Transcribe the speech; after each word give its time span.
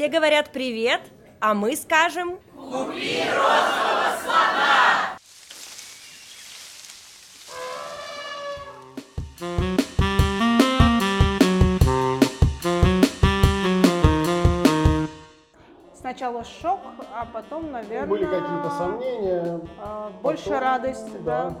Все 0.00 0.08
говорят 0.08 0.48
привет, 0.50 1.02
а 1.40 1.52
мы 1.52 1.76
скажем... 1.76 2.38
Купи 2.56 3.20
Сначала 15.94 16.44
шок, 16.44 16.80
а 17.12 17.26
потом, 17.30 17.70
наверное... 17.70 18.06
Были 18.06 18.24
какие-то 18.24 18.70
сомнения. 18.78 19.60
а, 19.82 20.10
Больше 20.22 20.44
потом, 20.44 20.60
радость, 20.60 21.22
да. 21.24 21.54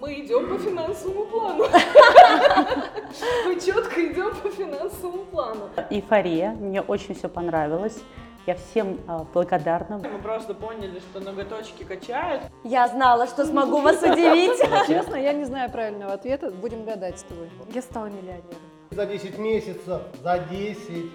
Мы 0.00 0.20
идем 0.20 0.48
по 0.48 0.58
финансовому 0.58 1.24
плану. 1.26 1.64
Мы 3.46 3.60
четко 3.60 4.06
идем 4.06 4.34
по 4.36 4.50
финансовому 4.50 5.24
плану. 5.24 5.70
Эйфория, 5.90 6.50
мне 6.52 6.80
очень 6.80 7.14
все 7.14 7.28
понравилось. 7.28 7.98
Я 8.46 8.54
всем 8.54 9.00
а, 9.08 9.26
благодарна. 9.34 9.98
Мы 9.98 10.18
просто 10.20 10.54
поняли, 10.54 11.00
что 11.00 11.18
ноготочки 11.18 11.82
качают. 11.82 12.42
Я 12.62 12.86
знала, 12.86 13.26
что 13.26 13.44
смогу 13.44 13.80
вас 13.80 14.00
удивить. 14.02 14.60
Честно, 14.86 15.16
я 15.16 15.32
не 15.32 15.44
знаю 15.44 15.68
правильного 15.70 16.12
ответа. 16.12 16.52
Будем 16.52 16.84
гадать 16.84 17.18
с 17.18 17.24
тобой. 17.24 17.50
Я 17.74 17.82
стала 17.82 18.06
миллионером. 18.06 18.44
За 18.92 19.04
10 19.04 19.38
месяцев, 19.38 20.00
за 20.22 20.38
10. 20.38 21.10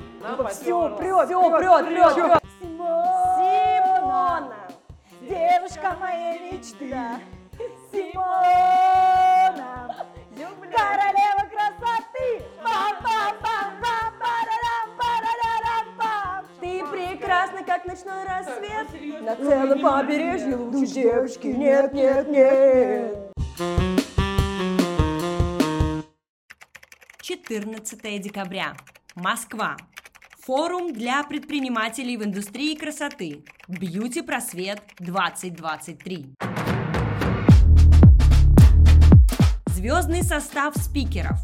Все, 0.50 0.98
прет, 0.98 1.26
все, 1.28 1.58
прет, 1.58 1.88
прет, 1.88 2.14
прет. 2.16 2.42
Симона, 3.40 4.54
девушка 5.22 5.96
моей 6.02 6.52
мечты. 6.52 6.94
Симона, 7.92 9.70
королева 10.72 11.44
красоты. 11.52 12.46
Ты 16.62 16.84
прекрасна, 16.86 17.64
как 17.64 17.86
ночной 17.86 18.24
рассвет. 18.26 18.88
На 19.22 19.36
целом 19.36 19.82
побережье 19.82 20.56
лучше 20.56 20.94
девушки 20.94 21.48
нет, 21.48 21.94
нет, 21.94 22.30
нет. 22.30 23.32
14 27.22 28.22
декабря. 28.22 28.74
Москва. 29.16 29.76
Форум 30.46 30.94
для 30.94 31.24
предпринимателей 31.24 32.18
в 32.18 32.24
индустрии 32.24 32.76
красоты. 32.76 33.44
Бьюти 33.68 34.22
Просвет 34.22 34.82
2023. 35.00 36.36
Звездный 39.82 40.22
состав 40.22 40.78
спикеров. 40.78 41.40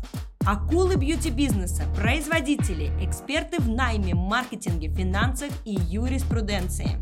Акулы 0.46 0.96
бьюти-бизнеса, 0.96 1.86
производители, 1.96 2.92
эксперты 3.04 3.60
в 3.60 3.68
найме, 3.68 4.14
маркетинге, 4.14 4.90
финансах 4.90 5.50
и 5.66 5.74
юриспруденции. 5.74 7.00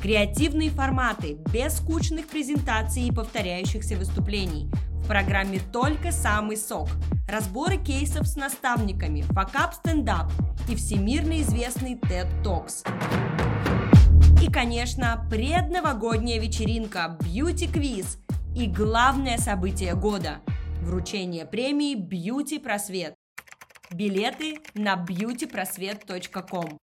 Креативные 0.00 0.70
форматы, 0.70 1.36
без 1.52 1.76
скучных 1.76 2.28
презентаций 2.28 3.02
и 3.02 3.12
повторяющихся 3.12 3.96
выступлений. 3.96 4.70
В 5.02 5.06
программе 5.06 5.60
только 5.70 6.12
самый 6.12 6.56
сок. 6.56 6.88
Разборы 7.28 7.76
кейсов 7.76 8.26
с 8.26 8.36
наставниками, 8.36 9.20
факап 9.20 9.74
стендап 9.74 10.32
и 10.66 10.74
всемирно 10.74 11.42
известный 11.42 11.96
TED 11.96 12.42
Talks. 12.42 12.88
И, 14.42 14.50
конечно, 14.50 15.26
предновогодняя 15.30 16.40
вечеринка, 16.40 17.18
бьюти-квиз 17.20 18.16
и 18.56 18.66
главное 18.66 19.36
событие 19.36 19.94
года– 19.94 20.40
вручение 20.82 21.44
премии 21.44 21.94
«Бьюти 21.94 22.58
Просвет». 22.58 23.14
Билеты 23.90 24.60
на 24.74 24.94
beautyprosвет.com. 24.94 26.78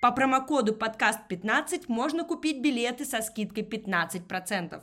По 0.00 0.12
промокоду 0.12 0.74
подкаст 0.74 1.26
15 1.26 1.88
можно 1.88 2.22
купить 2.22 2.62
билеты 2.62 3.04
со 3.04 3.20
скидкой 3.20 3.64
15%. 3.64 4.80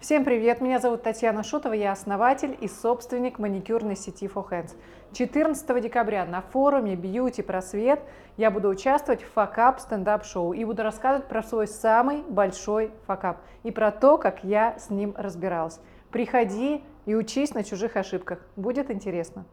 Всем 0.00 0.24
привет, 0.24 0.62
меня 0.62 0.78
зовут 0.78 1.02
Татьяна 1.02 1.42
Шутова, 1.42 1.74
я 1.74 1.92
основатель 1.92 2.56
и 2.58 2.68
собственник 2.68 3.38
маникюрной 3.38 3.96
сети 3.96 4.26
For 4.26 4.48
Hands. 4.48 4.74
14 5.12 5.82
декабря 5.82 6.24
на 6.24 6.40
форуме 6.40 6.94
Beauty 6.94 7.42
Просвет 7.42 8.00
я 8.36 8.50
буду 8.50 8.68
участвовать 8.68 9.22
в 9.22 9.32
факап 9.32 9.80
стендап 9.80 10.24
шоу 10.24 10.52
и 10.52 10.64
буду 10.64 10.84
рассказывать 10.84 11.26
про 11.26 11.42
свой 11.42 11.66
самый 11.66 12.22
большой 12.22 12.92
факап 13.06 13.38
и 13.64 13.72
про 13.72 13.90
то, 13.90 14.18
как 14.18 14.44
я 14.44 14.78
с 14.78 14.88
ним 14.88 15.14
разбиралась. 15.16 15.80
Приходи 16.12 16.84
и 17.06 17.14
учись 17.16 17.54
на 17.54 17.64
чужих 17.64 17.96
ошибках, 17.96 18.38
будет 18.54 18.90
интересно. 18.90 19.44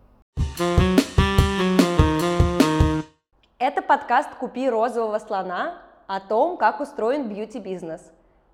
Это 3.58 3.82
подкаст 3.82 4.30
«Купи 4.36 4.70
розового 4.70 5.18
слона» 5.18 5.82
о 6.06 6.20
том, 6.20 6.58
как 6.58 6.80
устроен 6.80 7.28
бьюти-бизнес. 7.28 8.12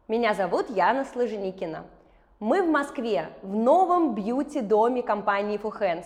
Меня 0.08 0.34
зовут 0.34 0.70
Яна 0.70 1.04
Сложеникина. 1.04 1.84
Мы 2.40 2.64
в 2.64 2.70
Москве, 2.70 3.30
в 3.42 3.54
новом 3.54 4.16
бьюти-доме 4.16 5.04
компании 5.04 5.60
Hands. 5.60 6.06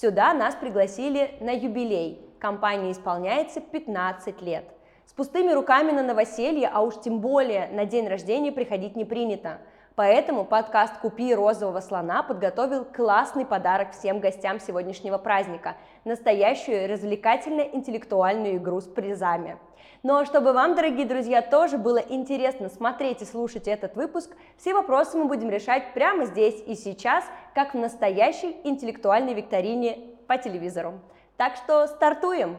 Сюда 0.00 0.32
нас 0.32 0.54
пригласили 0.54 1.34
на 1.40 1.50
юбилей. 1.50 2.24
Компании 2.38 2.92
исполняется 2.92 3.60
15 3.60 4.40
лет. 4.42 4.64
С 5.06 5.12
пустыми 5.12 5.50
руками 5.50 5.90
на 5.90 6.04
новоселье, 6.04 6.70
а 6.72 6.82
уж 6.82 7.00
тем 7.00 7.18
более 7.18 7.66
на 7.72 7.84
день 7.84 8.06
рождения 8.06 8.52
приходить 8.52 8.94
не 8.94 9.04
принято. 9.04 9.58
Поэтому 9.96 10.44
подкаст 10.44 10.96
«Купи 10.98 11.34
розового 11.34 11.80
слона» 11.80 12.22
подготовил 12.22 12.84
классный 12.84 13.44
подарок 13.44 13.90
всем 13.90 14.20
гостям 14.20 14.60
сегодняшнего 14.60 15.18
праздника– 15.18 15.74
настоящую 16.04 16.88
развлекательно-интеллектуальную 16.88 18.58
игру 18.58 18.80
с 18.80 18.86
призами. 18.86 19.58
Ну 20.04 20.16
а 20.16 20.24
чтобы 20.24 20.52
вам, 20.52 20.76
дорогие 20.76 21.04
друзья, 21.06 21.42
тоже 21.42 21.76
было 21.76 21.98
интересно 21.98 22.68
смотреть 22.68 23.20
и 23.22 23.24
слушать 23.24 23.66
этот 23.66 23.96
выпуск, 23.96 24.30
все 24.56 24.72
вопросы 24.72 25.18
мы 25.18 25.24
будем 25.24 25.50
решать 25.50 25.92
прямо 25.92 26.24
здесь 26.26 26.62
и 26.68 26.76
сейчас, 26.76 27.24
как 27.52 27.74
в 27.74 27.78
настоящей 27.78 28.56
интеллектуальной 28.62 29.34
викторине 29.34 29.98
по 30.28 30.38
телевизору. 30.38 31.00
Так 31.36 31.56
что 31.56 31.88
стартуем! 31.88 32.58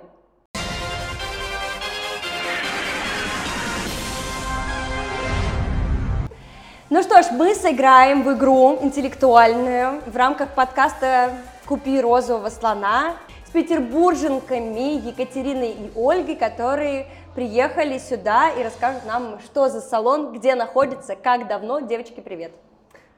Ну 6.90 7.02
что 7.04 7.22
ж, 7.22 7.28
мы 7.32 7.56
сыграем 7.56 8.24
в 8.24 8.34
игру 8.34 8.80
интеллектуальную 8.82 10.02
в 10.08 10.18
рамках 10.18 10.56
подкаста 10.56 11.38
«Купи 11.66 12.02
розового 12.02 12.50
слона» 12.50 13.14
с 13.48 13.52
петербурженками 13.52 15.08
Екатериной 15.08 15.72
и 15.72 15.92
Ольгой, 15.96 16.36
которые 16.36 17.08
приехали 17.36 17.98
сюда 17.98 18.50
и 18.52 18.64
расскажут 18.64 19.06
нам, 19.06 19.40
что 19.40 19.70
за 19.70 19.82
салон, 19.82 20.34
где 20.34 20.56
находится, 20.56 21.16
как 21.16 21.48
давно. 21.48 21.80
Девочки, 21.80 22.20
привет! 22.22 22.52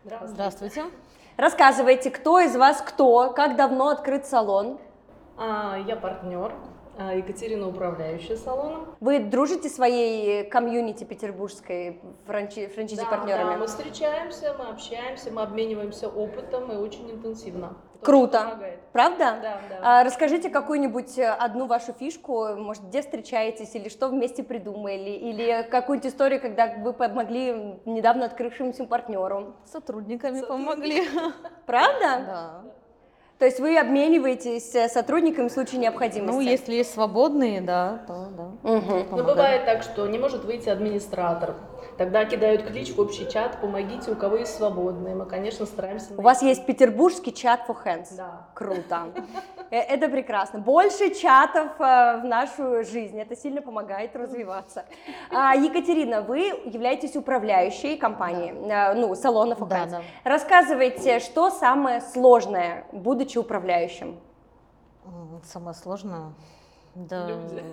Здравствуйте. 0.04 0.86
Рассказывайте, 1.38 2.12
кто 2.12 2.40
из 2.40 2.56
вас 2.56 2.82
кто, 2.82 3.32
как 3.32 3.56
давно 3.56 3.90
открыт 3.90 4.26
салон. 4.26 4.80
А, 5.38 5.78
Я 5.88 5.96
партнер, 5.96 6.54
а, 7.00 7.14
Екатерина 7.16 7.68
управляющая 7.68 8.36
салоном. 8.36 8.96
Вы 9.00 9.20
дружите 9.20 9.70
своей 9.70 10.44
комьюнити 10.50 11.04
петербургской 11.04 12.02
франчи- 12.28 12.68
Да, 12.68 12.74
франчайзи-партнерами? 12.74 13.52
да, 13.54 13.58
мы 13.58 13.68
встречаемся, 13.68 14.56
мы 14.60 14.66
общаемся, 14.70 15.32
мы 15.32 15.42
обмениваемся 15.44 16.10
опытом 16.10 16.72
и 16.72 16.76
очень 16.76 17.10
интенсивно. 17.10 17.76
Круто. 18.04 18.40
помогает. 18.44 18.80
Правда? 18.92 19.40
Да, 19.42 19.60
да. 19.70 19.80
А, 19.82 20.04
расскажите 20.04 20.50
какую-нибудь 20.50 21.18
э, 21.18 21.30
одну 21.30 21.68
вашу 21.68 21.94
фишку, 21.94 22.56
может, 22.56 22.84
где 22.84 23.02
встречаетесь, 23.02 23.74
или 23.76 23.90
что 23.90 24.10
вместе 24.10 24.44
придумали, 24.44 25.12
или 25.12 25.68
какую-нибудь 25.70 26.12
историю, 26.12 26.42
когда 26.42 26.68
вы 26.68 26.94
помогли 26.94 27.80
недавно 27.86 28.26
открывшемуся 28.26 28.86
партнеру. 28.86 29.56
Сотрудниками 29.66 30.42
помогли. 30.42 31.08
Правда? 31.66 32.26
Да. 32.26 32.62
То 33.42 33.46
есть 33.46 33.60
вы 33.60 33.76
обмениваетесь 33.76 34.76
э, 34.76 34.88
сотрудниками 34.88 35.48
в 35.48 35.52
случае 35.52 35.80
необходимости? 35.80 36.32
Ну, 36.32 36.42
если 36.42 36.76
есть 36.76 36.94
свободные, 36.94 37.60
да, 37.60 38.04
то 38.06 38.28
да. 38.38 38.70
Мгм. 38.70 39.18
Но 39.18 39.24
бывает 39.24 39.66
так, 39.66 39.82
что 39.82 40.06
не 40.06 40.20
может 40.20 40.46
выйти 40.46 40.70
администратор. 40.70 41.56
Тогда 41.98 42.26
кидают 42.26 42.64
клич 42.64 42.94
в 42.96 43.00
общий 43.00 43.28
чат, 43.28 43.60
помогите, 43.60 44.12
у 44.12 44.16
кого 44.16 44.38
есть 44.38 44.56
свободные. 44.56 45.16
Мы, 45.16 45.26
конечно, 45.26 45.66
стараемся... 45.66 46.14
У 46.18 46.22
вас 46.22 46.44
есть 46.44 46.68
петербургский 46.68 47.34
чат 47.34 47.62
for 47.68 47.76
hands. 47.84 48.16
Да. 48.16 48.48
Круто. 48.54 49.08
Э, 49.72 49.78
Это 49.78 50.08
прекрасно. 50.08 50.60
Больше 50.60 51.14
чатов 51.14 51.72
э, 51.80 52.22
в 52.22 52.26
нашу 52.26 52.84
жизнь. 52.84 53.20
Это 53.20 53.36
сильно 53.36 53.62
помогает 53.62 54.16
развиваться. 54.16 54.86
А, 55.32 55.56
Екатерина, 55.56 56.22
вы 56.22 56.40
являетесь 56.66 57.16
управляющей 57.16 57.98
компании, 57.98 58.54
э, 58.54 58.94
ну, 58.94 59.16
салона 59.16 59.54
for 59.54 59.68
Да, 59.68 59.78
hands. 59.86 59.90
да. 59.90 60.02
Рассказывайте, 60.24 61.20
что 61.20 61.50
самое 61.50 62.02
сложное, 62.02 62.86
будучи 62.92 63.31
управляющим? 63.40 64.20
М, 65.06 65.42
Самое 65.44 65.74
сложное. 65.76 66.34
Да. 66.96 67.28
Люди. 67.28 67.64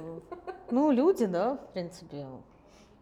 Ну, 0.71 0.91
люди, 0.91 1.27
да, 1.27 1.55
в 1.57 1.73
принципе. 1.73 2.27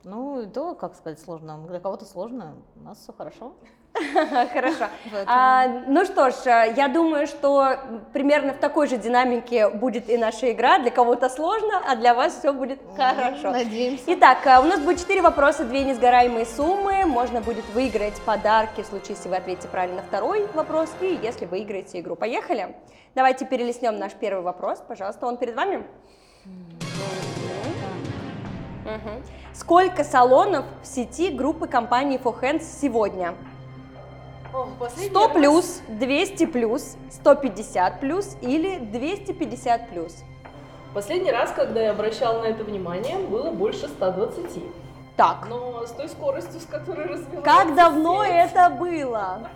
Ну, 0.04 0.40
и 0.40 0.46
то, 0.46 0.74
как 0.74 0.94
сказать, 0.94 1.18
сложно. 1.20 1.58
Для 1.66 1.80
кого-то 1.80 2.04
сложно, 2.04 2.54
у 2.76 2.80
нас 2.80 2.98
все 2.98 3.12
хорошо. 3.12 3.54
Хорошо. 4.52 4.88
А, 5.26 5.66
ну 5.86 6.04
что 6.04 6.30
ж, 6.30 6.34
э, 6.46 6.74
я 6.76 6.88
думаю, 6.88 7.26
что 7.26 7.78
примерно 8.12 8.52
в 8.52 8.58
такой 8.58 8.88
же 8.88 8.96
динамике 8.96 9.68
будет 9.68 10.08
и 10.10 10.16
наша 10.16 10.52
игра. 10.52 10.78
Для 10.78 10.90
кого-то 10.90 11.28
сложно, 11.28 11.80
а 11.86 11.96
для 11.96 12.14
вас 12.14 12.38
все 12.38 12.52
будет 12.52 12.80
хорошо. 12.96 13.50
Надеемся. 13.50 14.04
Итак, 14.08 14.38
э, 14.46 14.58
у 14.60 14.64
нас 14.64 14.80
будет 14.80 15.00
4 15.00 15.22
вопроса, 15.22 15.64
2 15.64 15.78
несгораемые 15.78 16.46
суммы. 16.46 17.06
Можно 17.06 17.40
будет 17.40 17.64
выиграть 17.74 18.20
подарки 18.22 18.82
в 18.82 18.86
случае, 18.86 19.16
если 19.16 19.28
вы 19.28 19.36
ответите 19.36 19.68
правильно 19.68 19.96
на 19.96 20.02
второй 20.02 20.46
вопрос 20.52 20.90
и 21.00 21.18
если 21.22 21.46
выиграете 21.46 22.00
игру. 22.00 22.16
Поехали? 22.16 22.76
Давайте 23.14 23.46
перелистнем 23.46 23.98
наш 23.98 24.12
первый 24.12 24.42
вопрос. 24.42 24.82
Пожалуйста, 24.86 25.26
он 25.26 25.38
перед 25.38 25.54
вами. 25.54 25.84
Сколько 29.54 30.04
салонов 30.04 30.66
в 30.82 30.86
сети 30.86 31.30
группы 31.30 31.66
компании 31.66 32.20
For 32.22 32.38
Hands 32.40 32.62
сегодня? 32.62 33.34
О, 34.56 34.68
последний 34.78 35.10
100 35.10 35.26
раз- 35.26 35.32
плюс, 35.36 35.80
200 35.88 36.46
плюс, 36.46 36.96
150 37.10 38.00
плюс 38.00 38.36
или 38.40 38.78
250 38.78 39.90
плюс? 39.90 40.16
Последний 40.94 41.30
раз, 41.30 41.52
когда 41.54 41.82
я 41.82 41.90
обращала 41.90 42.40
на 42.40 42.46
это 42.46 42.64
внимание, 42.64 43.18
было 43.18 43.50
больше 43.50 43.86
120. 43.86 44.62
Так, 45.16 45.46
Но 45.50 45.86
с 45.86 45.90
той 45.90 46.08
скоростью, 46.08 46.60
с 46.60 46.64
которой 46.64 47.06
развивается 47.06 47.42
как 47.42 47.74
давно 47.74 48.24
сеть, 48.24 48.32
это 48.52 48.70
было? 48.70 49.48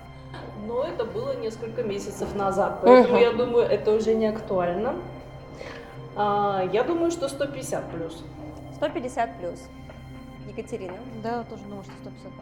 Но 0.67 0.85
это 0.85 1.05
было 1.05 1.35
несколько 1.37 1.83
месяцев 1.83 2.35
назад, 2.35 2.81
поэтому 2.83 3.15
Мгм. 3.15 3.23
я 3.23 3.33
думаю, 3.33 3.65
это 3.67 3.93
уже 3.93 4.15
не 4.15 4.27
актуально. 4.27 4.95
А, 6.17 6.63
я 6.73 6.83
думаю, 6.83 7.11
что 7.11 7.29
150 7.29 7.91
плюс. 7.91 8.23
150 8.77 9.31
плюс. 9.39 9.61
Екатерина. 10.49 10.95
Да, 11.23 11.45
тоже 11.45 11.63
думаю, 11.65 11.85
что 11.85 11.93
150. 12.03 12.33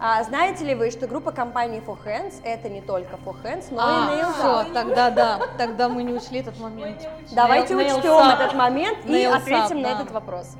А 0.00 0.22
знаете 0.24 0.64
ли 0.64 0.74
вы, 0.74 0.90
что 0.90 1.06
группа 1.06 1.32
компаний 1.32 1.80
For 1.84 1.98
Hands 2.04 2.34
это 2.44 2.68
не 2.68 2.80
только 2.80 3.16
For 3.24 3.34
Hands, 3.42 3.64
но 3.70 3.78
А, 3.80 4.12
и 4.12 4.16
Nails 4.16 4.32
все, 4.32 4.46
Up? 4.70 4.72
тогда 4.72 5.10
да, 5.10 5.40
тогда 5.58 5.88
мы 5.88 6.02
не 6.02 6.12
учли 6.12 6.40
этот 6.40 6.58
момент. 6.58 7.06
Давайте 7.32 7.74
Nails 7.74 7.96
учтем 7.98 8.12
Up. 8.12 8.34
этот 8.34 8.54
момент 8.54 8.98
и 9.04 9.08
Nails 9.08 9.36
ответим 9.36 9.78
Up, 9.78 9.82
на 9.82 9.88
да. 9.88 9.94
этот 10.02 10.10
вопрос. 10.12 10.56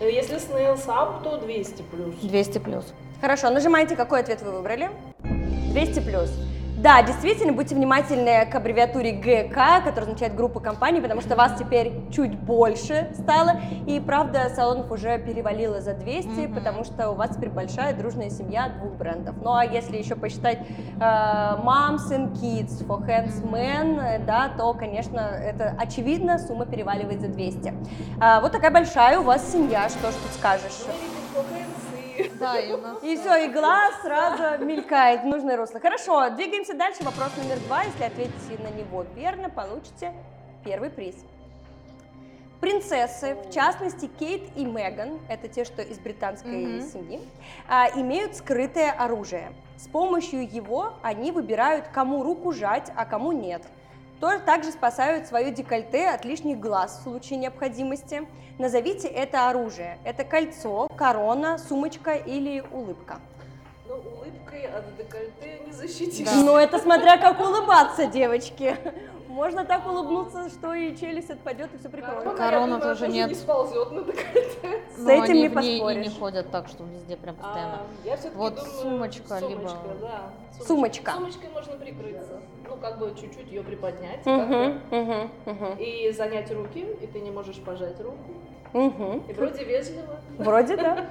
Э, 0.00 0.10
Если 0.10 0.38
с 0.38 0.48
Nails 0.48 0.86
Up, 0.86 1.22
то 1.22 1.38
200 1.38 1.82
плюс. 1.82 2.14
200 2.22 2.58
плюс. 2.58 2.84
Хорошо, 3.20 3.50
нажимайте, 3.50 3.94
какой 3.96 4.20
ответ 4.20 4.42
вы 4.42 4.52
выбрали. 4.52 4.90
200 5.22 6.00
плюс. 6.00 6.30
Да, 6.86 7.02
действительно, 7.02 7.52
будьте 7.52 7.74
внимательны 7.74 8.46
к 8.46 8.54
аббревиатуре 8.54 9.10
ГК, 9.10 9.80
которая 9.80 10.02
означает 10.02 10.36
группа 10.36 10.60
компаний, 10.60 11.00
потому 11.00 11.20
что 11.20 11.34
вас 11.34 11.58
теперь 11.58 11.92
чуть 12.12 12.38
больше 12.38 13.10
стало. 13.14 13.54
И 13.88 13.98
правда, 13.98 14.52
салонов 14.54 14.88
уже 14.92 15.18
перевалило 15.18 15.80
за 15.80 15.94
200, 15.94 16.28
Мгм. 16.46 16.54
потому 16.54 16.84
что 16.84 17.10
у 17.10 17.16
вас 17.16 17.34
теперь 17.34 17.50
большая 17.50 17.92
дружная 17.92 18.30
семья 18.30 18.68
двух 18.68 18.92
брендов. 18.92 19.34
Ну 19.42 19.52
а 19.52 19.64
если 19.64 19.96
еще 19.96 20.14
посчитать 20.14 20.58
э, 20.60 21.00
Moms 21.00 22.08
and 22.12 22.34
Kids, 22.34 22.86
For 22.86 23.04
Hands 23.04 23.42
Men, 23.42 24.00
э, 24.00 24.18
да, 24.20 24.48
то, 24.56 24.72
конечно, 24.72 25.18
это 25.18 25.74
очевидно, 25.76 26.38
сумма 26.38 26.66
переваливает 26.66 27.20
за 27.20 27.26
200. 27.26 27.74
А, 28.20 28.40
вот 28.40 28.52
такая 28.52 28.70
большая 28.70 29.18
у 29.18 29.24
вас 29.24 29.50
семья, 29.50 29.88
что 29.88 30.12
ж 30.12 30.14
тут 30.14 30.32
скажешь. 30.38 30.84
Да, 32.38 32.58
и 32.58 32.72
у 32.72 32.76
нас... 32.78 33.02
И 33.02 33.16
все, 33.16 33.46
и 33.46 33.48
глаз 33.48 33.94
сразу 34.02 34.64
мелькает 34.64 35.22
в 35.22 35.26
нужное 35.26 35.56
русло. 35.56 35.80
Хорошо, 35.80 36.30
двигаемся 36.30 36.74
дальше. 36.74 37.02
Вопрос 37.02 37.30
номер 37.36 37.58
два. 37.66 37.82
Если 37.82 38.04
ответите 38.04 38.62
на 38.62 38.70
него 38.70 39.04
верно, 39.14 39.48
получите 39.50 40.12
первый 40.64 40.90
приз. 40.90 41.16
Принцессы, 42.60 43.34
в 43.34 43.52
частности 43.52 44.06
Кейт 44.06 44.42
и 44.56 44.64
Меган, 44.64 45.20
это 45.28 45.46
те, 45.46 45.64
что 45.64 45.82
из 45.82 45.98
британской 45.98 46.64
Мгм. 46.64 46.80
семьи, 46.80 47.20
а, 47.68 47.88
имеют 47.94 48.34
скрытое 48.34 48.90
оружие. 48.92 49.52
С 49.76 49.86
помощью 49.88 50.50
его 50.50 50.94
они 51.02 51.32
выбирают, 51.32 51.88
кому 51.88 52.22
руку 52.22 52.52
жать, 52.52 52.90
а 52.96 53.04
кому 53.04 53.32
нет. 53.32 53.62
То 54.20 54.38
также 54.38 54.72
спасают 54.72 55.26
свое 55.26 55.50
декольте 55.50 56.08
от 56.08 56.24
лишних 56.24 56.58
глаз 56.58 56.98
в 56.98 57.02
случае 57.02 57.38
необходимости. 57.38 58.26
Назовите 58.58 59.08
это 59.08 59.50
оружие. 59.50 59.98
Это 60.04 60.24
кольцо, 60.24 60.88
корона, 60.96 61.58
сумочка 61.58 62.14
или 62.14 62.64
улыбка. 62.72 63.18
Ну, 63.86 63.96
улыбкой 63.96 64.62
от 64.68 64.96
декольте 64.96 65.60
не 65.66 65.72
защитишь. 65.72 66.26
Да. 66.26 66.34
Ну, 66.36 66.56
это 66.56 66.78
смотря 66.78 67.18
как 67.18 67.38
улыбаться, 67.40 68.06
девочки. 68.06 68.76
Можно 69.36 69.66
так 69.66 69.86
улыбнуться, 69.86 70.48
что 70.48 70.72
и 70.72 70.96
челюсть 70.96 71.28
отпадет, 71.28 71.68
и 71.74 71.76
все 71.76 71.90
прикроет. 71.90 72.22
Корона, 72.24 72.38
Корона 72.38 72.80
тоже 72.80 73.06
не 73.06 73.18
нет. 73.18 73.36
сползет 73.36 73.90
на 73.90 74.00
декольте. 74.00 74.80
С 74.96 74.98
Но 74.98 75.10
этим 75.10 75.22
они 75.24 75.42
не 75.42 75.48
в 75.48 75.56
ней 75.56 75.76
и 75.76 75.80
не 75.80 75.80
поспоришь. 76.04 76.18
ходят 76.18 76.50
так, 76.50 76.68
что 76.68 76.84
везде 76.84 77.18
прям 77.18 77.36
постоянно. 77.36 77.80
А, 77.82 78.06
я 78.08 78.16
все-таки 78.16 78.36
Вот 78.38 78.58
сумочка, 78.58 79.38
либо-. 79.46 79.70
Сумочка. 80.66 81.12
Сумочкой 81.12 81.50
можно 81.52 81.74
прикрыться. 81.74 82.40
Ну, 82.66 82.76
как 82.76 82.98
бы 82.98 83.14
чуть-чуть 83.20 83.48
ее 83.48 83.62
приподнять. 83.62 84.26
И 85.78 86.10
занять 86.16 86.50
руки, 86.50 86.86
и 87.02 87.06
ты 87.06 87.20
не 87.20 87.30
можешь 87.30 87.56
пожать 87.60 88.00
руку. 88.00 88.16
И 88.72 89.32
вроде 89.34 89.64
вежливо. 89.64 90.16
Вроде 90.38 90.76
да. 90.78 91.04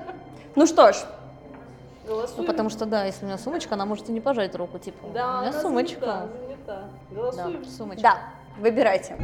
Ну 0.56 0.66
что 0.66 0.92
ж, 0.94 0.96
Голосуем. 2.08 2.42
Ну, 2.42 2.48
потому 2.48 2.70
что, 2.70 2.86
да, 2.86 3.06
если 3.06 3.26
у 3.26 3.28
меня 3.28 3.38
сумочка, 3.38 3.74
она 3.74 3.86
может 3.86 4.10
и 4.10 4.12
не 4.12 4.22
пожать 4.22 4.56
руку, 4.56 4.78
типа, 4.78 5.08
Да, 5.14 5.40
у 5.40 5.42
меня 5.42 5.54
сумочка. 5.54 6.00
занята, 6.00 6.28
занята. 6.66 6.90
Голосуем. 7.12 7.64
Да, 7.64 7.70
сумочка. 7.70 8.02
да, 8.02 8.18
выбирайте. 8.58 9.16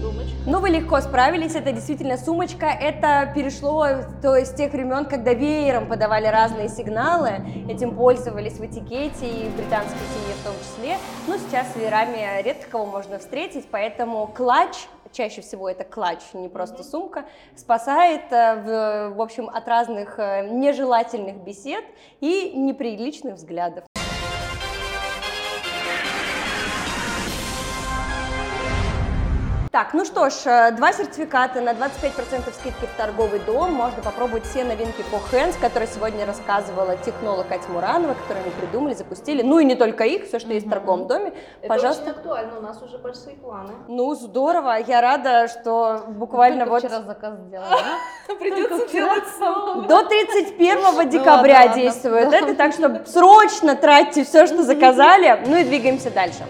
Сумочка. 0.00 0.36
Ну, 0.46 0.58
вы 0.58 0.70
легко 0.70 1.00
справились, 1.00 1.54
это 1.54 1.72
действительно 1.72 2.16
сумочка. 2.16 2.66
Это 2.66 3.32
перешло 3.34 3.86
то 4.20 4.34
с 4.34 4.52
тех 4.52 4.72
времен, 4.72 5.04
когда 5.04 5.32
веером 5.32 5.86
подавали 5.86 6.26
разные 6.26 6.68
сигналы. 6.68 7.44
Этим 7.68 7.94
пользовались 7.94 8.54
в 8.54 8.64
этикете 8.64 9.28
и 9.28 9.48
в 9.48 9.56
британской 9.56 10.00
семье 10.14 10.34
в 10.40 10.44
том 10.44 10.54
числе. 10.60 10.96
Но 11.28 11.36
сейчас 11.36 11.72
с 11.72 11.76
веерами 11.76 12.42
редко 12.42 12.68
кого 12.68 12.86
можно 12.86 13.18
встретить, 13.20 13.68
поэтому 13.70 14.26
клатч, 14.26 14.76
чаще 15.12 15.42
всего 15.42 15.68
это 15.68 15.84
клатч, 15.84 16.22
не 16.32 16.48
просто 16.48 16.82
сумка, 16.82 17.24
спасает, 17.54 18.32
э, 18.32 19.10
в, 19.10 19.16
в 19.16 19.20
общем, 19.20 19.48
от 19.48 19.68
разных 19.68 20.18
э, 20.18 20.48
нежелательных 20.48 21.36
бесед 21.36 21.84
и 22.20 22.52
неприличных 22.56 23.34
взглядов. 23.34 23.84
Так, 29.72 29.94
ну 29.94 30.04
что 30.04 30.28
ж, 30.28 30.34
э, 30.44 30.70
два 30.72 30.92
сертификата 30.92 31.62
на 31.62 31.72
25% 31.72 32.52
скидки 32.52 32.84
в 32.84 32.94
торговый 32.98 33.40
дом. 33.40 33.72
Можно 33.72 34.02
попробовать 34.02 34.44
все 34.44 34.64
новинки 34.64 35.02
по 35.10 35.16
Hands, 35.34 35.58
которые 35.58 35.88
сегодня 35.88 36.26
рассказывала 36.26 36.94
технолог 36.98 37.48
Катя 37.48 37.70
Муранова, 37.70 38.12
которые 38.12 38.44
они 38.44 38.52
придумали, 38.52 38.92
запустили. 38.92 39.40
Ну 39.40 39.60
и 39.60 39.64
не 39.64 39.74
только 39.74 40.04
их, 40.04 40.26
все, 40.26 40.40
что 40.40 40.52
есть 40.52 40.66
в 40.66 40.68
торговом 40.68 41.06
доме. 41.06 41.32
Это 41.62 41.68
Пожалуйста. 41.68 42.02
очень 42.02 42.12
актуально, 42.12 42.58
у 42.58 42.60
нас 42.60 42.82
уже 42.82 42.98
большие 42.98 43.34
планы. 43.36 43.72
Ну, 43.88 44.14
здорово. 44.14 44.76
Я 44.86 45.00
рада, 45.00 45.48
что 45.48 46.04
буквально 46.06 46.66
вот 46.66 46.84
вчера 46.84 47.00
заказ 47.00 47.38
сделала, 47.38 47.70
да? 47.70 48.34
Придется 48.38 48.86
делать 48.92 49.24
снова. 49.38 49.88
до 49.88 50.02
31 50.04 51.08
декабря 51.08 51.60
ладно, 51.60 51.74
действует 51.76 52.30
это, 52.30 52.54
так 52.56 52.74
что 52.74 53.02
срочно 53.06 53.74
тратьте 53.74 54.24
все, 54.24 54.46
что 54.46 54.64
заказали. 54.64 55.42
Ну 55.46 55.56
и 55.56 55.64
двигаемся 55.64 56.10
дальше. 56.10 56.44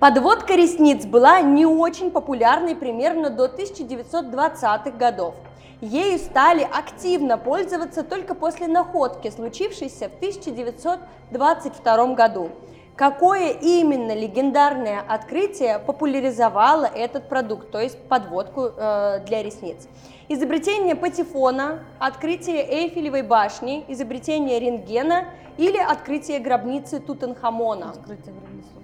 Подводка 0.00 0.54
ресниц 0.54 1.06
была 1.06 1.40
не 1.40 1.66
очень 1.66 2.12
популярной 2.12 2.76
примерно 2.76 3.30
до 3.30 3.46
1920-х 3.46 4.92
годов. 4.92 5.34
Ею 5.80 6.20
стали 6.20 6.62
активно 6.62 7.36
пользоваться 7.36 8.04
только 8.04 8.36
после 8.36 8.68
находки, 8.68 9.28
случившейся 9.28 10.08
в 10.08 10.14
1922 10.14 12.14
году. 12.14 12.50
Какое 12.94 13.50
именно 13.50 14.14
легендарное 14.14 15.02
открытие 15.08 15.80
популяризовало 15.80 16.84
этот 16.84 17.28
продукт, 17.28 17.72
то 17.72 17.80
есть 17.80 17.98
подводку 18.08 18.70
э, 18.76 19.24
для 19.26 19.42
ресниц? 19.42 19.88
Изобретение 20.28 20.94
патефона, 20.94 21.80
открытие 21.98 22.62
Эйфелевой 22.62 23.22
башни, 23.22 23.84
изобретение 23.88 24.60
рентгена 24.60 25.24
или 25.56 25.78
открытие 25.78 26.38
гробницы 26.38 27.00
Тутанхамона? 27.00 27.90
Открытие 27.90 28.34
порассуждаем. 28.34 28.77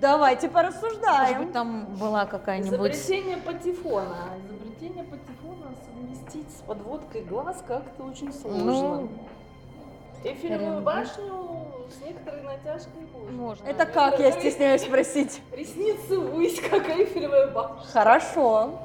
Давайте 0.00 0.48
Может 0.48 0.52
порассуждаем. 0.72 1.44
быть, 1.44 1.52
там 1.52 1.84
была 1.96 2.24
какая-нибудь... 2.24 2.72
Изобретение 2.72 3.36
патефона. 3.36 4.16
Изобретение 4.48 5.04
патефона 5.04 5.74
совместить 5.84 6.50
с 6.50 6.62
подводкой 6.62 7.22
глаз 7.24 7.62
как-то 7.66 8.04
очень 8.04 8.32
сложно. 8.32 8.64
Ну, 8.64 9.08
Эйфелевую 10.24 10.60
рентген. 10.60 10.84
башню 10.84 11.66
с 11.90 12.04
некоторой 12.04 12.42
натяжкой 12.42 13.02
можно. 13.12 13.30
Можно. 13.32 13.66
Это 13.66 13.86
как, 13.86 14.18
я 14.18 14.32
стесняюсь 14.32 14.82
спросить. 14.82 15.42
Ресницы 15.52 16.18
ввысь, 16.18 16.60
как 16.60 16.88
Эйфелевая 16.88 17.48
башня. 17.48 17.84
Хорошо. 17.92 18.80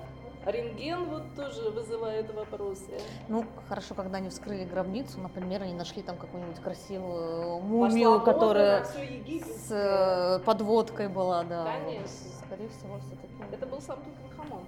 Рентген 0.46 1.06
вот 1.06 1.24
тоже 1.36 1.70
вызывает 1.72 2.32
вопросы. 2.34 3.00
Ну, 3.28 3.46
хорошо, 3.68 3.96
когда 3.96 4.18
они 4.18 4.30
вскрыли 4.30 4.64
гробницу, 4.66 5.20
например, 5.20 5.64
они 5.64 5.74
нашли 5.74 6.04
там 6.04 6.18
какую-нибудь 6.18 6.60
красивую 6.62 7.58
Пошла 7.58 7.68
мумию, 7.68 8.12
мода 8.12 8.26
которая 8.26 8.86
с 8.86 9.72
э, 9.72 10.40
подводкой 10.46 11.08
была, 11.08 11.44
да. 11.44 11.66
Конечно. 11.66 12.06
Вот, 12.06 12.46
Скорее 12.46 12.70
всего, 12.70 12.98
все-таки. 13.00 13.34
Это 13.56 13.66
был 13.66 13.82
сам 13.82 13.98
Тутанхамон. 13.98 14.62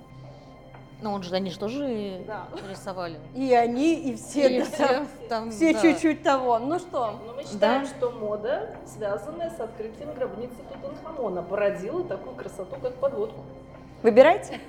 Ну, 0.99 1.11
он 1.13 1.21
же, 1.21 1.35
они 1.35 1.51
же 1.51 1.59
тоже 1.59 2.23
Да. 2.25 2.47
рисовали. 2.67 3.19
И 3.35 3.53
они, 3.53 3.93
и 3.93 4.15
все, 4.15 4.49
И 4.57 4.59
да, 4.61 4.65
все 4.65 5.05
там, 5.29 5.51
все 5.51 5.73
да. 5.73 5.81
чуть-чуть 5.81 6.23
того. 6.23 6.57
Ну 6.57 6.79
что, 6.79 7.19
Но 7.23 7.33
мы 7.35 7.43
считаем, 7.43 7.83
Да. 7.83 7.87
что 7.87 8.09
мода, 8.09 8.75
связанная 8.87 9.51
с 9.51 9.59
открытием 9.59 10.11
гробницы 10.15 10.55
Тутанхамона, 10.73 11.43
породила 11.43 12.03
такую 12.03 12.33
красоту, 12.35 12.77
как 12.81 12.95
подводку. 12.95 13.41
выбирайте. 14.01 14.59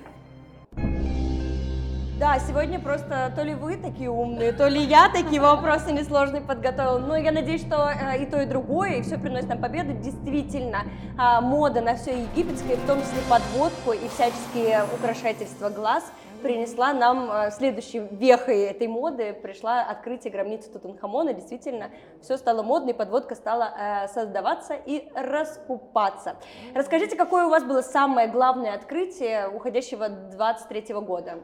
Да, 2.19 2.37
сегодня 2.37 2.81
просто 2.81 3.31
то 3.33 3.43
ли 3.43 3.53
вы 3.53 3.77
такие 3.77 4.09
умные, 4.09 4.51
то 4.51 4.67
ли 4.67 4.81
я 4.81 5.07
такие 5.07 5.39
вопросы 5.39 5.93
несложные 5.93 6.41
подготовила. 6.41 6.97
Но 6.97 7.15
я 7.15 7.31
надеюсь, 7.31 7.61
что 7.61 7.89
э, 7.89 8.21
и 8.21 8.25
то, 8.25 8.41
и 8.41 8.45
другое, 8.45 8.95
и 8.95 9.01
все 9.03 9.17
приносит 9.17 9.47
нам 9.47 9.61
победу. 9.61 9.93
Действительно, 9.93 10.79
а, 11.17 11.39
мода 11.39 11.79
на 11.79 11.95
все 11.95 12.23
египетское, 12.23 12.75
в 12.75 12.85
том 12.85 12.99
числе 12.99 13.19
подводку 13.29 13.93
и 13.93 14.05
всяческие 14.09 14.83
украшательства 14.93 15.69
глаз, 15.69 16.11
принесла 16.41 16.91
нам 16.91 17.31
э, 17.31 17.51
следующей 17.51 17.99
вехой 18.11 18.63
этой 18.63 18.89
моды, 18.89 19.31
пришла 19.31 19.83
открытие 19.83 20.33
гробницы 20.33 20.69
Тутанхамона. 20.71 21.31
Действительно, 21.31 21.89
все 22.21 22.35
стало 22.35 22.63
модно, 22.63 22.89
и 22.89 22.93
подводка 22.93 23.35
стала 23.35 23.71
э, 23.79 24.07
создаваться 24.09 24.73
и 24.73 25.09
раскупаться. 25.15 26.35
Расскажите, 26.75 27.15
какое 27.15 27.45
у 27.45 27.49
вас 27.49 27.63
было 27.63 27.81
самое 27.81 28.27
главное 28.27 28.73
открытие 28.73 29.47
уходящего 29.47 30.09
23 30.09 30.95
года? 30.95 31.39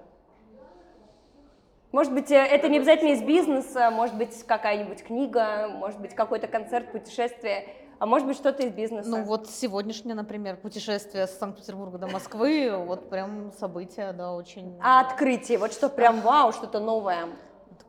Может 1.95 2.13
быть, 2.13 2.29
э, 2.29 2.35
это 2.35 2.67
не 2.67 2.79
обязательно 2.79 3.11
из 3.11 3.23
бизнеса, 3.23 3.89
может 3.89 4.17
быть, 4.17 4.43
какая-нибудь 4.43 5.01
книга, 5.01 5.69
может 5.69 5.97
быть, 6.01 6.13
какой-то 6.13 6.45
концерт, 6.45 6.91
путешествие, 6.91 7.69
а 7.99 8.05
может 8.05 8.27
быть, 8.27 8.35
что-то 8.35 8.63
из 8.63 8.73
бизнеса. 8.73 9.07
Ну 9.09 9.23
вот 9.23 9.49
сегодняшнее, 9.49 10.13
например, 10.13 10.57
путешествие 10.57 11.25
с 11.25 11.37
Санкт-Петербурга 11.37 11.97
до 11.97 12.07
Москвы, 12.07 12.69
вот 12.75 13.09
прям 13.09 13.53
событие, 13.53 14.11
да, 14.11 14.33
очень 14.33 14.77
А 14.83 14.99
открытие, 14.99 15.57
вот 15.57 15.71
что 15.71 15.87
прям 15.87 16.19
вау, 16.19 16.51
что-то 16.51 16.81
новое. 16.81 17.29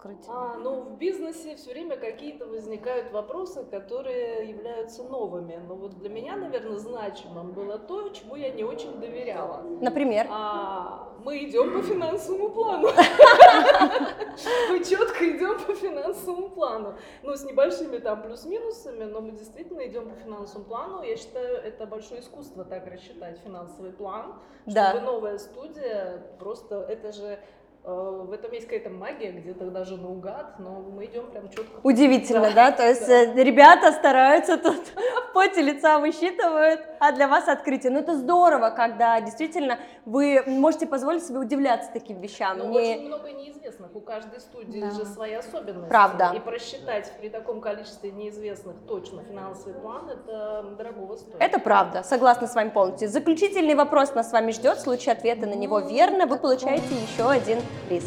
Открытие. 0.06 0.32
А, 0.34 0.56
ну, 0.56 0.80
в 0.82 0.98
бизнесе 0.98 1.56
все 1.56 1.70
время 1.70 1.96
какие-то 1.96 2.46
возникают 2.46 3.12
вопросы, 3.12 3.64
которые 3.64 4.48
являются 4.48 5.02
новыми. 5.04 5.60
Но 5.68 5.74
вот 5.74 5.98
для 5.98 6.08
меня, 6.08 6.36
наверное, 6.36 6.76
значимым 6.76 7.52
было 7.52 7.78
то, 7.78 8.08
чему 8.10 8.36
я 8.36 8.50
не 8.50 8.64
очень 8.64 8.98
доверяла. 9.00 9.62
Например, 9.80 10.26
А, 10.30 11.12
мы 11.24 11.44
идем 11.44 11.72
по 11.72 11.82
финансовому 11.82 12.50
плану. 12.50 12.88
Мы 14.70 14.84
четко 14.84 15.24
идем 15.30 15.58
по 15.64 15.74
финансовому 15.74 16.50
плану. 16.50 16.94
Ну, 17.22 17.34
с 17.34 17.42
небольшими 17.44 17.98
там 17.98 18.22
плюс-минусами, 18.22 19.04
но 19.04 19.20
мы 19.20 19.32
действительно 19.32 19.86
идем 19.86 20.10
по 20.10 20.16
финансовому 20.16 20.66
плану. 20.66 21.02
Я 21.02 21.16
считаю, 21.16 21.56
это 21.56 21.86
большое 21.86 22.20
искусство 22.20 22.64
так 22.64 22.86
рассчитать 22.86 23.38
финансовый 23.38 23.92
план, 23.92 24.34
чтобы 24.68 25.00
новая 25.00 25.38
студия 25.38 26.22
просто, 26.38 26.76
это 26.82 27.12
же 27.12 27.38
в 27.86 28.32
этом 28.32 28.50
есть 28.52 28.66
какая-то 28.66 28.90
магия, 28.90 29.30
где-то 29.30 29.66
даже 29.70 29.96
наугад, 29.96 30.58
но 30.58 30.80
мы 30.80 31.04
идем 31.04 31.30
прям 31.30 31.48
четко. 31.48 31.78
удивительно, 31.84 32.50
да? 32.52 32.72
То 32.72 32.82
есть 32.86 33.08
э, 33.08 33.32
ребята 33.36 33.92
стараются 33.92 34.56
тут 34.58 34.74
в 35.28 35.32
поте 35.32 35.62
лица 35.62 36.00
высчитывают, 36.00 36.80
а 36.98 37.12
для 37.12 37.28
вас 37.28 37.46
открытие. 37.46 37.92
Ну, 37.92 38.00
это 38.00 38.16
здорово, 38.16 38.70
когда 38.70 39.20
действительно 39.20 39.78
вы 40.04 40.42
можете 40.46 40.86
позволить 40.86 41.24
себе 41.24 41.38
удивляться 41.38 41.90
таким 41.92 42.20
вещам. 42.20 42.58
Но 42.58 42.64
Не- 42.64 42.78
очень 42.96 43.06
много 43.06 43.30
неизвестных. 43.30 43.94
У 43.94 44.00
каждой 44.00 44.40
студии 44.40 44.80
Да. 44.80 44.90
же 44.90 45.04
свои 45.04 45.34
особенности. 45.34 45.88
Правда. 45.88 46.32
И 46.34 46.40
просчитать 46.40 47.12
при 47.20 47.28
таком 47.28 47.60
количестве 47.60 48.10
неизвестных 48.10 48.74
точно 48.88 49.22
финансовый 49.22 49.74
план, 49.74 50.10
это 50.10 50.74
дорогого 50.76 51.14
стоит. 51.16 51.36
Это 51.40 51.60
правда, 51.60 52.02
согласна 52.02 52.48
с 52.48 52.54
вами 52.56 52.70
полностью. 52.70 53.08
Заключительный 53.08 53.76
вопрос 53.76 54.12
нас 54.14 54.30
с 54.30 54.32
вами 54.32 54.50
ждет. 54.50 54.78
В 54.78 54.80
случае 54.80 55.12
ответа 55.12 55.46
на 55.46 55.54
него 55.54 55.78
верно, 55.78 56.26
вы 56.26 56.36
получаете 56.38 56.92
еще 56.94 57.30
один 57.30 57.58
приз. 57.88 58.04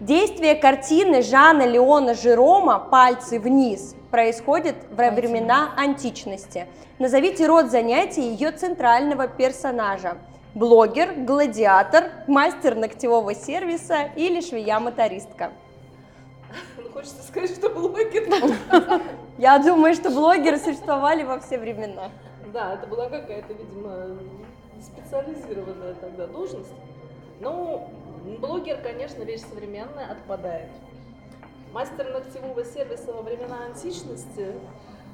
Действие 0.00 0.54
картины 0.54 1.22
Жана 1.22 1.66
Леона 1.66 2.14
Жерома 2.14 2.78
«Пальцы 2.78 3.40
вниз» 3.40 3.96
происходит 4.10 4.76
в 4.90 5.10
времена 5.10 5.72
античности. 5.76 6.66
Назовите 6.98 7.46
род 7.46 7.70
занятий 7.70 8.22
ее 8.22 8.52
центрального 8.52 9.26
персонажа. 9.26 10.18
Блогер, 10.54 11.14
гладиатор, 11.14 12.10
мастер 12.26 12.74
ногтевого 12.74 13.34
сервиса 13.34 14.10
или 14.16 14.40
швея-мотористка. 14.40 15.50
Ну, 16.76 16.90
хочется 16.90 17.22
сказать, 17.22 17.50
что 17.50 17.68
блогер. 17.68 18.28
Я 19.38 19.58
думаю, 19.58 19.94
что 19.94 20.10
блогеры 20.10 20.58
существовали 20.58 21.22
во 21.22 21.38
все 21.40 21.58
времена. 21.58 22.10
Да, 22.52 22.74
это 22.74 22.86
была 22.86 23.08
какая-то, 23.08 23.52
видимо, 23.52 24.16
специализированная 24.80 25.94
тогда 25.94 26.26
должность. 26.26 26.72
Ну, 27.40 27.88
блогер, 28.36 28.78
конечно, 28.82 29.22
вещь 29.22 29.40
современная, 29.48 30.10
отпадает. 30.12 30.68
Мастер 31.72 32.10
ногтевого 32.12 32.64
сервиса 32.64 33.12
во 33.12 33.22
времена 33.22 33.56
античности. 33.66 34.52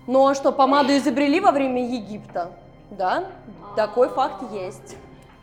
Но 0.06 0.34
что, 0.34 0.52
помаду 0.52 0.96
изобрели 0.96 1.40
во 1.40 1.50
время 1.52 1.86
Египта? 1.86 2.52
Да, 2.90 3.26
такой 3.76 4.08
факт 4.08 4.52
есть. 4.52 4.96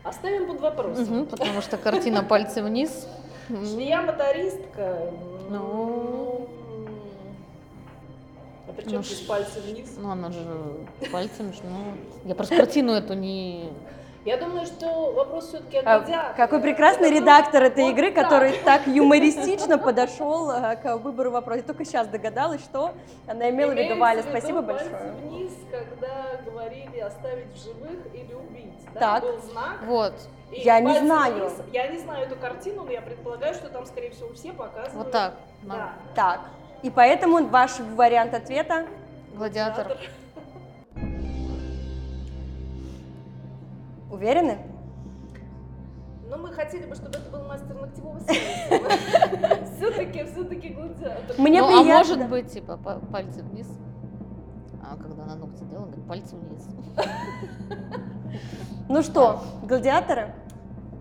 Оставим 0.04 0.46
под 0.48 0.60
вопросом. 0.60 1.04
Мгм, 1.04 1.26
потому 1.26 1.60
что 1.60 1.76
картина 1.78 2.22
«Пальцы 2.22 2.62
вниз». 2.62 3.06
м, 3.48 3.64
Швея-мотористка. 3.64 5.10
Ну. 5.50 6.48
А 8.68 8.72
при 8.72 8.84
чем 8.84 8.94
Ну, 8.94 9.02
здесь 9.02 9.20
пальцы 9.20 9.60
вниз? 9.60 9.94
Ну, 9.98 10.10
она 10.10 10.30
же 10.30 10.40
пальцем, 11.12 11.52
ну... 11.62 12.28
Я 12.28 12.34
просто 12.34 12.56
картину 12.56 12.92
эту 12.92 13.14
не... 13.14 13.70
Я 14.24 14.36
думаю, 14.36 14.66
что 14.66 15.12
вопрос 15.12 15.48
все-таки 15.48 15.78
о 15.78 15.80
А, 15.84 15.98
гладиаторе. 15.98 16.34
Какой 16.36 16.60
прекрасный 16.60 17.08
Это 17.08 17.16
редактор 17.18 17.62
этой 17.64 17.84
вот 17.84 17.90
игры, 17.90 18.12
так. 18.12 18.24
который 18.24 18.52
так 18.64 18.86
юмористично 18.86 19.78
подошел 19.78 20.50
э, 20.50 20.76
к 20.76 20.96
выбору 20.98 21.32
вопроса. 21.32 21.58
Я 21.58 21.64
только 21.64 21.84
сейчас 21.84 22.06
догадалась, 22.06 22.60
что 22.62 22.92
она 23.26 23.50
имела 23.50 23.72
в 23.72 23.76
виду. 23.76 23.98
Валя, 23.98 24.22
спасибо 24.22 24.62
большое. 24.62 25.12
вниз, 25.22 25.52
когда 25.72 26.40
говорили 26.48 27.00
оставить 27.00 27.52
в 27.52 27.64
живых 27.64 27.98
или 28.14 28.32
убить. 28.32 28.72
Да? 28.94 29.00
Так. 29.00 29.22
Был 29.24 29.38
знак. 29.50 29.76
Вот, 29.86 30.14
и 30.52 30.60
Я 30.60 30.78
не 30.78 30.98
знаю. 31.00 31.34
вниз. 31.48 31.52
Я 31.72 31.88
не 31.88 31.98
знаю 31.98 32.26
эту 32.26 32.36
картину, 32.36 32.84
но 32.84 32.92
я 32.92 33.00
предполагаю, 33.00 33.54
что 33.54 33.68
там, 33.70 33.86
скорее 33.86 34.10
всего, 34.10 34.32
все 34.34 34.52
показывают. 34.52 34.94
вот 34.94 35.10
так. 35.10 35.34
Да. 35.62 35.92
Так, 36.14 36.40
и 36.82 36.90
поэтому 36.90 37.44
ваш 37.48 37.78
вариант 37.80 38.34
ответа 38.34 38.86
Гладиатор. 39.34 39.96
Уверены? 44.12 44.58
Но 46.28 46.38
мы 46.38 46.52
хотели 46.52 46.86
бы, 46.86 46.94
чтобы 46.94 47.18
это 47.18 47.30
был 47.30 47.44
мастер 47.46 47.74
ногтевого 47.74 48.20
сервиса. 48.26 49.66
Все-таки, 49.76 50.24
все-таки 50.24 50.68
гладиатор. 50.70 51.36
Мне 51.38 51.60
ну, 51.60 51.68
приятно. 51.68 51.94
а 51.94 51.98
может 51.98 52.28
быть, 52.30 52.52
типа, 52.52 52.78
па- 52.82 53.00
пальцы 53.00 53.42
вниз. 53.42 53.68
А 54.82 54.96
когда 54.96 55.24
на 55.24 55.34
ногти 55.36 55.62
делала, 55.64 55.86
говорит, 55.86 56.06
пальцы 56.06 56.36
вниз. 56.36 56.68
Ну 58.88 59.02
что, 59.02 59.42
гладиаторы? 59.62 60.34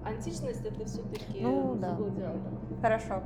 Античность 0.05 0.65
это 0.65 0.85
все-таки 0.85 1.39
Ну, 1.41 1.75
да. 1.75 1.93
гладиатор. 1.95 2.51
Хорошо. 2.81 3.21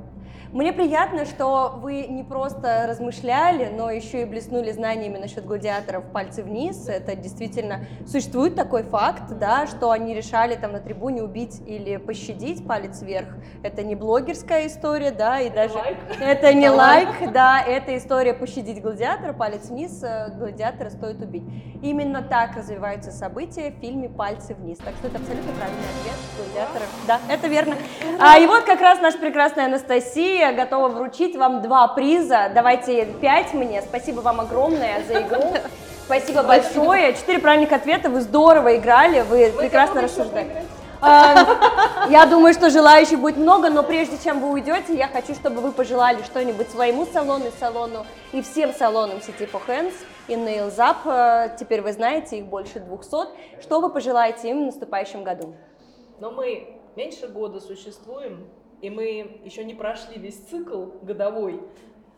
Мне 0.55 0.71
приятно, 0.71 1.25
что 1.25 1.73
вы 1.81 2.03
не 2.07 2.23
просто 2.23 2.85
размышляли, 2.87 3.69
но 3.75 3.91
еще 3.91 4.21
и 4.21 4.25
блеснули 4.25 4.71
знаниями 4.71 5.17
насчет 5.17 5.45
гладиаторов 5.45 6.05
пальцы 6.13 6.43
вниз. 6.43 6.87
Это 6.87 7.15
действительно 7.15 7.81
существует 8.07 8.55
такой 8.55 8.83
факт, 8.83 9.37
да, 9.37 9.67
что 9.67 9.91
они 9.91 10.13
решали 10.13 10.55
там 10.55 10.71
на 10.71 10.79
трибуне 10.79 11.23
убить 11.23 11.61
или 11.67 11.97
пощадить 11.97 12.65
палец 12.65 13.01
вверх. 13.01 13.27
Это 13.63 13.83
не 13.83 13.95
блогерская 13.95 14.67
история, 14.67 15.11
да, 15.11 15.41
и 15.41 15.49
даже 15.49 15.73
лайк. 15.73 15.97
это 16.21 16.53
не 16.53 16.69
лайк, 16.69 17.09
да, 17.33 17.61
это 17.61 17.97
история 17.97 18.33
пощадить 18.33 18.81
гладиатора, 18.81 19.33
палец 19.33 19.67
вниз, 19.67 20.01
э, 20.03 20.31
гладиатора 20.37 20.89
стоит 20.89 21.21
убить. 21.21 21.43
Именно 21.83 22.21
так 22.21 22.55
развиваются 22.55 23.11
события 23.11 23.71
в 23.71 23.81
фильме 23.81 24.07
«Пальцы 24.07 24.53
вниз». 24.53 24.77
Так 24.77 24.93
что 24.95 25.07
это 25.07 25.17
абсолютно 25.17 25.51
правильный 25.51 25.83
ответ 25.99 26.15
гладиатора. 26.37 26.85
Да, 27.07 27.19
это 27.29 27.47
верно. 27.47 27.75
А, 28.21 28.39
и 28.39 28.47
вот 28.47 28.63
как 28.63 28.79
раз 28.79 29.01
наша 29.01 29.17
прекрасная 29.17 29.65
Анастасия 29.65 30.14
готова 30.53 30.87
вручить 30.87 31.35
вам 31.35 31.61
два 31.61 31.87
приза. 31.89 32.49
Давайте 32.53 33.05
пять 33.05 33.53
мне. 33.53 33.81
Спасибо 33.81 34.21
вам 34.21 34.39
огромное 34.41 35.03
за 35.07 35.21
игру. 35.21 35.53
Спасибо 36.05 36.43
большое. 36.43 37.13
Четыре 37.13 37.39
правильных 37.39 37.71
ответа. 37.71 38.09
Вы 38.09 38.21
здорово 38.21 38.77
играли, 38.77 39.21
вы 39.21 39.51
прекрасно 39.51 40.01
поиграть? 40.01 40.65
А, 41.01 42.07
Я 42.09 42.25
думаю, 42.25 42.53
что 42.53 42.69
желающих 42.69 43.19
будет 43.19 43.37
много, 43.37 43.69
но 43.69 43.83
прежде 43.83 44.17
чем 44.23 44.39
вы 44.39 44.51
уйдете, 44.51 44.95
я 44.95 45.07
хочу, 45.07 45.33
чтобы 45.33 45.61
вы 45.61 45.71
пожелали 45.71 46.21
что-нибудь 46.23 46.69
своему 46.69 47.05
салону, 47.05 47.45
салону 47.59 48.05
и 48.31 48.41
всем 48.41 48.73
салонам 48.73 49.21
сети 49.21 49.43
For 49.51 49.61
Hands 49.67 49.93
и 50.27 50.33
Nails 50.35 50.77
Up. 50.77 50.97
Э, 51.05 51.57
Теперь 51.59 51.81
вы 51.81 51.91
знаете, 51.91 52.37
их 52.37 52.45
больше 52.45 52.79
200. 52.79 53.61
Что 53.61 53.81
вы 53.81 53.89
пожелаете 53.89 54.49
им 54.49 54.63
в 54.63 54.65
наступающем 54.67 55.23
году? 55.23 55.55
Но 56.19 56.31
мы 56.31 56.79
меньше 56.95 57.27
года 57.27 57.59
существуем, 57.59 58.47
и 58.85 58.89
мы 58.91 59.39
еще 59.43 59.63
не 59.63 59.73
прошли 59.73 60.19
весь 60.19 60.37
цикл 60.37 60.85
годовой. 61.01 61.59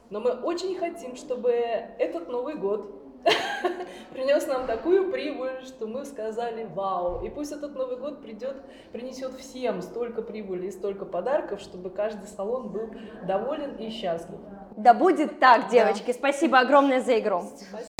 Но 0.10 0.20
мы 0.20 0.32
очень 0.32 0.78
хотим, 0.78 1.16
чтобы 1.16 1.52
этот 1.52 2.28
Новый 2.28 2.56
год 2.56 2.92
принес 4.12 4.46
нам 4.48 4.68
такую 4.68 5.10
прибыль, 5.10 5.64
что 5.64 5.88
мы 5.88 6.04
сказали 6.04 6.66
вау. 6.66 7.24
И 7.24 7.30
пусть 7.30 7.54
этот 7.54 7.74
Новый 7.74 7.96
год 7.96 8.22
придет, 8.22 8.58
принесет 8.92 9.34
всем 9.36 9.82
столько 9.82 10.22
прибыли 10.22 10.68
и 10.68 10.72
столько 10.72 11.06
подарков, 11.06 11.62
чтобы 11.62 11.90
каждый 11.90 12.28
салон 12.28 12.68
был 12.68 12.90
доволен 13.26 13.78
и 13.78 13.90
счастлив. 13.90 14.40
Да 14.76 14.94
будет 14.94 15.40
так, 15.40 15.70
девочки. 15.70 16.12
Спасибо 16.12 16.60
огромное 16.60 17.00
за 17.00 17.18
игру. 17.18 17.44
А, 17.72 17.97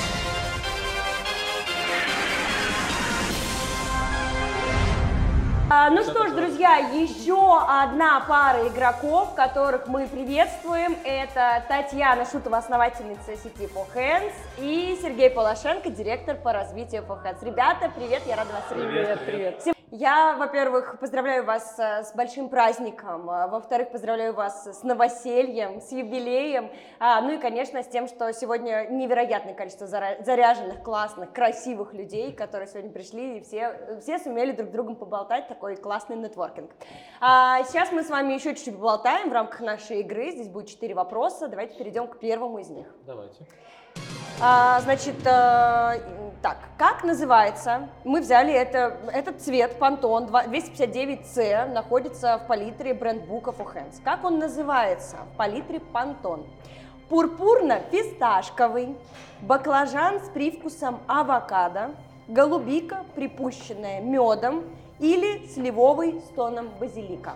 ну 5.90 6.04
что 6.04 6.28
ж, 6.28 6.32
друзья, 6.32 6.78
еще 6.78 7.60
одна 7.60 8.20
пара 8.28 8.68
игроков, 8.68 9.34
которых 9.36 9.88
мы 9.88 10.08
приветствуем. 10.08 10.98
Это 11.04 11.64
Татьяна 11.68 12.26
Шутова, 12.26 12.58
основательница 12.58 13.36
сети 13.38 13.70
For 13.74 13.86
Hands, 13.96 14.34
и 14.58 14.98
Сергей 15.02 15.30
Полошенко, 15.30 15.90
директор 15.90 16.36
по 16.36 16.52
развитию 16.54 17.04
For 17.08 17.24
Hands. 17.24 17.44
Ребята, 17.44 17.92
привет, 17.96 18.24
я 18.26 18.36
рада 18.36 18.52
вас 18.54 18.64
видеть. 18.72 18.90
Привет, 18.90 19.20
привет. 19.26 19.62
Всем- 19.62 19.77
Я, 19.90 20.36
во-первых, 20.36 21.00
поздравляю 21.00 21.46
вас 21.46 21.80
э, 21.80 22.04
с 22.04 22.14
большим 22.14 22.50
праздником, 22.50 23.30
а, 23.30 23.48
во-вторых, 23.48 23.90
поздравляю 23.90 24.34
вас 24.34 24.68
с 24.68 24.84
новосельем, 24.84 25.80
с 25.80 25.94
юбилеем, 25.94 26.70
а, 27.00 27.22
ну 27.22 27.36
и, 27.36 27.38
конечно, 27.38 27.82
с 27.82 27.88
тем, 27.88 28.10
что 28.10 28.34
сегодня 28.34 28.86
невероятное 28.90 29.54
количество 29.54 29.88
заряженных, 29.88 30.84
классных, 30.84 31.32
красивых 31.32 31.94
людей, 31.94 32.34
которые 32.34 32.68
сегодня 32.68 32.92
пришли, 32.92 33.38
и 33.38 33.42
все, 33.42 33.98
все 34.02 34.20
сумели 34.20 34.52
друг 34.52 34.68
с 34.68 34.72
другом 34.74 34.98
поболтать, 34.98 35.48
такой 35.48 35.78
классный 35.78 36.18
нетворкинг. 36.18 36.70
А, 37.22 37.64
сейчас 37.64 37.94
мы 37.94 38.04
с 38.04 38.10
вами 38.10 38.34
еще 38.34 38.56
чуть-чуть 38.56 38.76
поболтаем 38.76 39.30
в 39.30 39.34
рамках 39.34 39.62
нашей 39.62 40.02
игры, 40.02 40.32
здесь 40.32 40.50
будет 40.50 40.68
четыре 40.68 40.96
вопроса, 40.96 41.48
давайте 41.48 41.78
перейдем 41.78 42.10
к 42.10 42.20
первому 42.20 42.60
из 42.60 42.70
них. 42.70 42.94
Давайте. 43.06 43.48
А, 44.40 44.80
значит, 44.82 45.16
э, 45.26 46.00
так, 46.42 46.58
как 46.78 47.04
называется? 47.04 47.90
Мы 48.04 48.22
взяли 48.22 48.54
это, 48.54 48.98
этот 49.12 49.42
цвет, 49.42 49.78
Pantone 49.80 50.30
259C, 50.30 51.74
находится 51.74 52.38
в 52.38 52.48
палитре 52.48 52.94
брендбука 52.94 53.50
For 53.50 53.74
Hands. 53.74 53.96
Как 54.04 54.24
он 54.24 54.38
называется 54.38 55.18
в 55.34 55.38
палитре 55.38 55.82
Pantone? 55.92 56.46
Пурпурно-фисташковый, 57.10 58.96
баклажан 59.42 60.20
с 60.24 60.30
привкусом 60.30 61.00
авокадо, 61.08 61.92
голубика, 62.28 63.06
припущенная 63.16 64.02
медом 64.02 64.66
или 65.00 65.48
сливовый 65.48 66.22
с 66.22 66.36
тоном 66.36 66.70
базилика. 66.80 67.34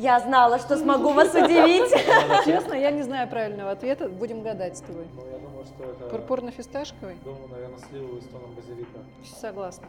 Я 0.00 0.18
знала, 0.20 0.58
что 0.58 0.78
смогу 0.78 1.12
вас 1.12 1.34
удивить. 1.34 1.90
Честно, 2.46 2.72
я 2.72 2.90
не 2.90 3.02
знаю 3.02 3.28
правильного 3.28 3.72
ответа. 3.72 4.08
Будем 4.08 4.40
гадать 4.40 4.78
с 4.78 4.80
тобой. 4.80 5.04
Ну, 5.14 5.22
я 5.30 5.38
думаю, 5.38 5.66
что 5.66 5.84
это... 5.84 6.16
Пурпурно-фисташковый? 6.16 7.16
Думаю, 7.22 7.48
наверное, 7.48 7.78
сливовый 7.90 8.22
с 8.22 8.24
тоном 8.24 8.54
базилика. 8.54 8.98
Согласна. 9.38 9.88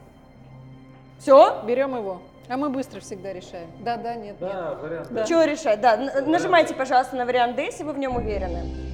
Все? 1.17 1.63
Берем 1.65 1.95
его. 1.95 2.21
А 2.49 2.57
мы 2.57 2.69
быстро 2.69 2.99
всегда 2.99 3.31
решаем. 3.31 3.69
Да, 3.79 3.95
да, 3.95 4.15
нет, 4.15 4.41
нет. 4.41 4.51
Да, 4.51 4.77
вариант. 4.81 5.07
Да. 5.11 5.23
Чего 5.23 5.43
решать? 5.43 5.79
Да, 5.79 5.95
нажимайте, 6.25 6.73
пожалуйста, 6.73 7.15
на 7.15 7.25
вариант 7.25 7.55
D, 7.55 7.63
если 7.63 7.83
вы 7.83 7.93
в 7.93 7.97
нем 7.97 8.17
уверены. 8.17 8.90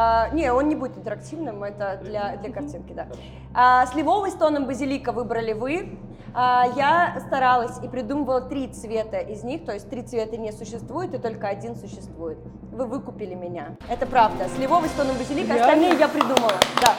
А, 0.00 0.28
не, 0.30 0.52
он 0.52 0.68
не 0.68 0.76
будет 0.76 0.96
интерактивным, 0.96 1.64
это 1.64 1.98
для, 2.04 2.36
для 2.36 2.52
картинки, 2.52 2.92
да. 2.92 3.08
А, 3.52 3.84
сливовый 3.86 4.30
с 4.30 4.34
тоном 4.34 4.66
базилика 4.66 5.10
выбрали 5.10 5.52
вы. 5.54 5.98
А, 6.34 6.66
я 6.76 7.20
старалась 7.26 7.82
и 7.82 7.88
придумывала 7.88 8.42
три 8.42 8.68
цвета 8.68 9.18
из 9.18 9.42
них, 9.42 9.64
то 9.64 9.72
есть 9.72 9.90
три 9.90 10.02
цвета 10.02 10.36
не 10.36 10.52
существует, 10.52 11.14
и 11.14 11.18
только 11.18 11.48
один 11.48 11.74
существует. 11.74 12.38
Вы 12.70 12.86
выкупили 12.86 13.34
меня. 13.34 13.76
Это 13.88 14.06
правда. 14.06 14.46
Сливовый 14.54 14.88
с 14.88 14.92
тоном 14.92 15.16
базилика, 15.16 15.54
Реально? 15.54 15.64
остальные 15.64 15.98
я 15.98 16.06
придумала. 16.06 16.52
Да. 16.80 16.94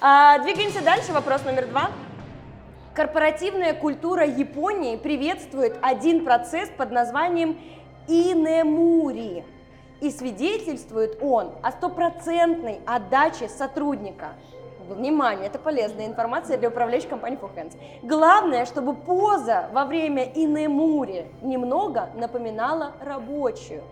А, 0.00 0.38
двигаемся 0.44 0.84
дальше. 0.84 1.12
Вопрос 1.12 1.44
номер 1.44 1.66
два. 1.66 1.90
Корпоративная 2.94 3.74
культура 3.74 4.24
Японии 4.24 4.96
приветствует 4.96 5.76
один 5.82 6.24
процесс 6.24 6.68
под 6.68 6.92
названием 6.92 7.58
инемури. 8.06 9.44
И 10.02 10.10
свидетельствует 10.10 11.18
он 11.22 11.52
о 11.62 11.70
стопроцентной 11.70 12.80
отдаче 12.84 13.48
сотрудника. 13.48 14.30
Внимание, 14.88 15.46
это 15.46 15.60
полезная 15.60 16.06
информация 16.06 16.58
для 16.58 16.70
управляющей 16.70 17.08
компании 17.08 17.38
Hands. 17.38 17.72
Главное, 18.02 18.66
чтобы 18.66 18.94
поза 18.94 19.68
во 19.72 19.84
время 19.84 20.24
инемури 20.24 21.26
немного 21.40 22.08
напоминала 22.16 22.94
рабочую. 23.00 23.84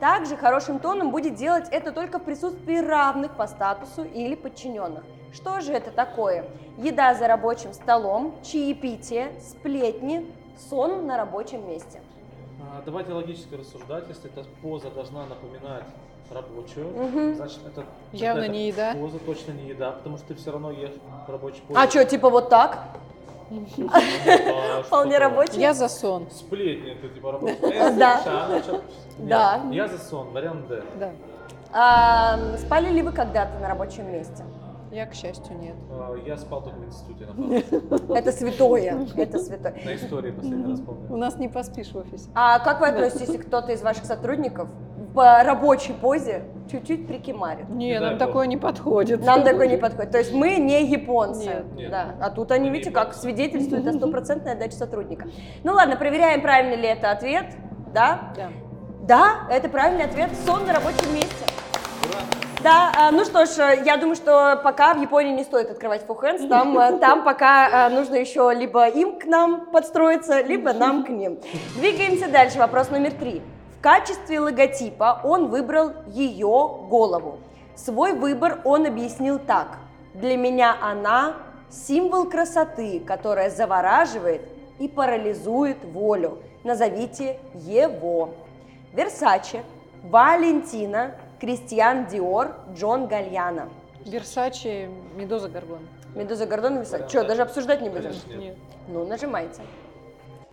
Также 0.00 0.36
хорошим 0.36 0.80
тоном 0.80 1.10
будет 1.10 1.34
делать 1.34 1.66
это 1.70 1.92
только 1.92 2.18
в 2.18 2.24
присутствии 2.24 2.76
равных 2.76 3.34
по 3.34 3.46
статусу 3.46 4.04
или 4.04 4.34
подчиненных. 4.34 5.02
Что 5.32 5.62
же 5.62 5.72
это 5.72 5.90
такое? 5.90 6.44
Еда 6.76 7.14
за 7.14 7.26
рабочим 7.26 7.72
столом, 7.72 8.34
чаепитие, 8.42 9.32
сплетни, 9.40 10.30
сон 10.68 11.06
на 11.06 11.16
рабочем 11.16 11.66
месте. 11.66 12.02
А, 12.76 12.82
давайте 12.84 13.12
логически 13.12 13.54
рассуждать. 13.54 14.04
Если 14.08 14.28
эта 14.28 14.44
поза 14.60 14.90
должна 14.90 15.26
напоминать 15.26 15.84
рабочую, 16.28 16.88
Мгм. 16.88 17.34
значит, 17.36 17.60
это 17.66 17.84
Явно 18.12 18.48
не 18.48 18.66
еда. 18.68 18.94
Поза 18.94 19.18
точно 19.20 19.52
не 19.52 19.68
еда, 19.68 19.92
потому 19.92 20.16
что 20.18 20.28
ты 20.28 20.34
все 20.34 20.50
равно 20.50 20.72
ешь 20.72 20.90
в 21.26 21.30
рабочей 21.30 21.62
позе. 21.68 21.78
А 21.78 21.88
что, 21.88 22.04
типа 22.04 22.30
вот 22.30 22.48
так? 22.48 22.78
Ну, 23.50 23.64
а 23.92 24.82
Вполне 24.82 25.18
рабочий? 25.18 25.60
Я 25.60 25.72
за 25.72 25.88
сон. 25.88 26.26
Сплетни, 26.32 26.92
это 26.92 27.08
типа 27.14 27.32
рабочая. 27.32 27.90
Да. 27.96 28.20
Нет, 28.48 28.82
Да. 29.18 29.62
Я 29.70 29.86
за 29.86 29.98
сон, 29.98 30.30
вариант 30.32 30.66
Д. 30.66 30.82
Да. 30.98 31.12
А, 31.72 32.56
спали 32.58 32.90
ли 32.90 33.02
вы 33.02 33.12
когда-то 33.12 33.60
на 33.60 33.68
рабочем 33.68 34.10
месте? 34.10 34.44
Я, 34.94 35.06
к 35.06 35.14
счастью, 35.14 35.58
нет. 35.58 35.74
А, 35.90 36.14
Я 36.24 36.36
спал 36.36 36.62
только 36.62 36.78
в 36.78 36.84
институте, 36.86 37.26
напомню. 37.26 37.62
Это 38.14 38.30
святое, 38.30 39.08
это 39.16 39.38
святое. 39.40 39.74
На 39.84 39.94
истории 39.96 40.30
последний 40.30 40.70
раз 40.70 40.78
У 40.78 40.84
помню. 40.84 41.16
нас 41.16 41.36
не 41.36 41.48
поспишь 41.48 41.88
в 41.88 41.96
офисе. 41.96 42.28
А 42.34 42.60
как 42.60 42.80
вы 42.80 42.86
относитесь, 42.88 43.22
если 43.26 43.38
кто-то 43.38 43.72
из 43.72 43.82
ваших 43.82 44.04
сотрудников 44.04 44.68
в 45.12 45.42
рабочей 45.44 45.94
позе 45.94 46.44
чуть-чуть 46.70 47.08
прикимарит? 47.08 47.68
Не, 47.70 47.98
нам 47.98 48.18
такое 48.18 48.46
не 48.46 48.56
подходит. 48.56 49.24
Нам 49.24 49.42
такой 49.42 49.66
не 49.66 49.78
подходит. 49.78 50.12
То 50.12 50.18
есть 50.18 50.32
мы 50.32 50.58
не 50.58 50.84
японцы. 50.86 51.64
Да. 51.90 52.14
А 52.20 52.30
тут 52.30 52.52
они, 52.52 52.70
видите, 52.70 52.92
как 52.92 53.14
свидетельствуют 53.14 53.88
о 53.88 53.92
стопроцентной 53.94 54.52
отдаче 54.52 54.76
сотрудника. 54.76 55.26
Ну 55.64 55.72
ладно, 55.72 55.96
проверяем, 55.96 56.40
правильный 56.40 56.76
ли 56.76 56.86
это 56.86 57.10
ответ. 57.10 57.46
Да? 57.92 58.32
Да. 58.36 58.48
Да, 59.02 59.48
это 59.50 59.68
правильный 59.68 60.04
ответ. 60.04 60.30
Сон 60.46 60.64
на 60.66 60.72
рабочем 60.72 61.12
месте. 61.12 61.44
Да, 62.64 62.90
а, 62.96 63.10
ну 63.10 63.26
что 63.26 63.44
ж, 63.44 63.58
э, 63.58 63.82
я 63.84 63.98
думаю, 63.98 64.16
что 64.16 64.58
пока 64.64 64.94
в 64.94 64.98
Японии 64.98 65.34
не 65.34 65.44
стоит 65.44 65.70
открывать 65.70 66.06
Hands, 66.06 66.48
там, 66.48 66.78
э, 66.78 66.98
там 66.98 67.22
пока 67.22 67.88
э, 67.88 67.94
нужно 67.94 68.14
еще 68.14 68.50
либо 68.56 68.88
им 68.88 69.18
к 69.18 69.26
нам 69.26 69.66
подстроиться, 69.66 70.40
либо 70.40 70.72
нам 70.72 71.04
к 71.04 71.10
ним. 71.10 71.38
Двигаемся 71.76 72.26
дальше, 72.30 72.58
вопрос 72.58 72.88
номер 72.88 73.12
три. 73.12 73.42
В 73.78 73.82
качестве 73.82 74.40
логотипа 74.40 75.20
он 75.24 75.48
выбрал 75.48 75.92
ее 76.06 76.70
голову. 76.88 77.38
Свой 77.76 78.14
выбор 78.14 78.60
он 78.64 78.86
объяснил 78.86 79.38
так. 79.38 79.76
Для 80.14 80.38
меня 80.38 80.74
она 80.80 81.34
символ 81.68 82.30
красоты, 82.30 82.98
которая 82.98 83.50
завораживает 83.50 84.40
и 84.78 84.88
парализует 84.88 85.84
волю. 85.84 86.38
Назовите 86.62 87.38
его. 87.52 88.30
Версаче, 88.94 89.64
Валентина, 90.04 91.10
Кристиан 91.44 92.06
Диор, 92.06 92.52
Джон 92.74 93.06
Гальяно. 93.06 93.68
Версачи, 94.06 94.88
Медоза 95.14 95.50
Горгон. 95.50 95.80
Медуза 96.14 96.46
Гордон 96.46 96.76
и 96.76 96.78
Версаче. 96.78 97.06
Что, 97.06 97.24
даже 97.24 97.42
обсуждать 97.42 97.82
не 97.82 97.90
будем? 97.90 98.04
Конечно, 98.04 98.32
нет. 98.32 98.56
Ну, 98.88 99.04
нажимайте. 99.04 99.60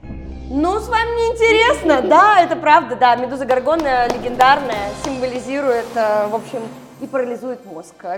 Ну, 0.01 0.79
с 0.81 0.89
вами 0.89 1.07
неинтересно. 1.07 2.01
Да, 2.09 2.41
это 2.41 2.57
правда, 2.57 2.97
да. 2.97 3.15
Медуза 3.15 3.45
Горгона 3.45 4.05
легендарная, 4.09 4.89
символизирует, 5.05 5.87
э, 5.95 6.27
в 6.27 6.35
общем, 6.35 6.59
и 6.99 7.07
парализует 7.07 7.65
мозг 7.65 7.95
э, 8.03 8.17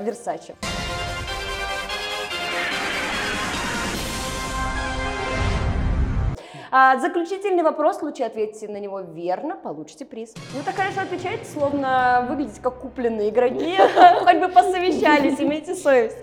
А, 6.75 6.97
заключительный 6.97 7.61
вопрос, 7.61 7.97
в 7.97 7.99
случае 7.99 8.25
ответите 8.25 8.67
на 8.67 8.77
него 8.77 9.01
верно, 9.01 9.55
получите 9.55 10.05
приз. 10.05 10.33
Вы 10.55 10.63
так 10.63 10.73
хорошо 10.73 11.01
отвечаете, 11.01 11.45
словно 11.45 12.25
выглядите 12.27 12.59
как 12.63 12.79
купленные 12.79 13.29
игроки, 13.29 13.77
хоть 14.23 14.37
бы 14.39 14.47
посовещались, 14.47 15.39
имейте 15.39 15.75
совесть. 15.75 16.17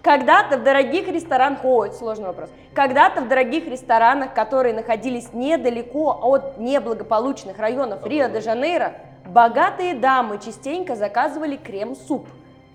Когда-то 0.00 0.58
в 0.58 0.62
дорогих 0.62 1.08
ресторанах, 1.08 1.64
о, 1.64 1.84
это 1.84 1.96
сложный 1.96 2.26
вопрос, 2.26 2.48
когда-то 2.74 3.22
в 3.22 3.28
дорогих 3.28 3.66
ресторанах, 3.66 4.34
которые 4.34 4.72
находились 4.72 5.32
недалеко 5.32 6.16
от 6.22 6.58
неблагополучных 6.58 7.58
районов 7.58 8.06
Рио-де-Жанейро, 8.06 8.94
богатые 9.26 9.94
дамы 9.94 10.38
частенько 10.38 10.94
заказывали 10.94 11.56
крем-суп, 11.56 12.28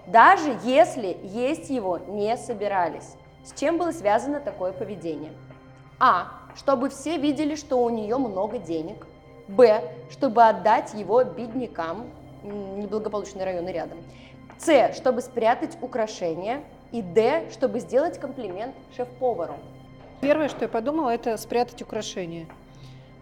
даже 0.08 0.58
если 0.66 1.18
есть 1.24 1.70
его 1.70 2.00
не 2.00 2.36
собирались. 2.36 3.16
С 3.46 3.58
чем 3.58 3.78
было 3.78 3.92
связано 3.92 4.42
такое 4.42 4.74
поведение? 4.74 5.32
А. 6.02 6.43
Чтобы 6.56 6.90
все 6.90 7.18
видели, 7.18 7.56
что 7.56 7.84
у 7.84 7.90
нее 7.90 8.18
много 8.18 8.58
денег. 8.58 9.06
Б. 9.48 9.82
Чтобы 10.10 10.44
отдать 10.44 10.94
его 10.94 11.24
беднякам, 11.24 12.10
неблагополучные 12.44 13.46
районы 13.46 13.70
рядом. 13.70 13.98
С, 14.58 14.96
чтобы 14.96 15.22
спрятать 15.22 15.78
украшения. 15.82 16.64
И 16.92 17.02
Д, 17.02 17.50
чтобы 17.52 17.80
сделать 17.80 18.20
комплимент 18.20 18.76
шеф-повару. 18.96 19.56
Первое, 20.22 20.48
что 20.48 20.66
я 20.66 20.70
подумала, 20.70 21.10
это 21.10 21.36
спрятать 21.38 21.82
украшения. 21.82 22.46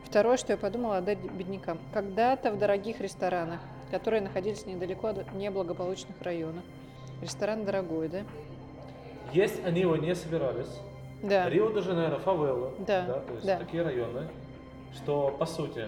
Второе, 0.04 0.36
что 0.36 0.52
я 0.52 0.58
подумала, 0.58 0.98
отдать 0.98 1.20
беднякам. 1.20 1.80
Когда-то 1.94 2.52
в 2.52 2.60
дорогих 2.60 3.00
ресторанах, 3.00 3.62
которые 3.90 4.22
находились 4.22 4.66
недалеко 4.66 5.08
от 5.08 5.34
неблагополучных 5.34 6.22
районов. 6.22 6.64
Ресторан 7.22 7.64
дорогой, 7.64 8.10
да? 8.10 8.20
Есть 9.32 9.64
они 9.66 9.82
его 9.82 9.96
не 9.96 10.14
собирались. 10.16 10.68
Да. 11.24 11.50
Рио-де-Жанейро, 11.50 12.18
фавелы, 12.20 12.72
Да, 12.80 13.06
то 13.28 13.34
есть 13.34 13.46
да. 13.46 13.58
такие 13.58 13.84
районы, 13.84 14.28
что 14.96 15.36
по 15.38 15.46
сути 15.46 15.88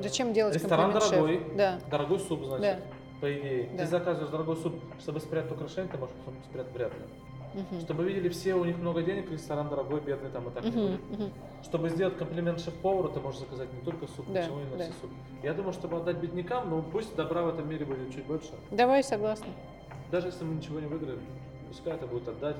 Зачем 0.00 0.32
делать 0.32 0.54
ресторан 0.54 0.92
дорогой? 0.92 1.40
Да. 1.56 1.78
дорогой 1.90 2.18
суп, 2.18 2.44
значит, 2.44 2.62
Да. 2.62 2.78
по 3.20 3.32
идее. 3.32 3.68
Да. 3.72 3.84
Ты 3.84 3.86
заказываешь 3.90 4.30
дорогой 4.30 4.56
суп, 4.56 4.74
чтобы 5.00 5.20
спрятать 5.20 5.52
украшения, 5.52 5.88
ты 5.90 5.98
можешь 5.98 6.14
потом 6.24 6.34
спрятать 6.50 6.72
вряд 6.74 6.92
ли. 6.92 6.98
Мгм. 7.54 7.80
Чтобы 7.82 8.04
видели 8.04 8.28
все, 8.30 8.54
у 8.54 8.64
них 8.64 8.76
много 8.78 9.02
денег, 9.02 9.30
ресторан 9.30 9.68
дорогой, 9.68 10.00
бедный 10.00 10.28
там 10.30 10.48
и 10.48 10.50
так 10.50 10.64
Мгм, 10.64 10.72
будет. 10.74 11.10
мгм. 11.10 11.32
Чтобы 11.62 11.88
сделать 11.88 12.16
комплимент 12.16 12.60
шеф-повару, 12.60 13.08
ты 13.10 13.20
можешь 13.20 13.40
заказать 13.40 13.72
не 13.72 13.80
только 13.82 14.08
суп, 14.08 14.26
Да, 14.28 14.40
почему 14.40 14.60
именно 14.60 14.76
да. 14.78 14.84
все 14.84 14.92
суп. 15.00 15.10
Я 15.44 15.54
думаю, 15.54 15.72
чтобы 15.72 15.98
отдать 15.98 16.16
беднякам, 16.16 16.68
ну 16.70 16.82
пусть 16.82 17.14
добра 17.14 17.42
в 17.42 17.48
этом 17.50 17.68
мире 17.68 17.84
будет 17.84 18.12
чуть 18.12 18.24
больше. 18.26 18.50
Давай, 18.72 19.04
согласна. 19.04 19.46
Даже 20.10 20.26
если 20.28 20.42
мы 20.44 20.56
ничего 20.56 20.80
не 20.80 20.86
выиграем, 20.86 21.20
пускай 21.68 21.94
это 21.94 22.06
будет 22.08 22.26
отдать 22.26 22.56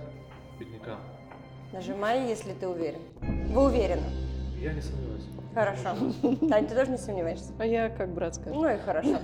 беднякам. 0.60 0.98
Нажимай, 1.74 2.28
если 2.28 2.52
ты 2.52 2.68
уверен. 2.68 3.00
Вы 3.50 3.64
уверены? 3.64 4.06
Я 4.60 4.72
не 4.72 4.80
сомневаюсь. 4.80 5.24
Хорошо. 5.52 5.96
Тань, 6.48 6.68
ты 6.68 6.74
тоже 6.76 6.92
не 6.92 6.98
сомневаешься? 6.98 7.50
А 7.58 7.66
я 7.66 7.88
как 7.88 8.14
брат 8.14 8.37
скажу. 8.37 8.54
Ну 8.54 8.68
и 8.72 8.76
хорошо. 8.76 9.16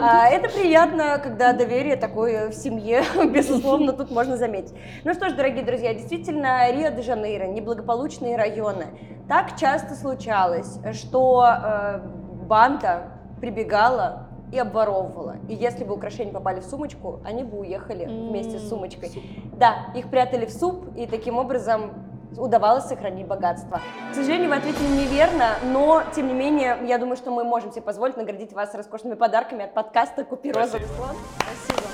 А, 0.00 0.26
это 0.28 0.48
приятно, 0.48 1.20
когда 1.22 1.52
доверие 1.52 1.96
такое 1.96 2.48
в 2.48 2.54
семье, 2.54 3.02
безусловно, 3.30 3.92
тут 3.92 4.10
можно 4.10 4.38
заметить. 4.38 4.72
Ну 5.04 5.12
что 5.12 5.28
ж, 5.28 5.34
дорогие 5.34 5.62
друзья, 5.62 5.92
действительно, 5.92 6.72
Рио-де-Жанейро, 6.72 7.46
неблагополучные 7.48 8.38
районы. 8.38 8.86
Так 9.28 9.58
часто 9.58 9.94
случалось, 9.94 10.78
что 10.94 11.44
э, 11.46 11.98
банда 12.46 13.12
прибегала 13.38 14.27
и 14.52 14.58
обворовывала. 14.58 15.36
И 15.48 15.54
если 15.54 15.84
бы 15.84 15.94
украшения 15.94 16.32
попали 16.32 16.60
в 16.60 16.64
сумочку, 16.64 17.20
они 17.24 17.44
бы 17.44 17.58
уехали 17.60 18.04
вместе 18.06 18.58
с 18.58 18.68
сумочкой. 18.68 19.10
Да, 19.54 19.86
их 19.94 20.08
прятали 20.10 20.46
в 20.46 20.52
суп, 20.52 20.86
и 20.96 21.06
таким 21.06 21.38
образом 21.38 21.92
удавалось 22.36 22.84
сохранить 22.84 23.26
богатство. 23.26 23.80
К 24.12 24.14
сожалению, 24.14 24.50
вы 24.50 24.56
ответили 24.56 24.86
неверно, 24.86 25.56
но, 25.72 26.02
тем 26.14 26.28
не 26.28 26.34
менее, 26.34 26.78
я 26.86 26.98
думаю, 26.98 27.16
что 27.16 27.30
мы 27.30 27.42
можем 27.44 27.72
себе 27.72 27.82
позволить 27.82 28.16
наградить 28.16 28.52
вас 28.52 28.74
роскошными 28.74 29.14
подарками 29.14 29.64
от 29.64 29.74
подкаста 29.74 30.24
«Купи 30.24 30.52
розовый 30.52 30.86
Спасибо. 30.86 30.96
слон». 30.96 31.16
Спасибо. 31.36 31.88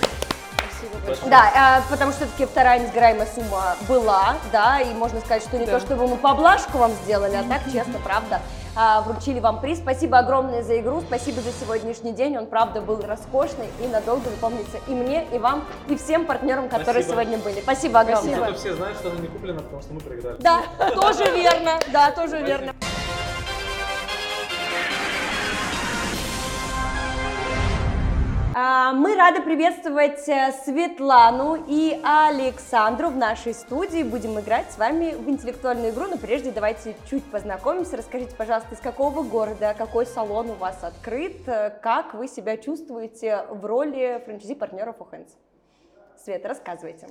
Спасибо 0.57 1.07
большое. 1.07 1.31
Да, 1.31 1.51
а, 1.57 1.81
потому 1.91 2.13
что 2.13 2.27
все-таки 2.27 2.47
вторая 2.47 2.81
несгораемая 2.81 3.27
сумма 3.27 3.77
была, 3.89 4.35
да, 4.53 4.81
и 4.81 4.93
можно 4.95 5.21
сказать, 5.21 5.43
что 5.43 5.59
не 5.59 5.67
Да. 5.67 5.79
то, 5.79 5.81
чтобы 5.81 6.07
мы 6.07 6.17
поблажку 6.17 6.79
вам 6.79 6.91
сделали, 7.05 7.37
а 7.37 7.43
так, 7.49 7.63
честно, 7.73 7.99
правда, 8.05 8.41
вручили 8.77 9.41
вам 9.41 9.61
приз. 9.61 9.79
Спасибо 9.79 10.19
огромное 10.19 10.63
за 10.63 10.81
игру, 10.81 11.01
спасибо 11.01 11.41
за 11.41 11.53
сегодняшний 11.53 12.13
день, 12.13 12.37
он, 12.37 12.47
правда, 12.47 12.81
был 12.81 13.01
роскошный 13.01 13.69
и 13.81 13.87
надолго 13.87 14.31
запомнится 14.31 14.79
и 14.89 14.91
мне, 14.93 15.25
и 15.33 15.39
вам, 15.39 15.65
и 15.89 15.97
всем 15.97 16.27
партнерам, 16.27 16.69
которые 16.69 17.03
Спасибо. 17.03 17.23
сегодня 17.23 17.39
были. 17.39 17.61
Спасибо 17.61 18.01
огромное. 18.01 18.37
Зато 18.37 18.55
все 18.55 18.75
знают, 18.75 18.99
что 18.99 19.11
она 19.11 19.21
не 19.21 19.29
куплена, 19.29 19.61
потому 19.61 19.83
что 19.83 19.95
мы 19.95 20.01
проиграли. 20.01 20.37
Да, 20.41 20.63
тоже 20.95 21.25
верно, 21.37 21.79
да, 21.93 22.11
тоже 22.11 22.41
верно. 22.43 22.75
Мы 28.57 29.17
рады 29.17 29.43
приветствовать 29.43 30.29
э, 30.29 30.53
Светлану 30.65 31.57
и 31.67 32.01
Александру 32.05 33.09
в 33.09 33.17
нашей 33.17 33.53
студии. 33.53 34.05
Будем 34.05 34.39
играть 34.39 34.71
с 34.71 34.79
вами 34.79 35.11
в 35.11 35.29
интеллектуальную 35.29 35.93
игру, 35.93 36.07
но 36.07 36.17
прежде 36.19 36.53
давайте 36.53 36.95
чуть 37.11 37.25
познакомимся. 37.33 37.97
Расскажите, 37.97 38.37
пожалуйста, 38.37 38.77
из 38.77 38.79
какого 38.79 39.25
города, 39.25 39.75
какой 39.77 40.07
салон 40.07 40.51
у 40.51 40.53
вас 40.53 40.85
открыт, 40.85 41.49
э, 41.49 41.71
как 41.83 42.15
вы 42.15 42.29
себя 42.29 42.57
чувствуете 42.57 43.45
в 43.51 43.65
роли 43.65 44.23
франчайзи-партнера 44.25 44.93
Фохенс? 44.93 45.37
Света, 46.17 46.47
рассказывайте. 46.47 47.09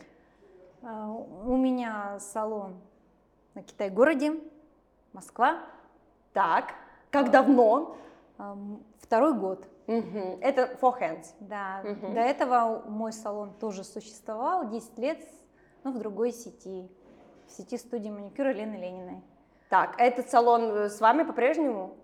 А, 0.81 1.09
У 1.09 1.57
меня 1.57 2.19
салон 2.21 2.79
на 3.53 3.63
Китай-городе, 3.63 4.39
Москва. 5.11 5.57
Так, 6.31 6.73
как 7.11 7.31
давно? 7.31 7.97
Ам, 8.37 8.81
Второй 9.01 9.33
год. 9.33 9.67
Это 9.87 10.67
Фохенс. 10.79 11.33
Да, 11.39 11.81
Мгм. 11.83 12.13
до 12.13 12.21
этого 12.21 12.83
мой 12.87 13.11
салон 13.11 13.53
тоже 13.59 13.83
существовал 13.83 14.69
10 14.69 14.97
лет, 14.97 15.19
но 15.83 15.91
в 15.91 15.97
другой 15.99 16.31
сети, 16.31 16.89
в 17.47 17.51
сети 17.51 17.77
студии 17.77 18.09
маникюра 18.09 18.49
Лены 18.53 18.75
Лениной. 18.77 19.21
Так, 19.69 19.95
а 19.99 20.03
этот 20.03 20.29
салон 20.29 20.63
э, 20.71 20.89
с 20.89 21.01
вами 21.01 21.23
по-прежнему? 21.23 21.95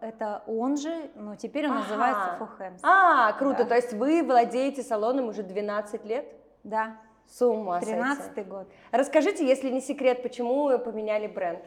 Это 0.00 0.42
он 0.46 0.76
же, 0.76 1.10
но 1.14 1.36
теперь 1.36 1.66
он 1.66 1.72
Ага. 1.72 1.80
называется 1.82 2.36
Фохенс. 2.38 2.80
А, 2.84 3.32
круто, 3.32 3.62
Да. 3.64 3.70
то 3.70 3.74
есть 3.76 3.92
вы 3.94 4.22
владеете 4.22 4.82
салоном 4.82 5.28
уже 5.28 5.42
12 5.42 6.04
лет? 6.04 6.26
Да, 6.64 6.96
С 7.26 7.40
ума 7.44 7.80
сойти. 7.80 7.94
13 7.94 8.46
год. 8.46 8.68
Расскажите, 8.90 9.46
если 9.46 9.70
не 9.70 9.80
секрет, 9.80 10.22
почему 10.22 10.78
поменяли 10.78 11.26
бренд? 11.26 11.64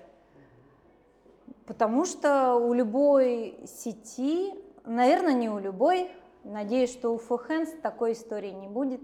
Потому 1.66 2.06
что 2.06 2.56
у 2.56 2.74
любой 2.74 3.60
сети, 3.66 4.54
наверное, 4.86 5.34
не 5.34 5.50
у 5.50 5.60
любой, 5.60 6.12
надеюсь, 6.44 6.92
что 6.92 7.12
у 7.14 7.18
Фохенс 7.18 7.70
такой 7.82 8.14
истории 8.14 8.52
не 8.52 8.68
будет. 8.68 9.02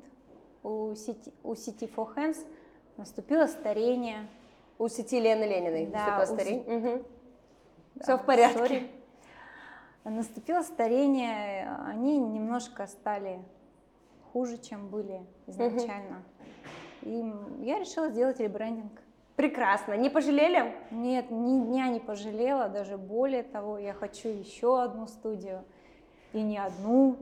У 0.63 0.93
сети, 0.95 1.33
у 1.43 1.55
сети 1.55 1.87
Фохенс 1.87 2.37
наступило 2.97 3.47
старение. 3.47 4.27
У 4.79 4.87
сети 4.87 5.19
Лены 5.19 5.43
Лениной. 5.43 5.85
Да, 5.87 6.17
наступило 6.19 6.39
старение? 6.39 6.77
Мгм. 6.77 7.05
Да, 7.95 8.03
Всё 8.03 8.17
в 8.17 8.25
порядке. 8.25 8.57
сори. 8.59 8.91
Наступило 10.03 10.61
старение, 10.61 11.69
они 11.85 12.17
немножко 12.17 12.87
стали 12.87 13.39
хуже, 14.31 14.57
чем 14.57 14.87
были 14.87 15.21
изначально. 15.47 16.23
И 17.01 17.33
я 17.61 17.79
решила 17.79 18.09
сделать 18.09 18.39
ребрендинг. 18.39 18.91
Прекрасно. 19.37 19.93
Не 19.93 20.09
пожалели? 20.09 20.73
Нет, 20.89 21.29
ни 21.29 21.63
дня 21.63 21.89
не 21.89 21.99
пожалела, 21.99 22.69
даже 22.69 22.97
более 22.97 23.43
того, 23.43 23.77
я 23.77 23.93
хочу 23.93 24.29
еще 24.29 24.81
одну 24.81 25.05
студию. 25.05 25.63
И 26.33 26.41
не 26.41 26.57
одну. 26.57 27.17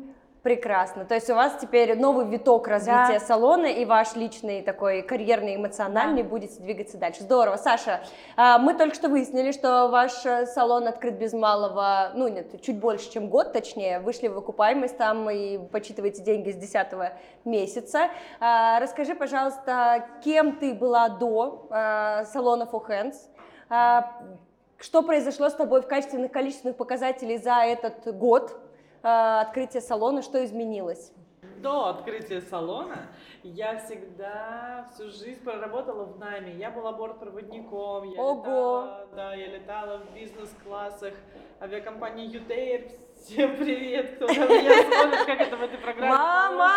Прекрасно. 0.46 1.06
То 1.06 1.16
есть 1.16 1.28
у 1.32 1.34
вас 1.34 1.58
теперь 1.60 1.98
новый 1.98 2.28
виток 2.28 2.68
развития 2.68 3.18
Да. 3.18 3.20
салона, 3.20 3.66
и 3.66 3.84
ваш 3.84 4.16
личный 4.16 4.62
такой 4.62 5.02
карьерный, 5.02 5.56
эмоциональный 5.56 6.22
будете 6.22 6.62
двигаться 6.62 7.00
дальше. 7.00 7.24
Здорово. 7.24 7.56
Саша, 7.56 8.02
а, 8.38 8.60
мы 8.60 8.76
только 8.76 8.94
что 8.94 9.10
выяснили, 9.10 9.52
что 9.52 9.88
ваш 9.88 10.24
э, 10.24 10.46
салон 10.46 10.88
открыт 10.88 11.16
без 11.16 11.34
малого, 11.34 12.12
ну 12.14 12.28
нет, 12.28 12.62
чуть 12.62 12.80
больше, 12.80 13.12
чем 13.12 13.28
год, 13.28 13.54
точнее. 13.54 14.00
Вышли 14.02 14.28
в 14.28 14.38
окупаемость 14.38 14.98
там 14.98 15.28
и 15.32 15.58
почитываете 15.58 16.22
деньги 16.22 16.52
с 16.52 16.56
10 16.58 17.14
месяца. 17.44 18.10
А, 18.40 18.80
Расскажи, 18.80 19.16
пожалуйста, 19.16 20.06
кем 20.24 20.58
ты 20.58 20.76
была 20.76 21.10
до 21.10 21.66
а, 21.72 22.24
салона 22.26 22.70
For 22.72 22.84
Hands? 22.88 23.16
Что 24.78 25.02
произошло 25.02 25.50
с 25.50 25.54
тобой 25.54 25.82
в 25.82 25.88
качественных 25.88 26.32
количественных 26.32 26.78
показателей 26.78 27.40
за 27.40 27.64
этот 27.66 28.16
год? 28.16 28.56
Э, 29.06 29.42
открытия 29.42 29.82
салона, 29.82 30.22
что 30.22 30.44
изменилось? 30.44 31.14
До 31.62 31.90
открытия 31.90 32.42
салона 32.42 33.08
я 33.44 33.78
всегда 33.78 34.88
всю 34.92 35.10
жизнь 35.10 35.44
проработала 35.44 36.04
в 36.06 36.20
найме. 36.20 36.54
Я 36.54 36.72
была 36.72 36.92
бортпроводником, 36.92 38.04
я 38.04 38.22
Ого! 38.22 38.42
летала, 38.42 39.08
да, 39.16 39.34
я 39.36 39.48
летала 39.48 39.98
в 40.00 40.14
бизнес-классах 40.14 41.14
авиакомпании 41.62 42.26
Ютейр. 42.28 42.92
Всем 43.26 43.58
привет, 43.58 44.18
кто 44.18 44.28
на 44.28 44.34
меня 44.34 44.84
смотрит, 44.84 45.26
как 45.26 45.42
это 45.42 45.58
в 45.58 45.64
этой 45.64 45.80
программе. 45.80 46.12
Мама! 46.12 46.72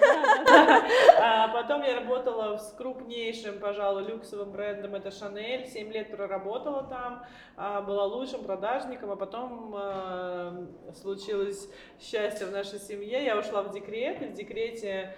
Да-да-да. 0.00 0.86
А 1.20 1.48
потом 1.48 1.82
я 1.82 1.96
работала 1.96 2.56
с 2.56 2.72
крупнейшим, 2.72 3.58
пожалуй, 3.58 4.04
люксовым 4.04 4.52
брендом, 4.52 4.94
это 4.94 5.10
Шанель. 5.10 5.66
Семь 5.66 5.92
лет 5.92 6.10
проработала 6.10 6.84
там, 6.84 7.26
а, 7.58 7.82
была 7.82 8.06
лучшим 8.06 8.42
продажником, 8.42 9.10
а 9.10 9.16
потом 9.16 9.74
а, 9.76 10.66
случилось 10.94 11.68
счастье 12.00 12.46
в 12.46 12.52
нашей 12.52 12.78
семье. 12.78 13.22
Я 13.22 13.38
ушла 13.38 13.62
в 13.62 13.70
декрет, 13.70 14.22
и 14.22 14.26
в 14.28 14.32
декрете 14.32 15.14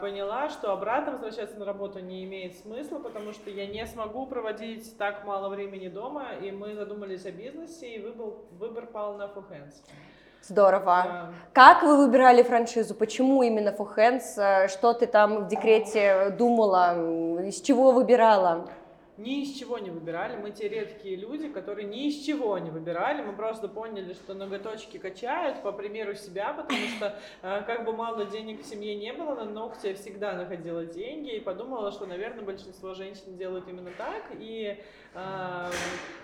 поняла, 0.00 0.48
что 0.50 0.72
обратно 0.72 1.12
возвращаться 1.12 1.58
на 1.58 1.64
работу 1.64 1.98
не 1.98 2.24
имеет 2.24 2.56
смысла, 2.56 2.98
потому 3.00 3.32
что 3.32 3.50
я 3.50 3.66
не 3.66 3.84
смогу 3.86 4.24
проводить 4.26 4.96
так 4.98 5.24
мало 5.24 5.48
времени 5.48 5.88
дома, 5.88 6.26
и 6.40 6.52
мы 6.52 6.74
задумались 6.76 7.26
о 7.26 7.32
бизнесе, 7.32 7.88
и 7.94 8.00
выбор, 8.00 8.34
выбор 8.52 8.86
пал 8.86 9.14
на 9.16 9.24
Full 9.24 9.44
Hands. 9.50 9.74
Здорово. 10.42 11.02
Да. 11.04 11.32
Как 11.52 11.82
вы 11.82 11.96
выбирали 11.96 12.42
франшизу? 12.42 12.94
Почему 12.94 13.42
именно 13.42 13.72
Hands? 13.96 14.22
Э, 14.36 14.68
Что 14.68 14.92
ты 14.92 15.06
там 15.06 15.44
в 15.44 15.48
декрете 15.48 16.30
думала? 16.38 16.92
М, 16.94 17.40
Из 17.40 17.60
чего 17.60 17.92
выбирала? 17.92 18.68
Ни 19.16 19.42
из 19.42 19.58
чего 19.58 19.78
не 19.78 19.90
выбирали. 19.90 20.36
Мы 20.36 20.50
те 20.50 20.68
редкие 20.68 21.16
люди, 21.16 21.48
которые 21.48 21.86
ни 21.86 22.08
из 22.08 22.24
чего 22.24 22.58
не 22.58 22.70
выбирали. 22.70 23.22
Мы 23.22 23.32
просто 23.34 23.68
поняли, 23.68 24.12
что 24.14 24.34
ноготочки 24.34 24.98
качают, 24.98 25.62
по 25.62 25.72
примеру 25.72 26.14
себя, 26.14 26.52
потому 26.52 26.86
что 26.96 27.18
э, 27.42 27.62
как 27.66 27.84
бы 27.84 27.92
мало 27.92 28.24
денег 28.26 28.62
в 28.62 28.66
семье 28.66 28.94
не 28.96 29.12
было, 29.12 29.34
на 29.34 29.44
ногти 29.44 29.88
я 29.88 29.94
всегда 29.94 30.32
находила 30.34 30.84
деньги 30.84 31.36
и 31.36 31.40
подумала, 31.40 31.92
что, 31.92 32.06
наверное, 32.06 32.44
большинство 32.44 32.94
женщин 32.94 33.36
делают 33.36 33.68
именно 33.68 33.90
так. 33.96 34.24
И 34.38 34.80
э, 35.14 35.70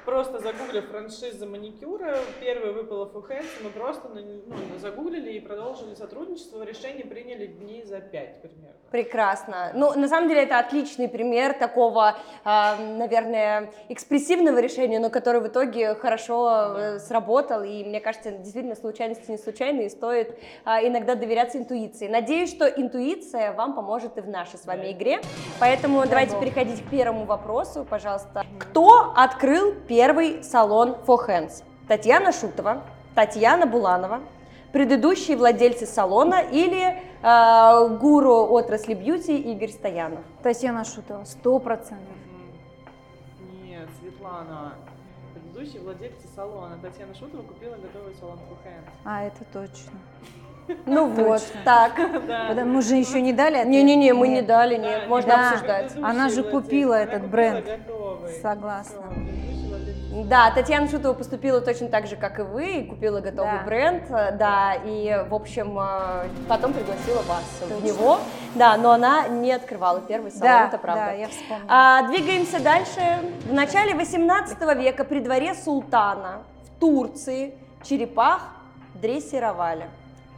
просто 0.05 0.39
загуглив 0.39 0.89
франшизы 0.89 1.47
маникюра, 1.47 2.19
первый 2.41 2.73
выпал 2.73 3.11
Hands, 3.11 3.63
мы 3.63 3.71
просто 3.71 4.09
ну, 4.09 4.79
загуглили 4.79 5.33
и 5.33 5.41
продолжили 5.41 5.95
сотрудничество. 5.95 6.63
Решение 6.63 7.05
приняли 7.05 7.47
дней 7.47 7.85
за 7.85 8.01
пять 8.01 8.41
примерно. 8.43 8.81
Прекрасно. 8.91 9.71
Ну, 9.75 9.97
на 9.97 10.09
самом 10.09 10.29
деле, 10.29 10.43
это 10.43 10.59
отличный 10.59 11.09
пример 11.09 11.55
такого, 11.55 12.17
а, 12.45 12.77
наверное, 12.99 13.71
экспрессивного 13.89 14.59
решения, 14.59 14.99
но 14.99 15.11
который 15.11 15.41
в 15.41 15.47
итоге 15.47 15.95
хорошо 15.95 16.75
э, 16.77 16.99
сработал. 16.99 17.63
И 17.63 17.85
мне 17.85 18.01
кажется, 18.01 18.33
действительно, 18.33 18.77
случайности 18.77 19.31
не 19.31 19.39
случайные, 19.39 19.87
и 19.87 19.91
стоит 19.91 20.39
а, 20.65 20.81
иногда 20.87 21.15
доверяться 21.15 21.59
интуиции. 21.59 22.09
Надеюсь, 22.09 22.51
что 22.51 22.67
интуиция 22.67 23.53
вам 23.53 23.75
поможет 23.75 24.19
и 24.19 24.21
в 24.21 24.29
нашей 24.29 24.59
с 24.59 24.67
вами 24.67 24.93
игре. 24.93 25.21
Поэтому 25.59 26.05
давайте 26.07 26.39
переходить 26.39 26.85
к 26.85 26.91
первому 26.91 27.25
вопросу, 27.25 27.87
пожалуйста. 27.89 28.45
Кто 28.59 29.13
открыл 29.17 29.75
первый 29.89 30.43
салон 30.43 30.97
For 31.07 31.19
Hands? 31.29 31.63
Татьяна 31.89 32.33
Шутова, 32.33 32.83
Татьяна 33.15 33.67
Буланова, 33.67 34.21
предыдущие 34.73 35.37
владельцы 35.37 35.87
салона 35.87 36.41
или 36.41 37.03
э, 37.23 37.97
гуру 37.99 38.47
отрасли 38.53 38.95
бьюти 38.95 39.37
Игорь 39.37 39.71
Стоянов? 39.71 40.21
Татьяна 40.43 40.85
Шутова, 40.85 41.25
сто 41.25 41.59
процентов. 41.59 42.15
Светлана. 44.31 44.73
Предыдущий 45.35 45.81
владельцы 45.81 46.27
салона. 46.35 46.79
Татьяна 46.81 47.15
Шутова 47.15 47.43
купила 47.43 47.75
готовый 47.77 48.15
салон 48.19 48.39
For 48.39 48.57
Hands. 48.65 48.91
А, 49.05 49.23
это 49.25 49.45
точно. 49.53 49.99
Ну 50.87 51.09
вот, 51.09 51.43
так. 51.65 51.97
Потому 52.49 52.75
Мы 52.75 52.83
же 52.83 52.95
еще 52.95 53.21
не 53.21 53.33
дали? 53.33 53.67
Не-не-не, 53.67 54.13
мы 54.15 54.29
не 54.29 54.41
дали, 54.41 54.77
нет, 54.77 55.09
можно 55.09 55.29
Да. 55.31 55.51
обсуждать. 55.51 55.97
Она 55.97 56.29
же 56.29 56.45
купила 56.45 56.95
этот 56.95 57.27
бренд. 57.29 57.67
готовый. 57.67 58.33
Согласна. 58.35 59.03
Да, 60.13 60.51
Татьяна 60.51 60.89
Шутова 60.89 61.15
поступила 61.15 61.61
точно 61.61 61.89
так 61.89 62.09
же, 62.09 62.17
как 62.17 62.41
и 62.41 62.43
вы, 62.43 62.67
и 62.79 62.85
купила 62.85 63.21
готовый 63.21 63.59
Да. 63.61 63.65
бренд, 63.65 64.11
э, 64.11 64.33
да, 64.37 64.75
и, 64.85 65.25
в 65.29 65.35
общем, 65.35 65.79
э, 65.79 66.29
потом 66.49 66.73
пригласила 66.73 67.23
вас 67.23 67.45
в 67.61 67.85
него, 67.85 68.19
да, 68.57 68.77
но 68.77 68.91
она 68.91 69.29
не 69.29 69.53
открывала 69.53 70.01
первый 70.01 70.33
салон, 70.33 70.49
Да, 70.49 70.67
это 70.67 70.79
правда. 70.79 71.05
да, 71.07 71.13
я 71.13 71.29
вспомнила. 71.29 71.67
А, 71.69 72.09
двигаемся 72.09 72.61
дальше. 72.61 73.01
В 73.49 73.53
начале 73.53 73.95
18 73.95 74.75
века 74.75 75.05
при 75.05 75.21
дворе 75.21 75.55
султана 75.55 76.43
в 76.65 76.81
Турции 76.81 77.55
черепах 77.85 78.49
дрессировали. 78.95 79.89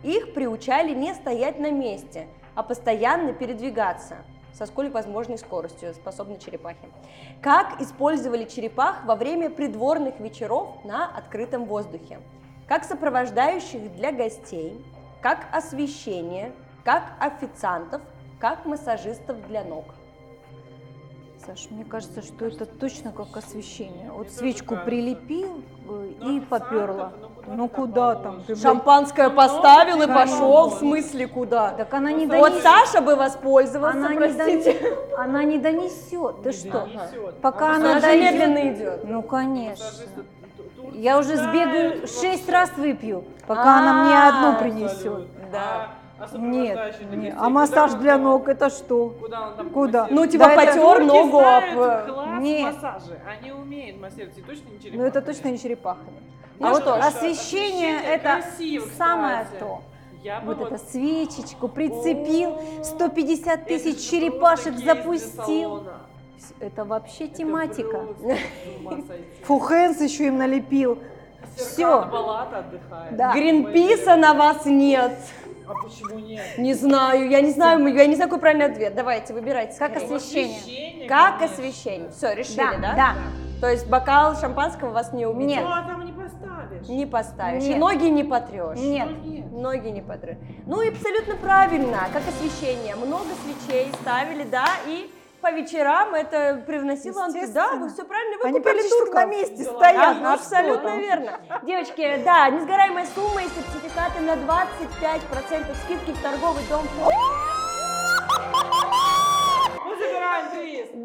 Их 0.03 0.35
приучали 0.35 0.93
не 0.93 1.15
стоять 1.15 1.59
на 1.59 1.71
месте, 1.71 2.27
а 2.55 2.63
постоянно 2.63 3.33
передвигаться 3.33 4.17
со 4.53 4.67
сколь 4.67 4.91
возможной 4.91 5.39
скоростью 5.39 5.95
способны 5.95 6.39
черепахи. 6.39 6.89
Как 7.41 7.81
использовали 7.81 8.45
черепах 8.45 9.05
во 9.05 9.17
время 9.17 9.51
придворных 9.51 10.21
вечеров 10.21 10.85
на 10.85 11.07
открытом 11.07 11.65
воздухе? 11.65 12.21
Как 12.69 12.85
сопровождающих 12.85 13.95
для 13.97 14.13
гостей, 14.13 14.85
как 15.21 15.47
освещение, 15.53 16.53
как 16.85 17.05
официантов, 17.21 18.03
как 18.39 18.67
массажистов 18.67 19.47
для 19.47 19.65
ног. 19.65 19.85
Саш, 21.47 21.71
мне 21.71 21.85
кажется, 21.85 22.23
что 22.23 22.47
это 22.47 22.67
точно 22.67 23.13
как 23.13 23.37
освещение. 23.37 24.13
Вот 24.13 24.31
свечку 24.31 24.77
прилепил 24.77 25.63
э, 25.89 26.13
Ну, 26.21 26.37
и 26.37 26.41
поперла. 26.41 27.13
Ну 27.47 27.69
куда 27.69 28.15
там? 28.15 28.43
Ты, 28.47 28.55
Шампанское 28.57 29.29
Ну, 29.29 29.35
поставил 29.35 30.01
и 30.03 30.07
пошел, 30.07 30.69
в 30.71 30.75
смысле 30.79 31.27
куда? 31.27 31.71
Так 31.73 31.93
она 31.93 32.13
не 32.13 32.27
Вот 32.27 32.51
донесет. 32.53 32.63
Саша 32.63 33.01
бы 33.01 33.17
воспользовался, 33.17 33.99
Она 33.99 34.09
не, 34.11 34.17
простите. 34.17 34.73
донесет. 34.79 34.99
она 35.19 35.43
не 35.45 35.59
донесет. 35.59 36.43
Ты 36.43 36.49
Не 36.51 36.55
что? 36.55 36.71
донесет. 36.81 37.41
Пока 37.41 37.67
А 37.73 37.77
она 37.77 37.91
Она 37.91 37.95
же 37.97 38.01
дойдет- 38.03 38.33
медленно 38.33 38.73
идет. 38.73 39.05
Ну, 39.05 39.23
конечно. 39.23 39.85
Массажисты 39.85 40.23
Ту- 40.57 40.63
Турции 40.83 41.01
Я 41.01 41.19
уже 41.19 41.37
сбегаю, 41.37 42.07
шесть 42.07 42.49
раз 42.49 42.71
выпью, 42.77 43.25
пока 43.47 43.79
она 43.81 44.05
мне 44.05 44.15
А, 44.15 44.29
одну 44.29 44.53
Абсолютно. 44.53 44.89
принесет. 44.89 45.27
Да. 45.53 45.89
А, 46.21 46.29
а 46.33 46.39
Нет, 46.39 46.77
гостей, 46.77 47.35
а 47.37 47.49
массаж 47.49 47.91
куда 47.91 48.03
для 48.03 48.15
он 48.15 48.23
ног 48.23 48.49
это 48.49 48.71
что? 48.71 49.09
Куда 49.21 49.49
он 49.49 49.55
там 49.57 49.71
Куда? 49.71 50.07
Ну, 50.09 50.25
типа 50.27 50.45
Да, 50.45 50.53
это 50.53 50.61
потер 50.67 50.83
Турки 50.83 51.03
ногу 51.07 51.39
знают 51.41 51.65
об... 51.65 52.15
класс 52.15 52.41
Нет. 52.41 52.75
массажи. 52.75 53.21
Они 53.27 53.51
умеют 53.53 54.01
массировать, 54.01 54.39
и 54.39 54.43
точно 54.43 54.69
не. 54.71 54.97
Ну 54.97 55.03
это 55.05 55.21
точно 55.21 55.49
не 55.49 55.59
черепаха. 55.59 55.99
Ну 56.59 56.67
А 56.69 56.71
вот 56.73 56.87
освещение 56.87 58.01
это 58.03 58.43
самое 58.97 59.45
кстати. 59.45 59.61
то. 59.61 59.83
Я 60.23 60.41
бы 60.41 60.55
Вот 60.55 60.59
вот 60.59 60.73
это 60.73 60.79
свечечку 60.91 61.67
прицепил, 61.69 62.51
О, 62.81 62.85
150 62.85 63.47
это 63.47 63.65
тысяч 63.67 64.09
черепашек 64.09 64.77
запустил. 64.77 65.85
Это 66.61 66.85
вообще 66.85 67.25
Это 67.25 67.37
тематика. 67.39 68.07
Фухенс 69.45 70.01
еще 70.01 70.27
им 70.27 70.39
налепил. 70.39 70.99
Отдыхает. 72.59 73.17
Да. 73.17 73.33
Гринписа 73.33 74.17
на 74.17 74.35
вас 74.35 74.65
нет. 74.65 75.13
А 75.67 75.75
почему 75.75 76.19
нет? 76.19 76.43
Не 76.59 76.75
знаю, 76.75 77.29
я 77.29 77.41
не 77.41 77.51
знаю, 77.51 77.87
я 77.95 78.07
не 78.07 78.15
знаю, 78.15 78.31
какой 78.31 78.41
правильный 78.41 78.67
ответ. 78.67 78.95
Давайте, 78.95 79.33
выбирайте. 79.33 79.79
Как 79.79 79.97
освещение. 79.97 80.59
Освещение, 80.59 81.09
Как 81.09 81.39
конечно. 81.39 81.57
освещение. 81.57 82.11
Все, 82.11 82.33
решили, 82.33 82.77
да? 82.81 82.95
да. 82.95 83.15
То 83.61 83.69
есть 83.71 83.87
бокал 83.89 84.37
шампанского 84.37 84.91
вас 84.91 85.13
не 85.13 85.25
убедил? 85.27 85.49
Нет. 85.49 85.65
Не 86.89 87.07
поставишь. 87.07 87.07
Не 87.07 87.07
поставишь. 87.07 87.63
И 87.65 87.69
Нет. 87.71 87.79
ноги 87.79 88.05
не 88.07 88.25
потрешь. 88.25 88.79
Нет. 88.79 89.09
Нет. 89.25 89.53
Ноги 89.53 89.89
не 89.89 90.01
потрешь. 90.03 90.37
Ну 90.67 90.81
и 90.83 90.89
абсолютно 90.89 91.37
правильно, 91.37 92.09
как 92.13 92.23
освещение. 92.29 92.95
Много 92.97 93.27
свечей 93.45 93.93
ставили, 94.01 94.45
да, 94.45 94.67
и 94.87 95.11
по 95.41 95.51
вечерам 95.51 96.15
это 96.15 96.63
привносило... 96.67 97.25
анту- 97.25 97.53
Да, 97.53 97.75
вы 97.75 97.89
все 97.91 98.05
правильно, 98.05 98.37
вы 98.39 98.49
Они 98.49 98.61
купили 98.61 98.89
турков. 98.89 99.15
на 99.15 99.25
месте 99.25 99.65
Да, 99.65 99.73
стоят. 99.73 99.97
А, 99.97 100.15
ну 100.15 100.21
ну, 100.21 100.25
что 100.25 100.33
абсолютно 100.35 100.97
верно. 100.99 101.41
Девочки, 101.65 102.23
да, 102.25 102.49
несгораемая 102.49 103.07
сумма 103.13 103.43
и 103.43 103.47
сертификаты 103.49 104.21
на 104.21 104.35
25% 104.35 105.75
скидки 105.85 106.13
в 106.13 106.23
торговый 106.23 106.63
дом. 106.69 106.83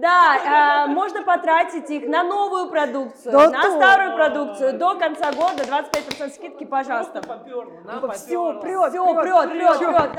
Да, 0.02 0.86
э, 0.86 0.88
можно 0.94 1.24
потратить 1.24 1.90
их 1.90 2.08
на 2.08 2.22
новую 2.24 2.70
продукцию, 2.70 3.32
Да 3.32 3.50
на 3.50 3.62
то. 3.64 3.72
старую 3.78 4.16
продукцию. 4.16 4.78
До 4.78 4.94
конца 4.96 5.32
года 5.32 5.64
25% 5.64 6.30
скидки, 6.36 6.66
пожалуйста. 6.66 7.22
Просто 7.22 7.28
попёрло, 7.46 7.82
нам 7.84 8.02
Ну, 8.02 8.12
всё, 8.12 8.54
попёрло. 8.54 8.62
прёт, 8.62 8.90
Все, 8.92 9.14
прет, 9.22 9.50
прет, 9.52 9.78
прет. 9.78 10.12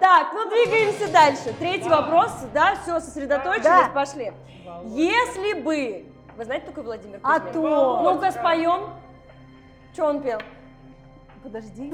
Так, 0.00 0.26
ну 0.34 0.48
двигаемся 0.50 1.10
дальше. 1.12 1.54
Третий 1.58 1.88
вопрос, 1.88 2.30
да, 2.54 2.74
все, 2.82 3.00
сосредоточились, 3.00 3.64
Да. 3.64 3.90
пошли. 3.94 4.32
Если 4.84 5.54
бы, 5.60 6.06
вы 6.36 6.44
знаете 6.44 6.66
такой 6.66 6.82
Владимир 6.84 7.18
А 7.22 7.40
Кузьмин? 7.40 7.52
то. 7.52 8.00
Ну-ка 8.02 8.30
споем. 8.30 8.90
Что 9.92 10.06
он 10.06 10.22
пел? 10.22 10.38
Подожди. 11.42 11.92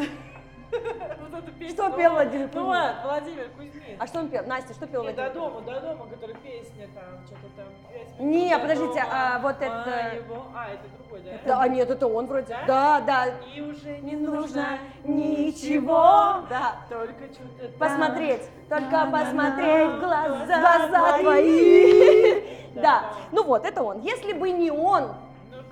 Вот 0.70 1.38
эту 1.42 1.52
песню. 1.52 1.74
Что 1.74 1.88
Ну, 1.88 1.96
пел 1.96 2.12
Владимир 2.12 2.46
Ну 2.46 2.48
Кузьмин? 2.48 2.66
вот, 2.66 2.94
Владимир 3.04 3.48
Кузьмин. 3.56 3.96
А 3.98 4.06
что 4.06 4.18
он 4.20 4.28
пел? 4.28 4.44
Настя, 4.46 4.74
что 4.74 4.86
пел 4.86 5.02
Владимир? 5.02 5.28
до 5.28 5.34
дома, 5.34 5.60
до 5.62 5.80
дома, 5.80 6.06
который 6.06 6.34
песня 6.36 6.88
там, 6.94 7.04
что-то 7.26 7.48
там. 7.56 8.28
Не, 8.30 8.58
подождите, 8.58 9.04
а 9.10 9.38
вот 9.38 9.56
это- 9.56 9.84
моего- 9.86 10.44
А, 10.54 10.66
это 10.70 10.82
другой, 10.98 11.20
да? 11.20 11.38
Да, 11.46 11.60
а 11.62 11.68
нет, 11.68 11.90
это 11.90 12.06
он 12.06 12.26
вроде. 12.26 12.56
Да? 12.66 13.00
Да. 13.00 13.26
И 13.54 13.60
уже 13.60 13.98
Не 13.98 14.16
нужно 14.16 14.78
ничего. 15.04 16.44
Да. 16.48 16.76
Только 16.88 17.24
что-то 17.32 17.78
Посмотреть, 17.78 18.42
только 18.68 19.06
посмотреть 19.10 19.90
в 19.92 20.00
глаза, 20.00 20.60
Глаза 20.60 21.18
твои. 21.18 22.42
Да, 22.74 23.04
ну 23.32 23.42
вот, 23.42 23.64
это 23.64 23.82
он. 23.82 24.00
Если 24.02 24.32
бы 24.34 24.50
не 24.50 24.70
он, 24.70 25.14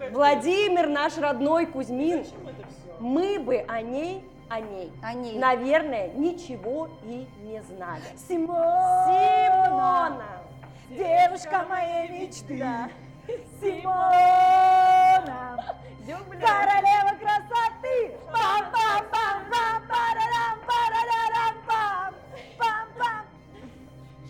Ну, 0.01 0.11
Владимир, 0.11 0.89
наш 0.89 1.17
родной 1.19 1.67
Кузьмин, 1.67 2.21
это 2.21 2.67
мы 2.99 3.39
бы 3.39 3.65
о 3.69 3.81
ней, 3.81 4.25
о 4.49 4.61
ней, 4.61 4.93
О 5.03 5.13
ней. 5.13 5.39
наверное, 5.39 6.09
ничего 6.15 6.89
и 7.05 7.27
не 7.43 7.61
знали. 7.63 8.03
Симона, 8.29 9.07
Симона, 9.09 10.25
девушка 10.91 11.65
моей 11.69 12.09
мечты. 12.27 12.59
Да. 12.59 12.89
Симона, 13.61 15.59
Люблю. 16.07 16.39
королева 16.41 17.17
красоты. 17.19 18.15
Пам-пам-пам-пам, 18.33 19.83
парарам, 19.89 20.57
парарарам, 20.67 21.57
пам, 21.67 22.15
пам-пам. 22.57 23.25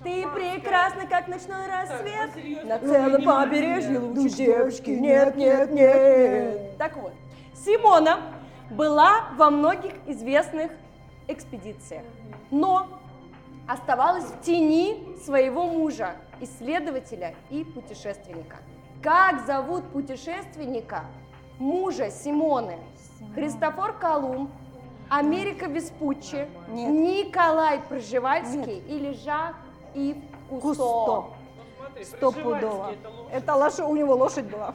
Ты 0.02 0.26
прекрасна, 0.28 1.06
как 1.06 1.28
ночной 1.28 1.66
рассвет. 1.66 2.30
ну, 2.34 2.40
серьезно, 2.40 2.68
На 2.68 2.78
вы 2.78 2.88
целом 2.88 3.22
побережье 3.22 3.98
лучше 3.98 4.36
девушки 4.36 4.90
нет, 4.90 5.36
нет, 5.36 5.70
нет. 5.72 6.78
Так 6.78 6.96
вот, 6.96 7.12
Симона 7.54 8.18
была 8.70 9.28
во 9.36 9.50
многих 9.50 9.92
известных 10.06 10.70
экспедициях, 11.28 12.04
но 12.50 12.88
оставалась 13.66 14.24
в 14.24 14.40
тени 14.42 15.16
своего 15.24 15.66
мужа, 15.66 16.16
исследователя 16.40 17.34
и 17.50 17.64
путешественника. 17.64 18.58
Как 19.02 19.46
зовут 19.46 19.84
путешественника 19.92 21.04
мужа 21.58 22.10
Симоны? 22.10 22.78
Христофор 23.34 23.92
Колумб, 23.94 24.50
Америка 25.08 25.66
Веспуччи, 25.66 26.48
Нет. 26.68 26.90
Николай 26.90 27.80
Пржевальский 27.88 28.78
или 28.88 29.12
Жак 29.24 29.56
Ив 29.94 30.16
Кусто? 30.48 30.60
Кусто. 30.60 30.84
Ну, 30.84 31.34
смотри, 31.78 32.04
Стопудово. 32.04 32.92
Это 33.32 33.54
лошадь, 33.54 33.86
у 33.86 33.96
него 33.96 34.14
лошадь 34.14 34.46
была. 34.46 34.74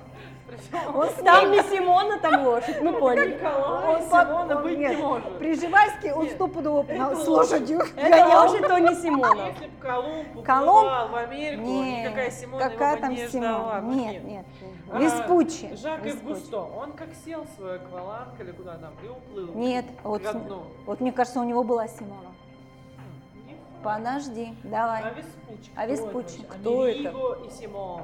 Он 0.94 1.10
с 1.10 1.14
Там 1.14 1.52
не 1.52 1.62
Симона, 1.64 2.20
там 2.20 2.46
лошадь, 2.46 2.82
ну 2.82 2.98
поняли. 3.00 3.36
Николай, 3.36 3.96
Он 3.96 4.02
Симона 4.02 4.56
быть 4.62 4.78
не 4.78 4.88
может. 4.98 5.38
Приживальский, 5.38 6.12
он 6.12 6.30
стопудово 6.30 6.86
с 6.86 7.28
лошадь. 7.28 7.28
лошадью 7.28 7.80
гонял. 7.96 8.42
лошадь, 8.42 8.68
то 8.68 8.78
не 8.80 8.96
Симона. 8.96 9.48
Если 9.48 9.68
бы 9.68 9.78
Колумб 9.80 10.44
Колумб? 10.44 11.12
в 11.12 11.16
Америку, 11.16 11.64
никакая 11.64 12.32
Симона 12.32 12.70
какая 12.70 12.98
там 12.98 13.18
Симона? 13.18 13.82
Нет, 13.82 14.24
нет. 14.24 14.46
А, 14.92 15.00
Веспуччи. 15.00 15.76
Жак 15.76 16.00
Ив 16.00 16.16
Веспуччи. 16.16 16.40
Густо, 16.42 16.62
он 16.62 16.92
как 16.94 17.10
сел 17.26 17.44
в 17.44 17.58
свой 17.58 17.78
акваланг 17.78 18.40
или 18.40 18.52
куда 18.52 18.74
там 18.74 18.92
и 19.04 19.08
уплыл. 19.08 19.54
Нет, 19.54 19.86
вот, 20.04 20.22
вот 20.86 21.00
мне 21.00 21.14
кажется, 21.14 21.40
у 21.40 21.44
него 21.44 21.64
была 21.64 21.88
Симона. 21.88 22.32
Подожди, 23.84 24.54
давай. 24.64 25.04
А 25.04 25.10
Веспуччи? 25.10 25.72
А 25.76 25.86
кто 25.86 25.92
Веспуччи? 25.92 26.40
это? 26.42 26.54
Кто 26.60 26.88
это? 26.88 27.48
И 27.48 27.50
Симона. 27.52 28.04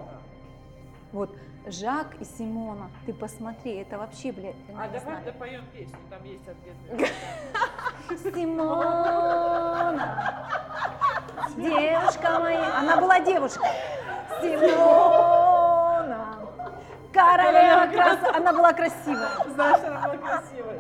Вот 1.12 1.30
Жак 1.70 2.16
и 2.22 2.24
Симона. 2.24 2.90
Ты 3.06 3.14
посмотри, 3.14 3.76
это 3.76 3.98
вообще, 3.98 4.32
блядь, 4.32 4.56
А 4.78 4.88
давай 4.88 5.22
допоем 5.24 5.66
песню, 5.74 5.98
там 6.10 6.24
есть 6.24 6.48
ответы. 6.48 7.12
Симона, 8.24 10.08
девушка 11.58 12.40
моя. 12.40 12.78
Она 12.80 12.98
была 13.02 13.20
девушка. 13.20 13.68
Симона, 14.42 16.38
королева 17.12 17.88
краса. 17.92 18.36
Она 18.38 18.54
была 18.54 18.72
красивая. 18.72 19.30
Знаешь, 19.54 19.84
она 19.86 20.08
была 20.08 20.18
красивой. 20.18 20.80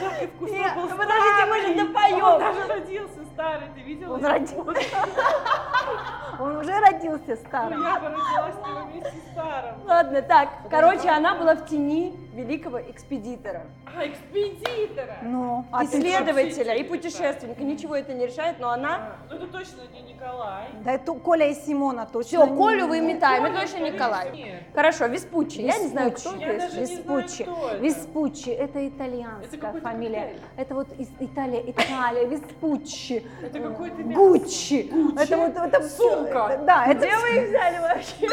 Жак 0.00 0.22
Ив 0.22 0.36
Густо 0.38 0.54
Нет, 0.54 0.74
был 0.74 0.88
подождите, 0.88 1.46
мы 1.48 1.60
же 1.62 1.74
допоем. 1.86 2.24
Он 2.24 2.38
даже 2.40 2.66
родился 2.66 3.24
старый, 3.40 3.68
ты 3.74 3.80
видела? 3.80 4.14
Он 4.14 4.24
родился. 4.24 4.64
Он 6.38 6.56
уже 6.56 6.72
родился 6.80 7.22
Ну, 7.28 7.36
старым. 7.36 7.82
я 7.82 7.98
бы 8.00 8.06
родилась 8.08 8.54
с 8.54 8.66
ним 8.66 8.90
вместе 8.92 9.12
старым. 9.32 9.74
Ладно, 9.86 10.22
так, 10.22 10.48
короче, 10.70 11.08
она 11.10 11.34
была 11.34 11.54
в 11.54 11.66
тени 11.66 12.16
великого 12.32 12.80
экспедитора, 12.80 13.66
А, 13.94 14.06
экспедитора! 14.06 15.18
Ну, 15.22 15.66
а 15.70 15.84
исследователя 15.84 16.74
и 16.76 16.82
путешественника. 16.84 17.62
Ничего 17.62 17.94
это 17.96 18.14
не 18.14 18.26
решает, 18.26 18.58
но 18.58 18.70
она... 18.70 18.94
А, 18.94 19.16
Ну 19.28 19.36
это 19.36 19.46
точно 19.48 19.80
не 19.92 20.12
Николай. 20.14 20.68
Да 20.84 20.92
это 20.92 21.12
Коля 21.12 21.48
и 21.50 21.54
Симона 21.54 22.06
точно. 22.06 22.46
Все, 22.46 22.56
Колю 22.56 22.86
вы 22.86 23.00
метаем, 23.00 23.44
это 23.44 23.60
точно 23.60 23.78
Николай. 23.90 24.30
нет. 24.34 24.62
Хорошо, 24.74 25.06
Веспуччи. 25.06 25.60
Я 25.60 25.78
не 25.78 25.88
знаю, 25.88 26.12
кто 26.12 26.30
это. 26.36 26.58
даже 26.58 26.80
не 26.80 26.86
знаю, 26.86 27.20
Веспуччи. 27.20 27.42
кто 27.44 27.68
это. 27.68 27.76
Веспуччи, 27.78 28.48
это 28.50 28.88
итальянская 28.88 29.72
фамилия. 29.80 30.20
коктейль. 30.20 30.40
Это 30.56 30.74
вот 30.74 30.88
из 30.98 31.08
Италии, 31.18 31.64
Италия, 31.70 32.24
Веспуччи. 32.26 33.26
Это 33.42 33.58
какой-то. 33.60 34.02
Гуччи. 34.02 34.90
Это 35.18 35.36
вот 35.36 35.56
это 35.56 35.88
Сумка. 35.88 36.60
Да, 36.66 36.86
это 36.86 37.06
Где 37.06 37.16
вы 37.16 37.28
их 37.28 37.48
взяли 37.48 37.78
вообще? 37.78 38.28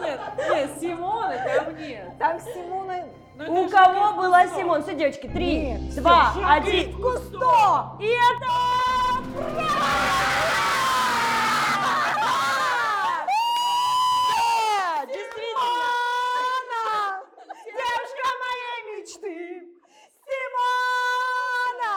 Нет, 0.00 0.20
нет, 0.50 0.70
Симона 0.80 1.36
там 1.44 1.76
нет. 1.76 2.18
там 2.18 2.40
Симона. 2.40 3.04
Ну, 3.36 3.64
У 3.64 3.68
кого 3.68 4.12
была 4.14 4.42
Кусто. 4.44 4.58
Симон? 4.58 4.82
Все, 4.82 4.94
девочки, 4.94 5.28
три, 5.28 5.76
два, 5.96 6.32
один. 6.46 6.92
Кусто. 7.00 7.96
И 8.00 8.06
это... 8.06 9.48
правда! 14.08 15.06
Действительно! 15.06 17.22
Девушка 17.64 18.26
моей 18.42 18.78
мечты! 19.00 19.38
Симона! 20.26 21.96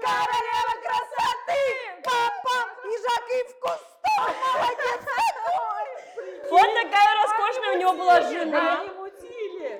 Королева 0.00 0.74
красоты! 0.84 1.64
Пам-пам! 2.04 2.66
Жак 3.34 3.40
Ив 3.40 3.54
Кусто! 3.60 3.84
Молодец 4.54 5.00
какой! 5.16 6.50
Вот 6.50 6.68
такая 6.82 7.22
роскошная 7.22 7.76
у 7.76 7.80
него 7.80 7.92
была 7.94 8.20
жена. 8.22 8.80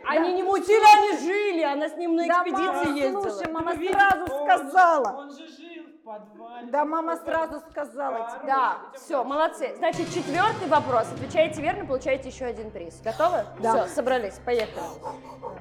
Они 0.06 0.32
не 0.34 0.42
мутили, 0.42 0.84
они 0.96 1.18
жили. 1.26 1.62
Она 1.62 1.88
с 1.88 1.96
ним 1.96 2.16
на 2.16 2.26
Да, 2.26 2.42
экспедиции 2.42 2.84
мама, 2.86 2.98
ездила. 2.98 3.22
слушай, 3.30 3.52
мама 3.52 3.70
Вы 3.72 3.76
видите, 3.78 3.98
сразу 3.98 4.26
сказала. 4.26 5.16
Он 5.18 5.30
же 5.30 5.46
жил 5.46 5.84
в 5.86 6.04
подвале. 6.04 6.66
Да, 6.66 6.84
мама 6.84 7.16
сразу 7.16 7.60
сказала 7.70 8.30
тебе. 8.30 8.46
Да, 8.46 8.78
все, 8.94 9.24
молодцы. 9.24 9.74
Значит, 9.78 10.12
четвертый 10.12 10.68
вопрос. 10.68 11.10
Отвечаете 11.12 11.62
верно, 11.62 11.86
получаете 11.86 12.28
еще 12.28 12.44
один 12.44 12.70
приз. 12.70 13.00
Готовы? 13.02 13.44
Да. 13.60 13.84
Все, 13.86 13.94
собрались, 13.94 14.38
поехали. 14.44 14.84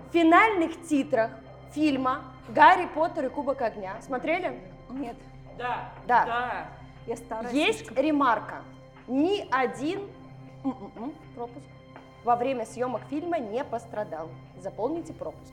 В 0.10 0.14
финальных 0.14 0.88
титрах 0.88 1.32
фильма 1.74 2.24
«Гарри 2.50 2.88
Поттер 2.94 3.26
и 3.26 3.30
Кубок 3.30 3.62
огня» 3.62 3.96
смотрели? 4.02 4.60
Нет, 4.90 5.16
Да, 5.58 5.90
Да. 6.06 6.26
да. 6.26 6.68
Я 7.08 7.18
старая. 7.18 7.52
Есть 7.52 7.92
ремарка. 7.92 8.62
Ни 9.08 9.48
один 9.52 10.02
м-м-м, 10.64 11.14
пропуск 11.36 11.66
во 12.24 12.36
время 12.36 12.66
съемок 12.66 13.02
фильма 13.10 13.38
не 13.38 13.64
пострадал. 13.64 14.30
Заполните 14.60 15.14
пропуск. 15.14 15.52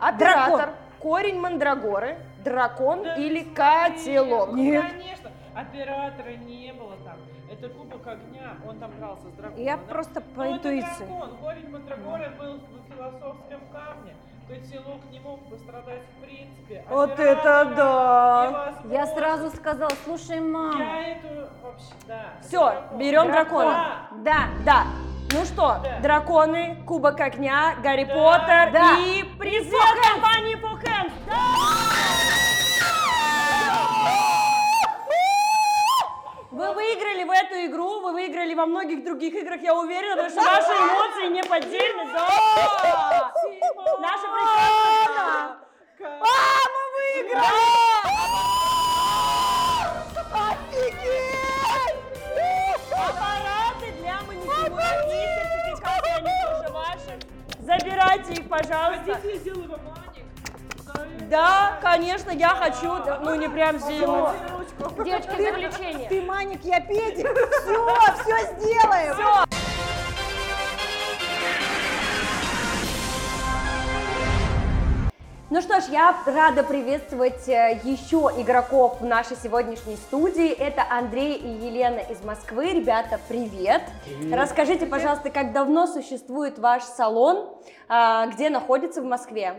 Оператор, 0.00 0.74
корень 1.00 1.38
мандрагоры, 1.40 2.18
дракон 2.44 3.02
Да 3.04 3.14
или 3.16 3.40
нет, 3.40 3.54
котелок. 3.54 4.50
ну, 4.52 4.82
конечно, 4.82 5.30
оператора 5.54 6.34
не 6.36 6.72
было 6.72 6.96
там. 7.04 7.07
Это 7.50 7.68
кубок 7.70 8.06
огня, 8.06 8.56
он 8.68 8.78
там 8.78 8.90
дрался 8.98 9.28
с 9.28 9.32
драконом. 9.32 9.64
Я 9.64 9.76
да? 9.76 9.82
просто 9.88 10.20
по 10.20 10.42
это 10.42 10.52
интуиции. 10.56 11.04
дракон, 11.06 11.36
корень 11.38 11.70
мандрагоры 11.70 12.30
был 12.38 12.54
в 12.56 12.92
философском 12.94 13.60
камне. 13.72 14.14
Котелок 14.48 15.00
не 15.10 15.20
мог 15.20 15.40
пострадать 15.50 16.02
в 16.16 16.22
принципе. 16.24 16.84
Вот 16.88 17.10
Оператора 17.12 17.64
это 17.64 17.74
да! 17.76 18.46
невозможно. 18.48 18.92
Я 18.94 19.06
сразу 19.06 19.50
сказала, 19.56 19.90
слушай, 20.04 20.40
мама. 20.40 20.78
Я 20.82 21.08
эту 21.12 21.28
вообще, 21.62 21.84
да. 22.06 22.22
Все, 22.42 22.70
дракон. 22.70 22.98
берем 22.98 23.26
Дракон. 23.26 23.64
дракона. 23.66 24.08
Да, 24.24 24.38
да. 24.64 24.84
Ну 25.32 25.44
что, 25.44 25.80
Да. 25.84 26.00
драконы, 26.00 26.82
Кубок 26.86 27.20
огня, 27.20 27.74
Гарри 27.82 28.04
Да. 28.04 28.14
Поттер 28.14 28.72
Да. 28.72 28.96
и 29.00 29.22
призы 29.38 29.76
компании 30.14 30.54
Фухен. 30.54 31.12
Вы 31.26 31.87
выиграли 36.78 37.24
в 37.24 37.30
эту 37.30 37.54
игру, 37.66 38.00
вы 38.02 38.12
выиграли 38.12 38.54
во 38.54 38.66
многих 38.66 39.02
других 39.04 39.34
играх, 39.34 39.60
я 39.62 39.74
уверена, 39.74 40.14
потому 40.16 40.30
что 40.30 40.42
ваши 40.42 40.72
эмоции 40.72 41.26
неподдельны. 41.28 42.04
Да! 42.12 43.32
Наша 44.00 44.26
прекрасная... 44.32 45.56
Ка- 45.98 46.20
Аппараты 52.92 53.92
для 54.00 54.20
маникюра 54.22 55.04
и 55.06 55.10
сертификаты, 55.10 56.10
они 56.16 56.30
тоже 56.42 56.72
ваши. 56.72 57.18
Забирайте 57.60 58.32
их, 58.34 58.48
пожалуйста. 58.48 59.14
Хотите, 59.14 59.32
я 59.34 59.38
сделаю 59.38 59.68
вам? 59.68 59.80
Да, 61.28 61.78
конечно, 61.82 62.30
я 62.30 62.50
хочу, 62.50 62.94
ну 63.22 63.34
не 63.34 63.48
прям 63.48 63.76
ручку. 63.76 65.02
Девочки, 65.04 65.42
заключение. 65.42 66.08
Ты 66.08 66.22
маник, 66.22 66.64
я 66.64 66.80
педик. 66.80 67.28
Все, 67.28 68.22
все 68.22 68.54
сделаем. 68.58 69.46
Ну 75.50 75.62
что 75.62 75.80
ж, 75.80 75.84
я 75.90 76.14
рада 76.26 76.62
приветствовать 76.62 77.48
э, 77.48 77.80
еще 77.82 78.30
игроков 78.36 79.00
в 79.00 79.04
нашей 79.06 79.34
сегодняшней 79.34 79.96
студии. 79.96 80.50
Это 80.50 80.84
Андрей 80.90 81.36
и 81.36 81.48
Елена 81.48 82.00
из 82.00 82.22
Москвы. 82.22 82.74
Ребята, 82.74 83.18
привет. 83.28 83.80
Расскажите, 84.30 84.84
пожалуйста, 84.84 85.30
как 85.30 85.54
давно 85.54 85.86
существует 85.86 86.58
ваш 86.58 86.82
салон, 86.82 87.48
а, 87.88 88.26
где 88.26 88.50
находится 88.50 89.00
в 89.00 89.06
Москве? 89.06 89.54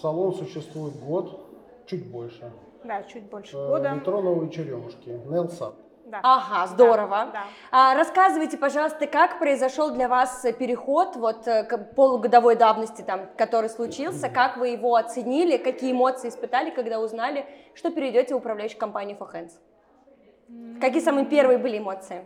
Салон 0.00 0.34
существует 0.34 0.94
год, 1.00 1.40
чуть 1.86 2.10
больше. 2.10 2.50
Да, 2.84 3.02
чуть 3.04 3.24
больше 3.30 3.56
Э, 3.56 3.68
года. 3.68 3.90
Метро 3.90 4.20
Новые 4.20 4.50
Черемушки, 4.50 5.08
Нелсад. 5.26 5.74
Да. 6.06 6.20
Ага, 6.22 6.66
здорово. 6.68 7.26
Да. 7.32 7.44
А, 7.72 7.94
рассказывайте, 7.96 8.56
пожалуйста, 8.56 9.08
как 9.08 9.40
произошел 9.40 9.90
для 9.90 10.08
вас 10.08 10.44
э, 10.44 10.52
переход 10.52 11.16
вот 11.16 11.48
э, 11.48 11.64
к 11.64 11.94
полугодовой 11.96 12.54
давности, 12.54 13.02
там, 13.02 13.22
который 13.36 13.68
случился, 13.68 14.28
как 14.28 14.56
вы 14.56 14.68
его 14.68 14.94
оценили, 14.94 15.56
какие 15.56 15.90
эмоции 15.92 16.28
испытали, 16.28 16.70
когда 16.70 17.00
узнали, 17.00 17.44
что 17.74 17.90
перейдете 17.90 18.34
в 18.34 18.38
управляющую 18.38 18.78
компанию 18.78 19.16
For 19.18 19.28
Hands? 19.32 20.80
Какие 20.80 21.02
самые 21.02 21.26
первые 21.26 21.58
были 21.58 21.78
эмоции? 21.78 22.22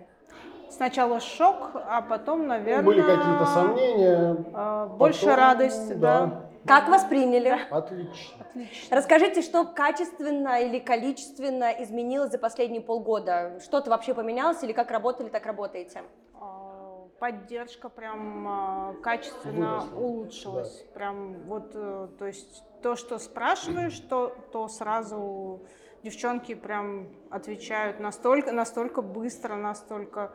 Сначала 0.68 1.18
шок, 1.20 1.70
а 1.74 2.02
потом, 2.02 2.46
наверное... 2.46 2.84
Были 2.84 3.00
какие-то 3.00 3.46
сомнения. 3.46 4.36
а, 4.52 4.86
Больше 4.88 5.22
потом, 5.24 5.36
радость, 5.36 5.98
да. 5.98 6.42
Как 6.66 6.88
восприняли? 6.88 7.58
Отлично. 7.70 8.46
Расскажите, 8.90 9.42
что 9.42 9.64
качественно 9.64 10.60
или 10.60 10.78
количественно 10.78 11.70
изменилось 11.82 12.32
за 12.32 12.38
последние 12.38 12.82
полгода? 12.82 13.60
Что-то 13.60 13.90
вообще 13.90 14.14
поменялось 14.14 14.62
или 14.62 14.72
как 14.72 14.90
работали, 14.90 15.28
так 15.28 15.46
работаете? 15.46 16.02
А, 16.34 17.06
Поддержка 17.18 17.88
прям 17.88 18.46
а, 18.48 18.94
качественно 19.02 19.78
Выросла, 19.78 19.98
улучшилась. 19.98 20.84
Прям 20.94 21.42
вот, 21.44 21.72
э, 21.74 22.08
то 22.18 22.26
есть 22.26 22.62
то, 22.82 22.96
что 22.96 23.18
спрашиваешь, 23.18 23.98
то, 24.00 24.34
то 24.52 24.68
сразу 24.68 25.62
девчонки 26.02 26.54
прям 26.54 27.08
отвечают 27.30 28.00
настолько, 28.00 28.52
настолько 28.52 29.02
быстро, 29.02 29.56
настолько 29.56 30.32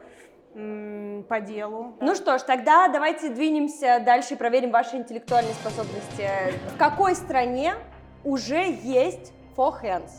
по 0.56 1.42
делу. 1.42 1.98
Ну 2.00 2.16
что 2.16 2.38
ж, 2.38 2.42
тогда 2.44 2.88
давайте 2.88 3.30
двинемся 3.30 4.02
дальше 4.06 4.36
и 4.36 4.38
проверим 4.38 4.72
ваши 4.72 4.96
интеллектуальные 4.96 5.54
способности. 5.54 6.30
В 6.74 6.78
какой 6.78 7.16
стране 7.16 7.76
уже 8.24 8.72
есть 8.84 9.34
four 9.58 9.74
hands? 9.84 10.12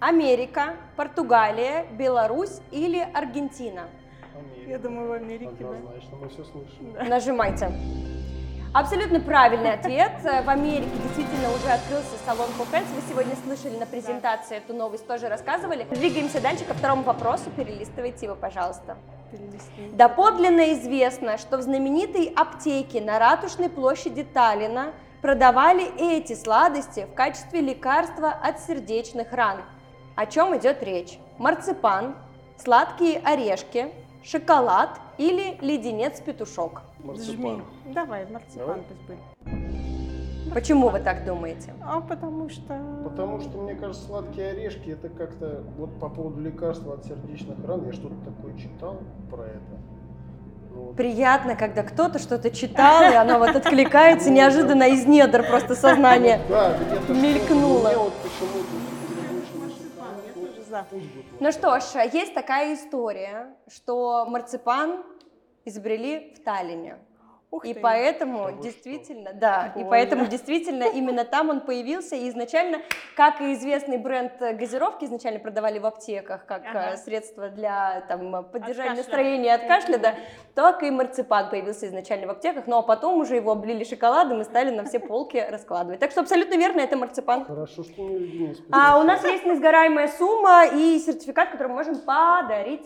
Америка, 0.00 0.74
Португалия, 0.96 1.86
Беларусь 1.92 2.60
или 2.72 2.98
Аргентина? 3.14 3.88
Я 4.66 4.78
думаю, 4.78 5.08
в 5.08 5.12
Америке, 5.12 5.52
да. 5.60 5.70
Однозначно, 5.70 6.16
мы 6.16 6.28
все 6.28 6.44
слышим. 6.44 7.08
Нажимайте. 7.08 7.70
Абсолютно 8.78 9.20
правильный 9.20 9.72
ответ. 9.72 10.12
В 10.22 10.50
Америке 10.50 10.90
действительно 11.02 11.48
уже 11.48 11.66
открылся 11.70 12.10
салон 12.26 12.50
Hands. 12.70 12.84
Вы 12.94 13.00
сегодня 13.08 13.34
слышали 13.42 13.78
на 13.78 13.86
презентации 13.86 14.58
эту 14.58 14.74
новость, 14.74 15.06
тоже 15.06 15.28
рассказывали. 15.28 15.84
Двигаемся 15.92 16.42
дальше 16.42 16.66
ко 16.66 16.74
второму 16.74 17.02
вопросу. 17.02 17.44
Перелистывайте 17.56 18.26
его, 18.26 18.34
пожалуйста. 18.34 18.98
Перелистни. 19.32 19.88
Доподлинно 19.94 20.74
известно, 20.74 21.38
что 21.38 21.56
в 21.56 21.62
знаменитой 21.62 22.30
аптеке 22.36 23.00
на 23.00 23.18
Ратушной 23.18 23.70
площади 23.70 24.24
Таллина 24.24 24.92
продавали 25.22 25.90
эти 25.98 26.34
сладости 26.34 27.06
в 27.10 27.14
качестве 27.14 27.62
лекарства 27.62 28.28
от 28.28 28.60
сердечных 28.60 29.32
ран. 29.32 29.62
О 30.16 30.26
чем 30.26 30.54
идет 30.54 30.82
речь? 30.82 31.18
Марципан, 31.38 32.14
сладкие 32.58 33.20
орешки, 33.20 33.90
шоколад 34.22 35.00
или 35.16 35.56
леденец-петушок? 35.62 36.82
Жми. 37.14 37.62
Давай, 37.86 38.26
марципан 38.30 38.66
Давай. 38.66 38.82
пусть 38.88 39.00
будет. 39.06 40.54
Почему 40.54 40.88
вы 40.88 41.00
так 41.00 41.24
думаете? 41.24 41.74
А 41.84 42.00
потому 42.00 42.48
что... 42.48 42.78
Потому 43.04 43.40
что, 43.40 43.58
мне 43.58 43.74
кажется, 43.74 44.06
сладкие 44.06 44.50
орешки, 44.52 44.90
это 44.90 45.08
как-то, 45.08 45.62
вот 45.76 45.98
по 45.98 46.08
поводу 46.08 46.40
лекарства 46.40 46.94
от 46.94 47.04
сердечных 47.04 47.56
ран, 47.66 47.84
я 47.84 47.92
что-то 47.92 48.14
такое 48.24 48.56
читал 48.56 48.98
про 49.30 49.44
это. 49.44 49.60
Ну, 50.74 50.82
вот. 50.82 50.96
Приятно, 50.96 51.56
когда 51.56 51.82
кто-то 51.82 52.18
что-то 52.18 52.50
читал, 52.50 53.02
и 53.10 53.14
оно 53.14 53.38
вот 53.38 53.56
откликается 53.56 54.30
неожиданно 54.38 54.84
из 54.84 55.04
недр 55.06 55.42
просто 55.42 55.74
что-то. 55.76 56.38
мелькнуло. 57.08 57.90
Ну 61.40 61.52
что 61.52 61.80
ж, 61.80 61.84
есть 62.12 62.34
такая 62.34 62.74
история, 62.74 63.54
что 63.68 64.26
марципан 64.26 65.02
изобрели 65.66 66.32
в 66.36 66.42
Таллине. 66.42 66.96
Ух 67.52 67.64
И 67.64 67.74
ты. 67.74 67.80
поэтому 67.80 68.42
вы 68.42 68.52
что? 68.54 68.62
действительно, 68.64 69.32
да, 69.32 69.68
и 69.68 69.78
Больно. 69.78 69.90
поэтому 69.90 70.26
действительно 70.34 70.82
именно 70.82 71.24
там 71.24 71.48
он 71.48 71.60
появился. 71.60 72.16
И 72.16 72.28
изначально, 72.28 72.78
как 73.14 73.40
и 73.40 73.52
известный 73.52 73.98
бренд 73.98 74.32
э, 74.42 74.52
газировки, 74.54 75.04
изначально 75.04 75.38
продавали 75.38 75.78
в 75.78 75.86
аптеках 75.86 76.44
как 76.44 76.64
э, 76.64 76.68
Ага. 76.70 76.96
средство 76.96 77.48
для 77.48 78.00
там, 78.08 78.44
поддержания 78.46 78.90
кашля. 78.90 78.96
настроения 79.02 79.54
от 79.54 79.62
кашля, 79.68 79.98
да, 79.98 80.14
так 80.56 80.82
и 80.82 80.90
марципан 80.90 81.48
появился 81.48 81.86
изначально 81.86 82.26
в 82.26 82.30
аптеках, 82.30 82.66
ну 82.66 82.78
а 82.78 82.82
потом 82.82 83.20
уже 83.20 83.36
его 83.36 83.52
облили 83.52 83.84
шоколадом 83.84 84.40
и 84.40 84.44
стали 84.44 84.70
на 84.70 84.84
все 84.84 84.98
полки 84.98 85.36
раскладывать. 85.48 86.00
Так 86.00 86.10
что 86.10 86.22
абсолютно 86.22 86.56
верно, 86.56 86.80
это 86.80 86.96
марципан. 86.96 87.44
Хорошо, 87.44 87.84
что 87.84 88.02
не. 88.02 88.56
А 88.72 88.98
у 88.98 89.04
нас 89.04 89.22
есть 89.24 89.46
несгораемая 89.46 90.08
сумма 90.08 90.66
и 90.66 90.98
сертификат, 90.98 91.50
который 91.50 91.68
мы 91.68 91.74
можем 91.74 92.00
подарить. 92.00 92.84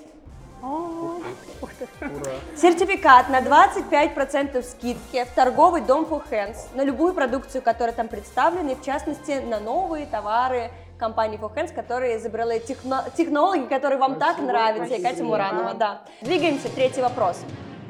Сертификат 2.56 3.28
на 3.30 3.40
25% 3.40 4.62
скидки 4.62 5.24
в 5.24 5.34
торговый 5.34 5.80
дом 5.82 6.04
Full 6.04 6.22
Hands 6.30 6.56
на 6.74 6.82
любую 6.84 7.14
продукцию, 7.14 7.62
которая 7.62 7.94
там 7.94 8.08
представлена, 8.08 8.72
и 8.72 8.74
в 8.74 8.82
частности 8.82 9.40
на 9.40 9.61
новые 9.61 10.06
товары 10.06 10.70
компании 10.98 11.38
Full 11.38 11.54
Hands, 11.54 11.72
которые 11.74 12.18
изобрели 12.18 12.58
техно- 12.61 13.04
технологии, 13.16 13.66
которые 13.66 13.98
вам 13.98 14.16
так 14.18 14.32
Спасибо, 14.32 14.52
нравятся, 14.52 14.94
и 14.94 14.96
Катя 14.98 15.06
спасибо. 15.08 15.28
Муранова, 15.28 15.74
да. 15.74 16.02
Двигаемся, 16.20 16.68
третий 16.68 17.00
вопрос. 17.00 17.38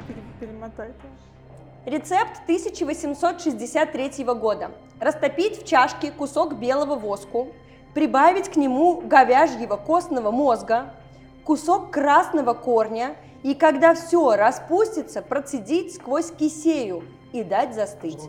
Пере- 0.07 0.21
Перемотай. 0.39 0.93
Рецепт 1.85 2.41
1863 2.45 4.23
года. 4.35 4.71
Растопить 4.99 5.63
в 5.63 5.67
чашке 5.67 6.11
кусок 6.11 6.53
белого 6.53 6.95
воску, 6.95 7.47
прибавить 7.95 8.49
к 8.49 8.55
нему 8.55 9.01
говяжьего 9.01 9.75
костного 9.77 10.29
мозга, 10.31 10.93
кусок 11.43 11.91
красного 11.91 12.53
корня 12.53 13.15
и 13.43 13.55
когда 13.55 13.93
все 13.93 14.35
распустится, 14.35 15.21
процедить 15.21 15.95
сквозь 15.95 16.31
кисею 16.31 17.03
и 17.31 17.43
дать 17.43 17.73
застыть. 17.73 18.19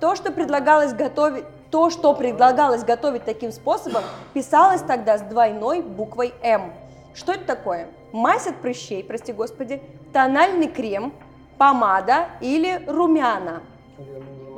То, 0.00 0.14
что 0.14 0.30
предлагалось 0.32 0.92
готовить, 0.92 1.44
то, 1.70 1.90
что 1.90 2.14
предлагалось 2.14 2.84
готовить 2.84 3.24
таким 3.24 3.50
способом, 3.50 4.02
писалось 4.34 4.82
тогда 4.82 5.18
с 5.18 5.22
двойной 5.22 5.82
буквой 5.82 6.34
М. 6.42 6.72
Что 7.14 7.32
это 7.32 7.44
такое? 7.44 7.88
Мазь 8.12 8.46
от 8.46 8.56
прыщей, 8.56 9.02
прости 9.02 9.32
господи, 9.32 9.82
тональный 10.12 10.68
крем, 10.68 11.12
помада 11.58 12.26
или 12.40 12.84
румяна? 12.86 13.62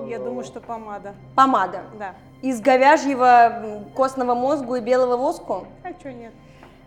Я 0.06 0.18
думаю, 0.18 0.44
что 0.44 0.60
помада. 0.60 1.14
Помада. 1.34 1.82
Да. 1.98 2.14
Из 2.42 2.60
говяжьего 2.60 3.84
костного 3.96 4.34
мозга 4.34 4.74
и 4.74 4.80
белого 4.80 5.16
воску? 5.16 5.66
А 5.82 5.92
что 5.98 6.12
нет? 6.12 6.32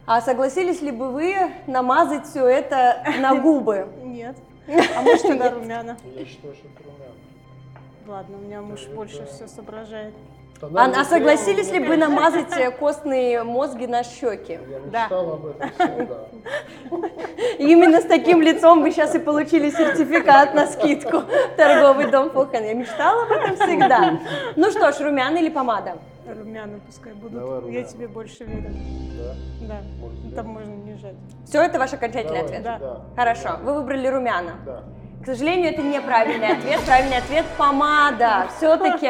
А 0.08 0.22
согласились 0.22 0.82
ли 0.82 0.91
бы 0.91 1.10
вы 1.12 1.36
намазать 1.68 2.26
все 2.28 2.47
это 2.47 3.03
на 3.20 3.36
губы? 3.41 3.88
Нет. 4.03 4.36
А 4.97 5.01
может 5.01 5.22
тогда 5.24 5.51
румяна? 5.51 5.97
Я 6.16 6.26
считаю, 6.26 6.53
что 6.55 6.68
это 6.68 6.84
румяна. 6.84 7.14
Ладно, 8.08 8.38
у 8.38 8.41
меня 8.41 8.62
муж 8.62 8.84
Это- 8.84 8.95
больше 8.95 9.26
все 9.26 9.47
соображает. 9.47 10.14
А, 10.60 10.86
а 10.86 11.03
согласились 11.05 11.70
ли 11.72 11.80
бы 11.80 11.97
намазать 12.05 12.51
э, 12.58 12.72
костные 12.72 13.43
мозги 13.43 13.86
на 13.86 14.03
щеки? 14.03 14.53
Я 14.53 15.08
Да. 15.10 15.18
об 15.20 15.45
этом 15.45 15.70
всегда. 15.78 16.28
Именно 17.60 18.01
с 18.01 18.05
таким 18.05 18.41
лицом 18.41 18.82
вы 18.82 18.91
сейчас 18.91 19.14
и 19.14 19.20
получили 19.20 19.70
сертификат 19.70 20.55
на 20.55 20.66
скидку 20.68 21.20
в 21.20 21.55
торговый 21.58 22.10
дом 22.10 22.32
Фохан. 22.32 22.64
Я 22.64 22.74
мечтала 22.74 23.24
об 23.24 23.32
этом 23.32 23.55
всегда. 23.58 24.20
Ну 24.55 24.72
что 24.72 24.91
ж, 24.91 24.99
румяна 25.01 25.38
или 25.38 25.49
помада? 25.49 25.97
Румяна 26.34 26.80
пускай 26.86 27.13
будут. 27.13 27.34
Давай 27.34 27.55
Я 27.55 27.61
румяна. 27.61 27.88
тебе 27.88 28.07
больше 28.07 28.43
верю. 28.45 28.69
Да? 29.17 29.36
Да. 29.67 29.82
Может, 29.99 30.19
Ну, 30.23 30.30
да? 30.30 30.36
Там 30.36 30.47
можно 30.47 30.73
не 30.73 30.95
жать. 30.95 31.15
Все, 31.45 31.61
это 31.63 31.80
ваш 31.80 31.93
окончательный 31.93 32.41
Давай, 32.43 32.57
ответ? 32.59 32.63
да. 32.63 33.01
Хорошо, 33.15 33.49
вы 33.63 33.73
выбрали 33.75 34.07
румяна. 34.07 34.53
Да. 34.65 34.84
К 35.28 35.32
сожалению, 35.32 35.73
это 35.73 35.82
неправильный 35.82 36.53
ответ. 36.53 36.80
Правильный 36.86 37.17
ответ– 37.17 37.43
помада. 37.57 38.47
Все-таки 38.55 39.07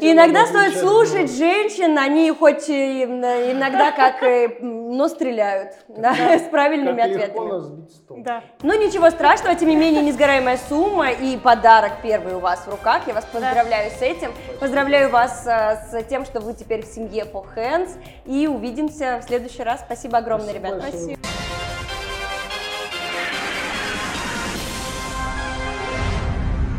иногда 0.00 0.46
стоит 0.46 0.76
слушать 0.76 1.36
женщин, 1.36 1.98
они 1.98 2.30
хоть 2.30 2.70
иногда 2.70 3.90
как, 3.90 4.22
но 4.60 5.08
стреляют 5.08 5.72
да, 5.88 6.14
с 6.38 6.42
правильными 6.42 7.02
ответами. 7.02 8.22
Да. 8.22 8.44
Ну 8.62 8.80
ничего 8.80 9.10
страшного, 9.10 9.56
тем 9.56 9.70
не 9.70 9.76
менее, 9.76 10.04
несгораемая 10.04 10.56
сумма 10.68 11.10
и 11.10 11.36
подарок 11.36 11.94
первый 12.00 12.36
у 12.36 12.38
вас 12.38 12.60
в 12.60 12.70
руках. 12.70 13.02
Я 13.08 13.14
вас 13.14 13.24
поздравляю 13.24 13.90
с 13.90 14.00
этим. 14.00 14.30
Поздравляю 14.60 15.10
вас 15.10 15.44
э, 15.48 15.78
с 15.90 16.04
тем, 16.04 16.26
что 16.26 16.38
вы 16.38 16.54
теперь 16.54 16.86
в 16.86 16.86
семье 16.86 17.24
Four 17.24 17.46
Hands. 17.56 17.90
И 18.24 18.46
увидимся 18.46 19.18
в 19.20 19.26
следующий 19.26 19.64
раз. 19.64 19.80
Спасибо 19.80 20.18
огромное, 20.18 20.54
Спасибо 20.54 21.18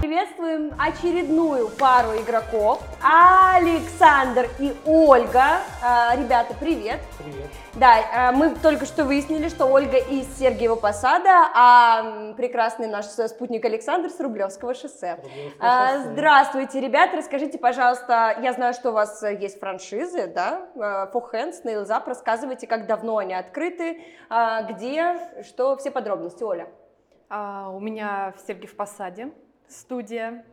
Приветствуем 0.10 0.74
очередную 0.80 1.70
пару 1.70 2.18
игроков. 2.18 2.82
Александр 3.00 4.50
и 4.58 4.74
Ольга. 4.84 5.60
А, 5.84 6.16
Ребята, 6.16 6.56
привет. 6.60 7.00
Привет. 7.20 7.46
Да, 7.76 7.98
а, 8.12 8.32
мы 8.32 8.56
только 8.56 8.88
что 8.88 9.06
выяснили, 9.06 9.50
что 9.50 9.68
Ольга 9.68 9.98
из 9.98 10.26
Сергиева 10.40 10.78
Посада, 10.78 11.52
а 11.54 12.34
прекрасный 12.36 12.88
наш 12.88 13.06
спутник 13.06 13.64
Александр 13.66 14.10
с 14.10 14.20
Рублевского 14.20 14.74
шоссе. 14.74 15.20
Рублевского 15.22 15.54
А, 15.60 15.98
шоссе. 15.98 16.10
Здравствуйте, 16.14 16.80
ребята, 16.80 17.18
расскажите, 17.18 17.60
пожалуйста, 17.60 18.36
я 18.42 18.54
знаю, 18.54 18.74
что 18.74 18.90
у 18.90 18.94
вас 18.94 19.22
есть 19.22 19.60
франшизы, 19.60 20.26
да, 20.26 20.70
For 20.76 21.22
Hands, 21.32 21.64
Nails 21.64 21.90
Up, 21.90 22.08
рассказывайте, 22.08 22.66
как 22.66 22.88
давно 22.88 23.20
они 23.20 23.36
открыты, 23.36 24.02
где, 24.72 25.20
что, 25.44 25.78
все 25.78 25.92
подробности, 25.92 26.42
Оля. 26.42 26.68
А, 27.30 27.70
у 27.70 27.80
меня 27.80 28.34
в 28.36 28.48
Сергиев 28.48 28.76
Посаде 28.76 29.30
студия. 29.70 30.46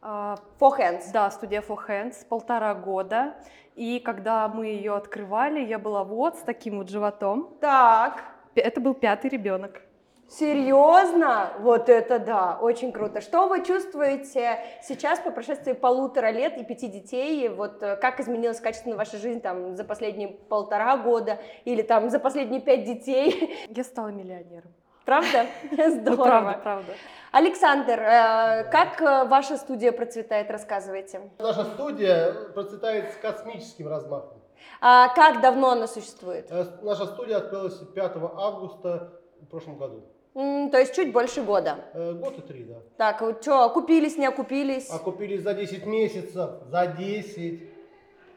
А, 0.00 0.36
For 0.58 0.78
Hands. 0.78 1.04
да, 1.12 1.30
студия 1.30 1.62
For 1.62 1.78
Hands, 1.88 2.14
полтора 2.28 2.74
года. 2.74 3.34
И 3.74 4.00
когда 4.00 4.48
мы 4.48 4.66
ее 4.66 4.94
открывали, 4.94 5.60
я 5.60 5.78
была 5.78 6.04
вот 6.04 6.36
с 6.36 6.40
таким 6.40 6.78
вот 6.78 6.90
животом. 6.90 7.56
Так, 7.60 8.22
Это 8.54 8.80
был 8.80 8.94
пятый 8.94 9.30
ребенок. 9.30 9.80
Серьезно? 10.28 11.52
Вот 11.60 11.90
это 11.90 12.18
да, 12.18 12.58
очень 12.60 12.90
круто. 12.90 13.20
Что 13.20 13.48
вы 13.48 13.64
чувствуете 13.64 14.58
сейчас 14.82 15.20
по 15.20 15.30
прошествии 15.30 15.74
полутора 15.74 16.30
лет 16.30 16.56
и 16.56 16.64
пяти 16.64 16.88
детей? 16.88 17.50
Вот 17.50 17.82
э, 17.82 17.96
как 17.96 18.18
изменилась 18.18 18.58
качественно 18.58 18.96
ваша 18.96 19.18
жизнь 19.18 19.40
там 19.42 19.76
за 19.76 19.84
последние 19.84 20.28
полтора 20.28 20.96
года 20.96 21.38
или 21.66 21.82
там 21.82 22.08
за 22.08 22.18
последние 22.18 22.62
пять 22.62 22.84
детей? 22.84 23.54
Я 23.68 23.84
стала 23.84 24.08
миллионером. 24.08 24.72
Правда? 25.04 25.46
Ну, 25.70 26.00
Здорово. 26.00 26.24
правда, 26.24 26.60
правда. 26.62 26.92
Александр, 27.32 27.98
э, 27.98 28.64
как 28.70 29.00
э, 29.00 29.24
ваша 29.28 29.56
студия 29.56 29.90
процветает, 29.92 30.50
рассказывайте. 30.50 31.20
Наша 31.38 31.64
студия 31.64 32.32
процветает 32.54 33.12
с 33.12 33.16
космическим 33.16 33.88
размахом. 33.88 34.42
А 34.80 35.08
как 35.14 35.40
давно 35.40 35.70
она 35.70 35.86
существует? 35.86 36.46
Э, 36.50 36.66
Наша 36.82 37.06
студия 37.06 37.38
открылась 37.38 37.76
5 37.94 38.12
августа 38.36 39.12
в 39.40 39.46
прошлом 39.46 39.78
году. 39.78 40.04
М, 40.34 40.70
то 40.70 40.78
есть 40.78 40.94
чуть 40.94 41.12
больше 41.12 41.42
года. 41.42 41.76
Э, 41.94 42.12
Год 42.12 42.38
и 42.38 42.42
три, 42.42 42.64
да. 42.64 42.76
Так, 42.96 43.20
вот 43.22 43.42
что, 43.42 43.64
окупились, 43.64 44.16
не 44.18 44.26
окупились? 44.26 44.90
Окупились 44.90 45.42
за 45.42 45.54
10 45.54 45.86
месяцев, 45.86 46.50
за 46.70 46.86
10. 46.86 47.62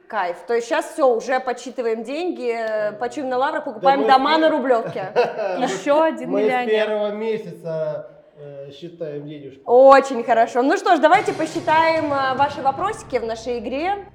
Кайф. 0.08 0.38
То 0.48 0.54
есть 0.54 0.68
сейчас 0.68 0.86
все, 0.94 1.08
уже 1.08 1.40
подсчитываем 1.40 2.04
деньги, 2.04 2.52
э, 2.52 2.92
почуем 2.94 3.30
на 3.30 3.38
лаврах, 3.38 3.64
покупаем 3.66 4.02
мы 4.02 4.08
дома 4.08 4.38
на 4.38 4.50
Рублевке. 4.50 5.12
Еще 5.60 6.02
один 6.04 6.30
Мы 6.32 6.42
с 6.42 6.44
миллионер. 6.44 6.70
первого 6.70 7.12
месяца 7.12 8.12
э, 8.38 8.72
считаем 8.72 9.26
денежки. 9.28 9.62
Очень 9.66 10.24
хорошо. 10.24 10.62
Ну 10.62 10.78
что 10.78 10.96
ж, 10.96 11.00
давайте 11.00 11.34
посчитаем 11.34 12.06
э, 12.14 12.36
ваши 12.36 12.62
вопросики 12.62 13.18
в 13.18 13.26
нашей 13.26 13.60
игре. 13.60 14.06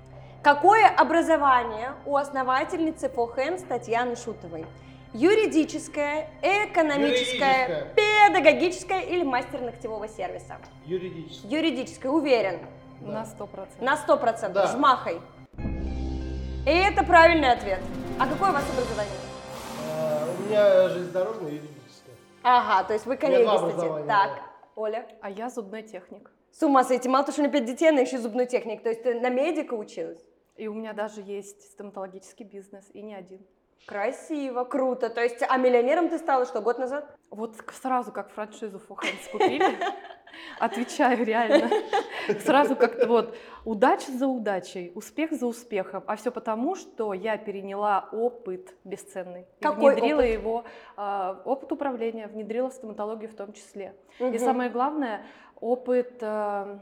Какое 0.43 0.87
образование 0.89 1.93
у 2.07 2.17
основательницы 2.17 3.09
Фохенс 3.11 3.63
Татьяны 3.63 4.17
Шутовой? 4.17 4.65
Юридическое, 5.13 6.29
экономическое, 6.41 7.67
Юридическое. 7.67 7.95
педагогическое 8.29 9.01
или 9.01 9.25
мастер 9.25 9.61
ногтевого 9.61 10.07
сервиса? 10.09 10.57
Юридически. 10.87 11.47
Юридическое, 11.47 12.13
уверен. 12.13 12.61
На 13.01 13.25
сто 13.25 13.47
процентов. 13.47 13.81
На 13.81 13.97
сто 13.97 14.17
процентов, 14.17 14.63
Да. 14.67 14.73
жмахой. 14.73 15.21
И 16.71 16.73
это 16.73 17.03
правильный 17.03 17.51
ответ. 17.51 17.81
А 18.17 18.29
какое 18.29 18.51
у 18.51 18.53
вас 18.53 18.63
образование? 18.71 19.13
Э, 19.89 20.33
У 20.39 20.43
меня 20.49 20.89
железнодорожное 20.89 21.51
и 21.51 21.55
юридическое. 21.57 22.15
Ага, 22.45 22.87
то 22.87 22.93
есть 22.93 23.07
вы 23.07 23.17
коллеги, 23.17 23.43
два 23.43 23.55
кстати. 23.57 23.73
образования, 23.73 24.07
Так, 24.07 24.31
да. 24.37 24.43
Оля. 24.77 25.09
А 25.21 25.31
я 25.31 25.51
зубной 25.51 25.83
техник. 25.83 26.31
С 26.53 26.63
ума 26.63 26.85
сойти, 26.85 27.09
мало 27.09 27.25
того, 27.25 27.33
что 27.33 27.43
у 27.43 27.45
меня 27.45 27.53
пять 27.53 27.65
детей, 27.65 27.89
она 27.89 28.03
еще 28.03 28.17
и 28.17 28.19
зубной 28.21 28.47
техник. 28.47 28.85
То 28.85 28.89
есть 28.89 29.03
ты 29.03 29.19
на 29.19 29.31
медика 29.31 29.75
училась? 29.75 30.21
И 30.55 30.69
у 30.69 30.75
меня 30.75 30.93
даже 30.93 31.23
есть 31.23 31.73
стоматологический 31.73 32.45
бизнес, 32.45 32.85
и 32.93 33.03
не 33.03 33.15
один. 33.17 33.45
Красиво, 33.87 34.65
круто. 34.65 35.11
То 35.11 35.23
есть, 35.23 35.43
а 35.49 35.57
миллионером 35.57 36.09
ты 36.09 36.19
стала 36.19 36.47
что, 36.47 36.61
год 36.61 36.79
назад? 36.79 37.17
Вот 37.31 37.57
сразу 37.73 38.13
как 38.13 38.31
франшизу 38.31 38.79
Фухэнс 38.79 39.29
купили, 39.33 39.77
отвечаю 40.59 41.25
реально. 41.25 41.71
Сразу 42.45 42.77
как-то 42.77 43.07
вот 43.07 43.37
удача 43.65 44.13
за 44.13 44.27
удачей, 44.27 44.93
успех 44.95 45.33
за 45.33 45.47
успехом. 45.47 46.05
А 46.07 46.17
все 46.17 46.31
потому, 46.31 46.77
что 46.77 47.13
я 47.15 47.37
переняла 47.37 48.09
опыт 48.13 48.75
бесценный. 48.85 49.47
Какой 49.61 49.95
внедрила 49.95 50.21
опыт? 50.21 50.31
его, 50.31 50.65
а, 50.97 51.43
опыт 51.45 51.73
управления, 51.73 52.27
внедрила 52.27 52.71
в 52.71 52.75
стоматологию 52.75 53.31
в 53.31 53.35
том 53.35 53.53
числе. 53.53 53.95
Мгм. 54.19 54.35
И 54.35 54.39
самое 54.39 54.71
главное, 54.71 55.27
опыт 55.61 56.19
а, 56.23 56.81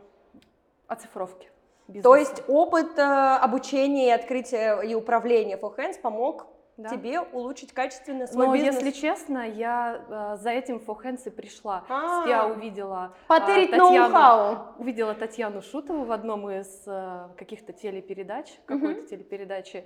оцифровки. 0.86 1.48
То 1.86 1.92
бизнеса. 1.92 2.16
есть 2.18 2.42
опыт 2.48 2.98
э, 2.98 3.02
обучения 3.02 4.08
и 4.08 4.10
открытия 4.10 4.82
и 4.82 4.94
управления 4.94 5.56
Hands 5.56 5.98
помог 6.02 6.46
Да. 6.78 6.90
тебе 6.90 7.20
улучшить 7.20 7.72
качественно 7.72 8.28
свой 8.28 8.46
Но 8.46 8.54
бизнес? 8.54 8.76
если 8.76 8.92
честно, 8.92 9.46
я 9.48 10.00
а, 10.08 10.36
за 10.36 10.50
этим 10.50 10.78
Фохенс 10.78 11.26
и 11.26 11.30
пришла. 11.30 11.82
А. 11.88 12.24
Я 12.28 12.46
увидела 12.46 13.12
а, 13.26 13.40
Потырить 13.40 13.70
Татьяну- 13.72 14.08
ноу-хау. 14.08 14.58
увидела 14.78 15.12
Татьяну 15.14 15.60
Шутову 15.60 16.04
в 16.04 16.12
одном 16.12 16.48
из 16.48 16.84
а, 16.86 17.30
каких-то 17.36 17.72
телепередач, 17.72 18.46
какой-то 18.64 19.02
телепередачи, 19.08 19.84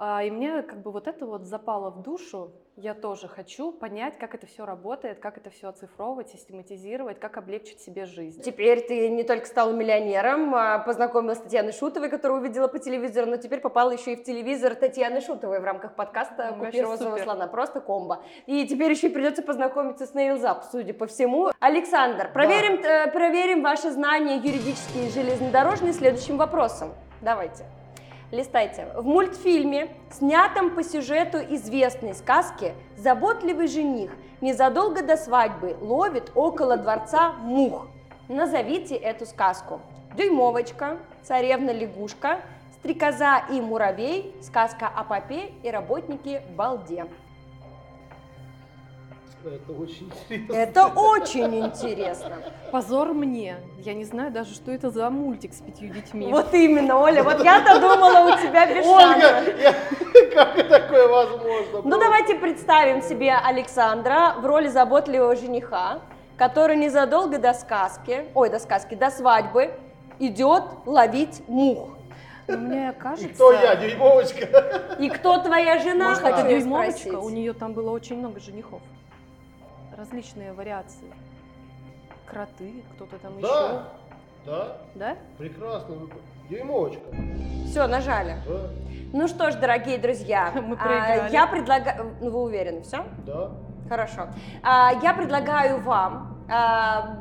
и 0.00 0.30
мне 0.30 0.62
как 0.62 0.80
бы 0.80 0.92
вот 0.92 1.06
это 1.06 1.26
вот 1.26 1.44
запало 1.44 1.90
в 1.90 2.02
душу. 2.02 2.52
Я 2.76 2.94
тоже 2.94 3.28
хочу 3.28 3.70
понять, 3.70 4.16
как 4.16 4.34
это 4.34 4.46
все 4.46 4.64
работает, 4.64 5.18
как 5.18 5.36
это 5.36 5.50
все 5.50 5.68
оцифровывать, 5.68 6.30
систематизировать, 6.30 7.20
как 7.20 7.36
облегчить 7.36 7.80
себе 7.80 8.06
жизнь. 8.06 8.40
Теперь 8.40 8.80
ты 8.80 9.10
не 9.10 9.24
только 9.24 9.44
стала 9.44 9.72
миллионером, 9.72 10.54
а 10.54 10.78
познакомилась 10.78 11.36
с 11.36 11.42
Татьяной 11.42 11.72
Шутовой, 11.72 12.08
которую 12.08 12.40
увидела 12.40 12.68
по 12.68 12.78
телевизору, 12.78 13.26
но 13.26 13.36
теперь 13.36 13.60
попала 13.60 13.90
еще 13.90 14.14
и 14.14 14.16
в 14.16 14.24
телевизор 14.24 14.74
Татьяны 14.74 15.20
Шутовой 15.20 15.60
в 15.60 15.64
рамках 15.64 15.94
подкаста 15.94 16.54
Ну, 16.56 16.64
«Купи 16.64 16.80
розового 16.80 17.16
супер. 17.16 17.24
слона». 17.24 17.46
Просто 17.48 17.82
комбо. 17.82 18.22
И 18.46 18.66
теперь 18.66 18.92
еще 18.92 19.08
и 19.08 19.12
придется 19.12 19.42
познакомиться 19.42 20.06
с 20.06 20.14
Nails 20.14 20.62
судя 20.72 20.94
по 20.94 21.06
всему. 21.06 21.50
Александр, 21.60 22.32
проверим, 22.32 22.82
э, 22.82 23.10
проверим 23.12 23.62
ваши 23.62 23.90
знания 23.90 24.36
юридические 24.36 25.08
и 25.08 25.10
железнодорожные 25.10 25.92
следующим 25.92 26.38
вопросом. 26.38 26.94
Давайте. 27.20 27.64
Листайте. 28.30 28.86
В 28.94 29.04
мультфильме, 29.04 29.88
снятом 30.12 30.76
по 30.76 30.84
сюжету 30.84 31.38
известной 31.38 32.14
сказки, 32.14 32.74
заботливый 32.96 33.66
жених 33.66 34.12
незадолго 34.40 35.02
до 35.02 35.16
свадьбы 35.16 35.76
ловит 35.80 36.30
около 36.36 36.76
дворца 36.76 37.32
мух. 37.40 37.88
Назовите 38.28 38.94
эту 38.94 39.26
сказку. 39.26 39.80
Дюймовочка, 40.16 40.98
царевна-лягушка, 41.24 42.40
стрекоза 42.78 43.42
и 43.50 43.60
муравей, 43.60 44.32
сказка 44.42 44.86
о 44.86 45.02
попе 45.02 45.50
и 45.64 45.70
работнике 45.70 46.42
Балде. 46.56 47.06
Это 49.44 49.72
очень 49.72 50.12
интересно. 50.28 50.54
Это 50.54 50.86
очень 50.88 51.60
интересно. 51.66 52.32
Позор 52.70 53.14
мне. 53.14 53.56
Я 53.78 53.94
не 53.94 54.04
знаю 54.04 54.30
даже, 54.30 54.54
что 54.54 54.70
это 54.70 54.90
за 54.90 55.08
мультик 55.10 55.54
с 55.54 55.60
пятью 55.60 55.88
детьми. 55.88 56.26
Вот 56.30 56.52
именно, 56.52 56.98
Оля, 56.98 57.22
вот 57.22 57.42
я-то 57.42 57.80
думала, 57.80 58.34
у 58.34 58.38
тебя 58.38 58.66
без 58.66 58.86
Ольга, 58.86 59.42
я- 59.62 59.74
как 60.34 60.68
такое 60.68 61.08
возможно? 61.08 61.80
Ну 61.84 61.98
давайте 61.98 62.34
представим 62.34 63.00
себе 63.02 63.32
Александра 63.34 64.34
в 64.38 64.44
роли 64.44 64.68
заботливого 64.68 65.34
жениха, 65.36 66.00
который 66.36 66.76
незадолго 66.76 67.38
до 67.38 67.54
сказки, 67.54 68.26
ой, 68.34 68.50
до 68.50 68.58
сказки, 68.58 68.94
до 68.94 69.10
свадьбы 69.10 69.70
идет 70.18 70.64
ловить 70.84 71.42
мух. 71.48 71.96
Но 72.46 72.56
мне 72.58 72.92
кажется... 72.98 73.28
Кто 73.28 73.52
я, 73.52 73.74
дюймовочка? 73.76 74.96
И 74.98 75.08
кто 75.08 75.38
твоя 75.38 75.78
жена, 75.78 76.10
Может, 76.10 76.22
хочу 76.24 76.48
дюймовочка? 76.48 76.98
спросить. 76.98 77.14
У 77.24 77.30
нее 77.30 77.52
там 77.52 77.72
было 77.72 77.90
очень 77.90 78.18
много 78.18 78.40
женихов. 78.40 78.80
Различные 80.00 80.54
вариации. 80.54 81.12
Кроты, 82.24 82.82
кто-то 82.94 83.18
там 83.18 83.36
еще. 83.36 83.46
Да, 83.46 83.82
да, 84.46 84.76
Да? 84.94 85.16
прекрасно. 85.36 85.94
Дюймовочка. 86.48 87.02
Все, 87.66 87.86
нажали. 87.86 88.36
Да, 88.48 88.70
Ну 89.12 89.28
что 89.28 89.50
ж, 89.50 89.56
дорогие 89.56 89.98
друзья, 89.98 90.52
Мы 90.54 90.74
а, 90.74 90.76
проиграли. 90.82 91.32
я 91.34 91.46
предлагаю... 91.46 92.16
Ну, 92.22 92.30
вы 92.30 92.40
уверены, 92.44 92.80
все? 92.80 93.04
да. 93.26 93.50
Хорошо. 93.90 94.28
А, 94.62 94.92
Я 95.02 95.12
предлагаю 95.12 95.80
вам 95.82 96.29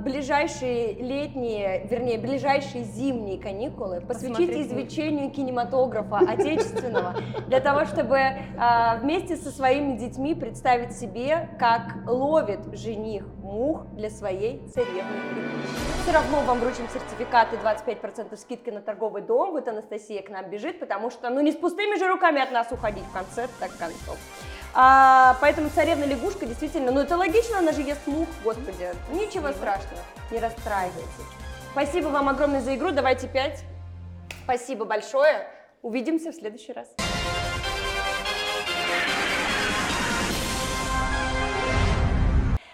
ближайшие 0.04 0.94
летние, 0.94 1.86
вернее, 1.88 2.18
ближайшие 2.18 2.84
зимние 2.84 3.40
каникулы 3.40 4.02
посвятить 4.02 4.50
изучению 4.50 5.30
кинематографа 5.30 6.18
отечественного, 6.18 7.16
для 7.48 7.60
того, 7.60 7.86
чтобы 7.86 8.20
а, 8.58 8.98
вместе 8.98 9.36
со 9.36 9.52
своими 9.52 9.98
детьми 9.98 10.34
представить 10.34 10.94
себе, 10.94 11.50
как 11.60 12.08
ловит 12.08 12.60
жених 12.74 13.26
мух 13.44 13.86
для 13.94 14.10
своей 14.10 14.68
царевны. 14.68 15.04
Все 16.04 16.14
равно 16.14 16.42
вам 16.42 16.60
вручим 16.60 16.88
сертификаты 16.92 17.58
25% 17.58 18.36
скидки 18.36 18.72
на 18.72 18.82
торговый 18.82 19.22
дом. 19.22 19.52
Вот 19.52 19.68
Анастасия 19.68 20.24
к 20.24 20.30
нам 20.30 20.50
бежит, 20.50 20.80
потому 20.80 21.12
что, 21.12 21.30
ну, 21.30 21.42
не 21.42 21.52
с 21.52 21.56
пустыми 21.56 22.00
же 22.00 22.08
руками 22.08 22.42
от 22.42 22.52
нас 22.52 22.72
уходить 22.72 23.04
в 23.04 23.14
конце 23.14 23.48
так 23.60 23.70
концов. 23.78 24.18
А, 24.74 25.38
поэтому 25.42 25.70
царевна 25.70 26.04
лягушка 26.06 26.46
действительно, 26.46 26.92
ну 26.92 27.02
это 27.02 27.18
логично, 27.18 27.60
она 27.60 27.72
же 27.72 27.82
ест 27.82 28.06
мух, 28.06 28.28
господи. 28.44 28.90
Ничего 29.12 29.52
страшного, 29.52 30.02
не 30.32 30.40
расстраивайтесь. 30.40 31.10
Спасибо 31.72 32.08
вам 32.08 32.30
огромное 32.30 32.62
за 32.62 32.76
игру, 32.76 32.92
давайте 32.92 33.28
пять. 33.28 33.64
Спасибо 34.44 34.86
большое. 34.86 35.48
Увидимся 35.82 36.32
в 36.32 36.36
следующий 36.36 36.74
раз. 36.74 36.88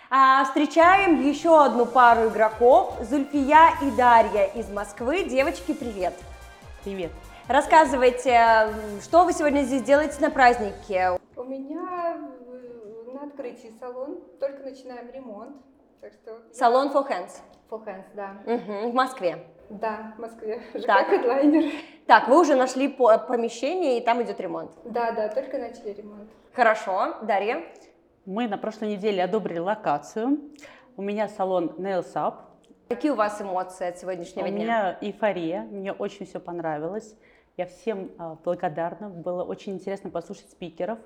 А, 0.09 0.45
встречаем 0.45 1.27
еще 1.27 1.63
одну 1.63 1.85
пару 1.85 2.29
игроков. 2.29 2.95
Зульфия 3.01 3.73
и 3.81 3.91
Дарья 3.91 4.45
из 4.45 4.69
Москвы. 4.69 5.25
Девочки, 5.25 5.73
привет. 5.73 6.13
Привет. 6.83 7.11
Рассказывайте, 7.47 8.39
что 9.03 9.23
вы 9.23 9.31
сегодня 9.31 9.61
здесь 9.61 9.83
делаете 9.83 10.15
на 10.19 10.31
празднике? 10.31 11.11
У 11.35 11.43
меня 11.43 12.17
на 13.13 13.21
открытии 13.23 13.71
салон, 13.79 14.19
только 14.39 14.63
начинаем 14.63 15.11
ремонт. 15.11 15.55
Так 16.01 16.13
что 16.13 16.39
Салон 16.51 16.91
for 16.91 17.07
Hands. 17.07 17.29
For 17.69 17.85
Hands, 17.85 18.03
да. 18.15 18.37
Мгм, 18.47 18.89
в 18.91 18.93
Москве. 18.95 19.45
Да, 19.69 20.13
в 20.17 20.21
Москве. 20.21 20.59
ЖК 20.73 20.85
Так. 20.87 21.09
Headliner. 21.09 21.71
Так, 22.07 22.27
вы 22.27 22.39
уже 22.41 22.55
нашли 22.55 22.87
по- 22.87 23.17
помещение, 23.19 23.99
и 23.99 24.01
там 24.03 24.23
идет 24.23 24.39
ремонт. 24.39 24.71
Да, 24.83 25.11
да, 25.11 25.27
только 25.29 25.59
начали 25.59 25.91
ремонт. 25.91 26.29
Хорошо. 26.53 27.15
Дарья? 27.21 27.63
Мы 28.25 28.47
на 28.47 28.57
прошлой 28.57 28.89
неделе 28.93 29.23
одобрили 29.23 29.59
локацию. 29.59 30.39
У 30.97 31.01
меня 31.03 31.27
салон 31.27 31.75
Nails 31.77 32.13
Up. 32.15 32.35
Какие 32.89 33.11
у 33.11 33.15
вас 33.15 33.39
эмоции 33.41 33.87
от 33.87 33.97
сегодняшнего 33.99 34.45
У 34.45 34.49
дня? 34.49 34.57
меня 34.59 34.97
эйфория, 35.01 35.61
мне 35.61 35.91
очень 35.91 36.25
все 36.25 36.39
понравилось. 36.39 37.15
Я 37.57 37.65
всем 37.67 38.11
а, 38.17 38.37
благодарна. 38.43 39.09
Было 39.09 39.43
очень 39.43 39.73
интересно 39.73 40.09
послушать 40.09 40.51
спикеров. 40.51 40.99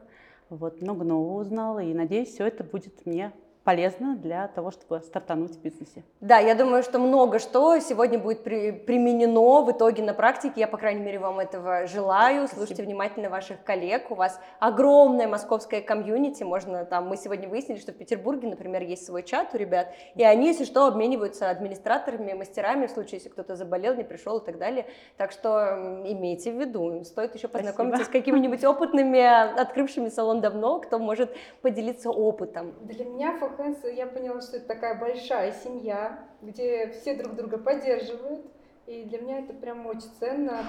Вот, 0.50 0.82
много 0.82 1.04
нового 1.04 1.42
узнала. 1.42 1.80
И 1.80 1.94
надеюсь, 1.94 2.30
все 2.30 2.48
это 2.48 2.64
будет 2.64 3.06
мне 3.06 3.32
полезно 3.64 4.16
для 4.16 4.48
того, 4.48 4.72
чтобы 4.72 5.02
стартануть 5.02 5.52
в 5.52 5.62
бизнесе. 5.62 6.04
Да, 6.22 6.40
я 6.40 6.56
думаю, 6.56 6.82
что 6.84 6.98
много 7.00 7.40
что 7.40 7.78
сегодня 7.80 8.18
будет 8.18 8.44
при- 8.44 8.72
применено 8.72 9.62
в 9.62 9.72
итоге 9.72 10.02
на 10.04 10.14
практике. 10.14 10.62
Я, 10.62 10.68
по 10.68 10.78
крайней 10.78 11.02
мере, 11.02 11.20
вам 11.20 11.40
этого 11.40 11.86
желаю. 11.86 12.48
Слушайте 12.48 12.84
внимательно 12.84 13.30
ваших 13.30 13.64
коллег. 13.64 14.12
У 14.12 14.16
вас 14.16 14.40
огромная 14.60 15.28
московская 15.28 15.82
комьюнити. 15.82 16.44
Можно 16.44 16.86
там, 16.86 17.08
мы 17.08 17.18
сегодня 17.18 17.48
выяснили, 17.48 17.80
что 17.80 17.92
в 17.92 17.96
Петербурге, 17.96 18.48
например, 18.48 18.82
есть 18.84 19.06
свой 19.06 19.24
чат 19.24 19.54
у 19.54 19.58
ребят, 19.58 19.90
и 20.16 20.24
они, 20.24 20.48
если 20.48 20.64
что, 20.66 20.88
обмениваются 20.88 21.50
администраторами, 21.50 22.34
мастерами, 22.34 22.88
в 22.88 22.92
случае, 22.92 23.18
если 23.18 23.30
кто-то 23.30 23.56
заболел, 23.56 23.96
не 23.96 24.04
пришел 24.04 24.38
и 24.40 24.46
так 24.46 24.58
далее. 24.58 24.86
Так 25.18 25.32
что 25.32 26.02
имейте 26.06 26.52
в 26.52 26.60
виду, 26.60 27.04
стоит 27.04 27.36
еще 27.36 27.48
познакомиться 27.48 28.06
с 28.06 28.08
какими-нибудь 28.08 28.64
опытными, 28.64 29.20
открывшими 29.60 30.10
салон 30.10 30.42
давно, 30.42 30.80
кто 30.80 30.98
может 30.98 31.36
поделиться 31.62 32.10
опытом. 32.10 32.74
Для 32.82 33.06
меня 33.06 33.38
Фохенс, 33.58 33.78
я 33.84 34.06
поняла, 34.08 34.42
что 34.42 34.58
это 34.58 34.68
такая 34.68 35.00
большая 35.00 35.54
семья, 35.54 36.20
где 36.42 36.90
все 36.90 37.16
друг 37.16 37.36
друга 37.36 37.58
поддерживают. 37.58 38.46
И 38.86 39.04
для 39.04 39.20
меня 39.20 39.40
это 39.40 39.54
прям 39.54 39.86
очень 39.86 40.10
ценно. 40.20 40.64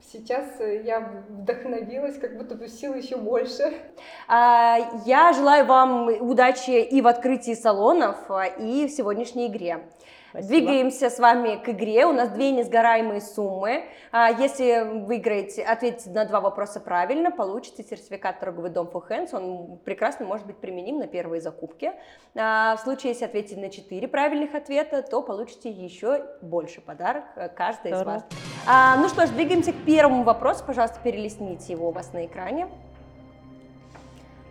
Сейчас 0.00 0.60
я 0.60 1.24
вдохновилась, 1.28 2.18
как 2.18 2.36
будто 2.36 2.54
бы 2.54 2.68
сил 2.68 2.94
еще 2.94 3.16
больше. 3.16 3.74
А, 4.28 4.78
Я 5.04 5.32
желаю 5.32 5.66
вам 5.66 6.08
удачи 6.20 6.70
и 6.70 7.00
в 7.02 7.06
открытии 7.06 7.54
салонов, 7.54 8.30
а, 8.30 8.46
и 8.46 8.86
в 8.86 8.90
сегодняшней 8.90 9.48
игре. 9.48 9.84
Двигаемся 10.42 11.08
с 11.08 11.18
вами 11.18 11.56
к 11.56 11.68
игре. 11.70 12.04
У 12.04 12.12
нас 12.12 12.28
две 12.28 12.50
несгораемые 12.50 13.20
суммы. 13.20 13.84
А, 14.12 14.30
Если 14.30 15.04
выиграете, 15.06 15.62
ответите 15.62 16.10
на 16.10 16.26
два 16.26 16.40
вопроса 16.40 16.78
правильно, 16.78 17.30
получите 17.30 17.82
сертификат 17.82 18.38
торговый 18.40 18.70
дом 18.70 18.88
for 18.92 19.02
Hands. 19.08 19.28
Он 19.32 19.78
прекрасно 19.78 20.26
может 20.26 20.46
быть 20.46 20.58
применим 20.58 20.98
на 20.98 21.06
первые 21.06 21.40
закупки. 21.40 21.92
А, 22.34 22.76
В 22.76 22.80
случае, 22.80 23.12
если 23.12 23.24
ответите 23.24 23.58
на 23.58 23.70
четыре 23.70 24.08
правильных 24.08 24.54
ответа, 24.54 25.02
то 25.02 25.22
получите 25.22 25.70
еще 25.70 26.24
больше 26.42 26.82
подарок 26.82 27.24
э, 27.36 27.48
каждый 27.48 27.92
из 27.92 28.02
вас. 28.02 28.24
А, 28.66 28.96
Ну 28.96 29.08
что 29.08 29.26
ж, 29.26 29.30
двигаемся 29.30 29.72
к 29.72 29.84
первому 29.86 30.22
вопросу. 30.22 30.64
Пожалуйста, 30.66 30.98
перелистните 31.02 31.72
его 31.72 31.88
у 31.88 31.92
вас 31.92 32.12
на 32.12 32.26
экране. 32.26 32.68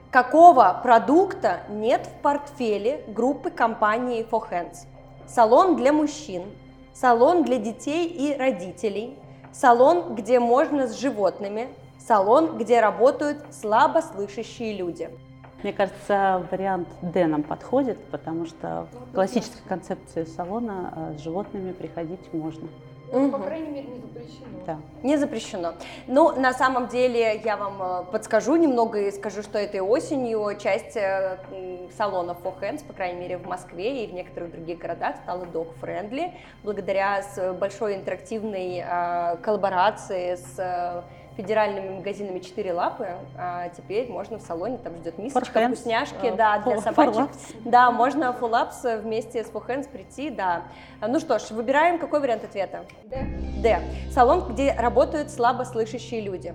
Какого 0.09 0.79
продукта 0.81 1.59
нет 1.69 2.07
в 2.07 2.21
портфеле 2.21 3.03
группы 3.07 3.51
компании 3.51 4.25
For 4.27 4.49
Hands? 4.49 4.87
Салон 5.27 5.75
для 5.75 5.91
мужчин, 5.91 6.43
салон 6.93 7.43
для 7.43 7.57
детей 7.57 8.07
и 8.07 8.37
родителей, 8.37 9.17
салон, 9.51 10.15
где 10.15 10.39
можно 10.39 10.87
с 10.87 10.97
животными, 10.99 11.69
салон, 11.99 12.57
где 12.57 12.79
работают 12.79 13.39
слабослышащие 13.51 14.77
люди. 14.77 15.09
Мне 15.63 15.73
кажется, 15.73 16.45
вариант 16.51 16.87
D 17.01 17.25
нам 17.25 17.41
подходит, 17.41 17.97
потому 18.11 18.45
что 18.45 18.87
в 19.09 19.15
классической 19.15 19.67
концепции 19.67 20.23
салона 20.25 20.93
а, 20.95 21.17
с 21.17 21.21
животными 21.21 21.71
приходить 21.71 22.31
можно. 22.33 22.67
Ну, 23.11 23.31
по 23.31 23.39
крайней 23.39 23.69
мере, 23.69 23.87
не 23.87 23.99
запрещено. 23.99 24.45
Да. 24.65 24.77
Не 25.03 25.17
запрещено. 25.17 25.73
Ну, 26.07 26.39
на 26.39 26.53
самом 26.53 26.87
деле, 26.87 27.39
я 27.43 27.55
вам 27.55 27.81
э, 27.81 28.11
подскажу 28.11 28.55
немного 28.55 28.99
и 28.99 29.11
скажу, 29.11 29.43
что 29.43 29.59
этой 29.59 29.79
осенью 29.79 30.57
часть 30.59 30.97
э, 30.97 31.37
салонов 31.95 32.37
For 32.43 32.59
Hands, 32.59 32.83
по 32.85 32.93
крайней 32.93 33.19
мере, 33.19 33.37
в 33.37 33.45
Москве 33.45 34.03
и 34.03 34.07
в 34.07 34.13
некоторых 34.13 34.51
других 34.51 34.79
городах 34.79 35.17
стала 35.23 35.43
dog-friendly, 35.45 36.31
благодаря 36.63 37.23
большой 37.59 37.95
интерактивной 37.95 38.83
э, 38.85 39.37
коллаборации 39.37 40.35
с 40.35 41.03
федеральными 41.35 41.97
магазинами 41.97 42.39
«Четыре 42.39 42.73
лапы». 42.73 43.09
А 43.37 43.69
теперь 43.69 44.09
можно 44.09 44.37
в 44.37 44.41
салоне, 44.41 44.77
там 44.77 44.95
ждет 44.97 45.17
мисочка, 45.17 45.59
Hands, 45.59 45.75
вкусняшки, 45.75 46.25
э, 46.25 46.35
да, 46.35 46.59
для 46.59 46.79
собачек. 46.79 47.29
Да, 47.65 47.91
можно 47.91 48.35
full 48.39 48.51
ups 48.51 49.01
вместе 49.01 49.43
с 49.43 49.49
Hands 49.49 49.89
прийти, 49.89 50.29
да. 50.29 50.63
Ну 51.01 51.19
что 51.19 51.39
ж, 51.39 51.51
выбираем 51.51 51.99
какой 51.99 52.19
вариант 52.19 52.43
ответа? 52.43 52.85
Да? 53.05 53.17
Д. 53.61 53.81
Салон, 54.11 54.53
где 54.53 54.73
работают 54.73 55.29
слабослышащие 55.31 56.21
люди. 56.21 56.53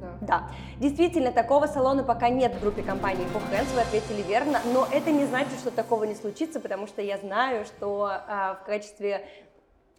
Да. 0.00 0.16
Да, 0.20 0.50
действительно, 0.78 1.32
такого 1.32 1.66
салона 1.66 2.04
пока 2.04 2.28
нет 2.28 2.54
в 2.54 2.60
группе 2.60 2.82
компании 2.82 3.24
For 3.32 3.42
Hands, 3.50 3.74
вы 3.74 3.80
ответили 3.80 4.22
верно, 4.22 4.60
но 4.72 4.86
это 4.90 5.10
не 5.10 5.24
значит, 5.24 5.58
что 5.58 5.70
такого 5.70 6.04
не 6.04 6.14
случится, 6.14 6.60
потому 6.60 6.86
что 6.86 7.02
я 7.02 7.18
знаю, 7.18 7.64
что 7.64 8.10
а, 8.10 8.58
в 8.62 8.66
качестве 8.66 9.26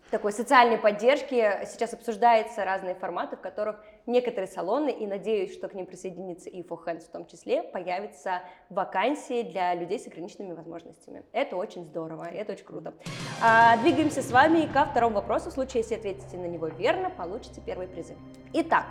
такой 0.10 0.32
социальной 0.32 0.78
поддержки 0.78 1.60
сейчас 1.66 1.94
обсуждаются 1.94 2.64
разные 2.64 2.96
форматы, 2.96 3.36
в 3.36 3.42
которых 3.42 3.84
некоторые 4.06 4.48
салоны, 4.48 4.90
и 4.90 5.06
надеюсь, 5.06 5.54
что 5.54 5.68
к 5.68 5.74
ним 5.74 5.86
присоединится 5.86 6.50
и 6.50 6.62
For 6.62 6.80
Hands 6.86 7.02
в 7.02 7.12
том 7.12 7.26
числе, 7.26 7.64
появятся 7.64 8.42
вакансии 8.70 9.44
для 9.44 9.74
людей 9.76 10.00
с 10.00 10.08
ограниченными 10.08 10.54
возможностями. 10.54 11.24
Это 11.32 11.56
очень 11.56 11.84
здорово, 11.86 12.26
это 12.26 12.54
очень 12.54 12.66
круто. 12.66 12.94
А, 13.44 13.78
двигаемся 13.78 14.22
с 14.22 14.32
вами 14.32 14.72
ко 14.72 14.86
второму 14.86 15.16
вопросу. 15.16 15.50
В 15.50 15.54
случае, 15.54 15.82
если 15.82 15.96
ответите 15.96 16.38
на 16.38 16.46
него 16.46 16.68
верно, 16.68 17.10
получите 17.10 17.62
первые 17.62 17.88
призы. 17.88 18.16
Итак, 18.54 18.86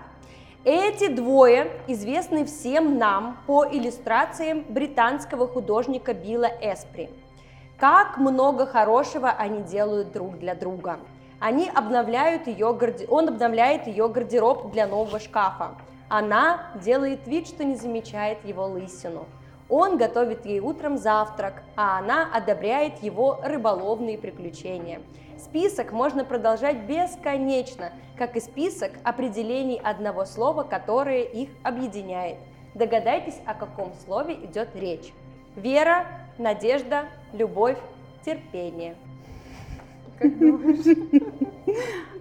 эти 0.64 1.06
двое 1.08 1.70
известны 1.86 2.44
всем 2.44 2.98
нам 2.98 3.38
по 3.46 3.64
иллюстрациям 3.64 4.64
британского 4.68 5.46
художника 5.46 6.12
Билла 6.12 6.50
Эспри. 6.60 7.08
Как 7.78 8.16
много 8.16 8.64
хорошего 8.64 9.28
они 9.28 9.60
делают 9.60 10.12
друг 10.12 10.38
для 10.38 10.54
друга. 10.54 10.98
Они 11.40 11.68
обновляют 11.68 12.46
ее 12.46 12.72
гарде- 12.72 13.06
Он 13.08 13.28
обновляет 13.28 13.86
ее 13.86 14.08
гардероб 14.08 14.72
для 14.72 14.86
нового 14.86 15.20
шкафа. 15.20 15.74
Она 16.08 16.70
делает 16.82 17.26
вид, 17.26 17.46
что 17.46 17.64
не 17.64 17.76
замечает 17.76 18.42
его 18.46 18.64
лысину. 18.64 19.26
Он 19.68 19.98
готовит 19.98 20.46
ей 20.46 20.60
утром 20.60 20.96
завтрак, 20.96 21.62
а 21.76 21.98
она 21.98 22.30
одобряет 22.32 23.02
его 23.02 23.40
рыболовные 23.42 24.16
приключения. 24.16 25.02
Список 25.36 25.92
можно 25.92 26.24
продолжать 26.24 26.84
бесконечно, 26.84 27.90
как 28.16 28.36
и 28.36 28.40
список 28.40 28.92
определений 29.04 29.78
одного 29.84 30.24
слова, 30.24 30.62
которое 30.62 31.24
их 31.24 31.50
объединяет. 31.62 32.38
Догадайтесь, 32.74 33.38
о 33.44 33.52
каком 33.52 33.92
слове 34.06 34.34
идет 34.34 34.74
речь. 34.74 35.12
Вера, 35.56 36.06
надежда, 36.38 37.06
любовь, 37.36 37.78
терпение. 38.24 38.96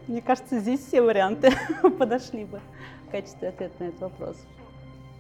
Мне 0.08 0.22
кажется, 0.22 0.60
здесь 0.60 0.86
все 0.86 1.02
варианты 1.02 1.52
подошли 1.98 2.46
бы 2.46 2.60
в 3.08 3.12
качестве 3.12 3.50
ответа 3.50 3.74
на 3.80 3.86
этот 3.86 4.02
вопрос. 4.02 4.38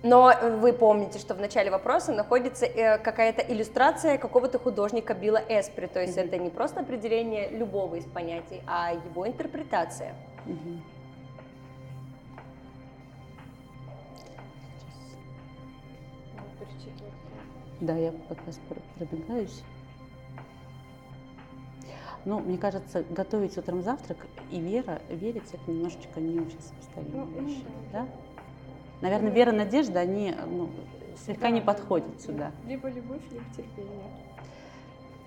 Но 0.03 0.31
вы 0.59 0.71
помните, 0.73 1.17
что 1.17 1.33
в 1.33 1.39
начале 1.39 1.71
вопроса 1.71 2.13
находится 2.13 2.67
э, 2.67 2.99
какая-то 2.99 3.41
иллюстрация 3.41 4.19
какого-то 4.19 4.59
художника 4.59 5.15
Билла 5.15 5.41
Эспри. 5.49 5.87
То 5.87 5.99
есть 6.01 6.15
это 6.15 6.37
не 6.37 6.51
просто 6.51 6.81
определение 6.81 7.49
любого 7.49 7.95
из 7.95 8.05
понятий, 8.05 8.61
а 8.67 8.93
его 8.93 9.27
интерпретация. 9.27 10.13
Мгм. 10.45 10.83
Да, 17.81 17.95
я 17.97 18.13
как 18.29 18.37
раз 18.45 18.59
пр- 18.69 18.77
пробегаюсь. 18.97 19.63
Ну, 22.25 22.39
мне 22.39 22.57
кажется, 22.57 23.03
готовить 23.11 23.55
утром 23.57 23.83
завтрак 23.83 24.17
и 24.51 24.59
вера, 24.59 24.99
верить 25.09 25.43
это 25.53 25.71
немножечко 25.71 26.19
не 26.19 26.39
очень 26.39 26.59
сопоставимые 26.59 27.25
Ну, 27.25 27.41
ну 27.41 27.47
вещи, 27.47 27.63
да. 27.93 27.99
да? 28.01 28.07
Наверное, 29.01 29.31
вера, 29.31 29.51
надежда, 29.51 29.99
они 29.99 30.33
ну, 30.47 30.69
слегка 31.23 31.51
не 31.51 31.61
подходят 31.61 32.19
сюда. 32.19 32.51
Либо 32.67 32.89
любовь, 32.89 33.21
либо 33.31 33.43
терпение. 33.55 34.09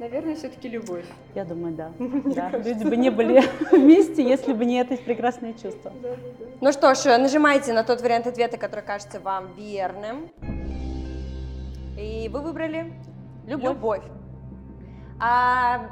Наверное, 0.01 0.35
все-таки 0.35 0.69
любовь. 0.69 1.05
Я 1.35 1.45
думаю, 1.45 1.75
да. 1.75 1.93
Да. 1.99 2.51
Люди 2.59 2.85
бы 2.85 2.97
не 2.97 3.11
были 3.11 3.43
вместе, 3.73 4.23
если 4.23 4.53
бы 4.53 4.65
не 4.65 4.81
это 4.81 4.97
прекрасное 4.97 5.53
чувство. 5.53 5.93
Да, 6.03 6.11
да, 6.11 6.17
да. 6.39 6.47
Ну 6.61 6.73
что 6.73 6.95
ж, 6.95 7.17
нажимайте 7.19 7.73
на 7.73 7.85
тот 7.85 8.01
вариант 8.01 8.27
ответа, 8.27 8.59
который 8.59 8.85
кажется 8.85 9.21
вам 9.21 9.53
верным. 9.55 10.31
И 11.97 12.29
вы 12.29 12.41
выбрали 12.41 12.93
Любовь. 13.47 13.65
любовь. 13.75 14.03
А 15.21 15.91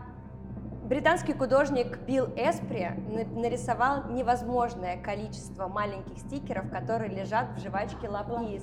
Британский 0.88 1.32
художник 1.32 1.98
Билл 2.06 2.26
Эспри 2.36 2.92
на- 3.08 3.40
нарисовал 3.40 4.04
невозможное 4.10 4.96
количество 5.02 5.66
маленьких 5.66 6.16
стикеров, 6.18 6.70
которые 6.70 7.10
лежат 7.10 7.48
в 7.56 7.60
жвачке 7.60 8.08
Лапис. 8.08 8.62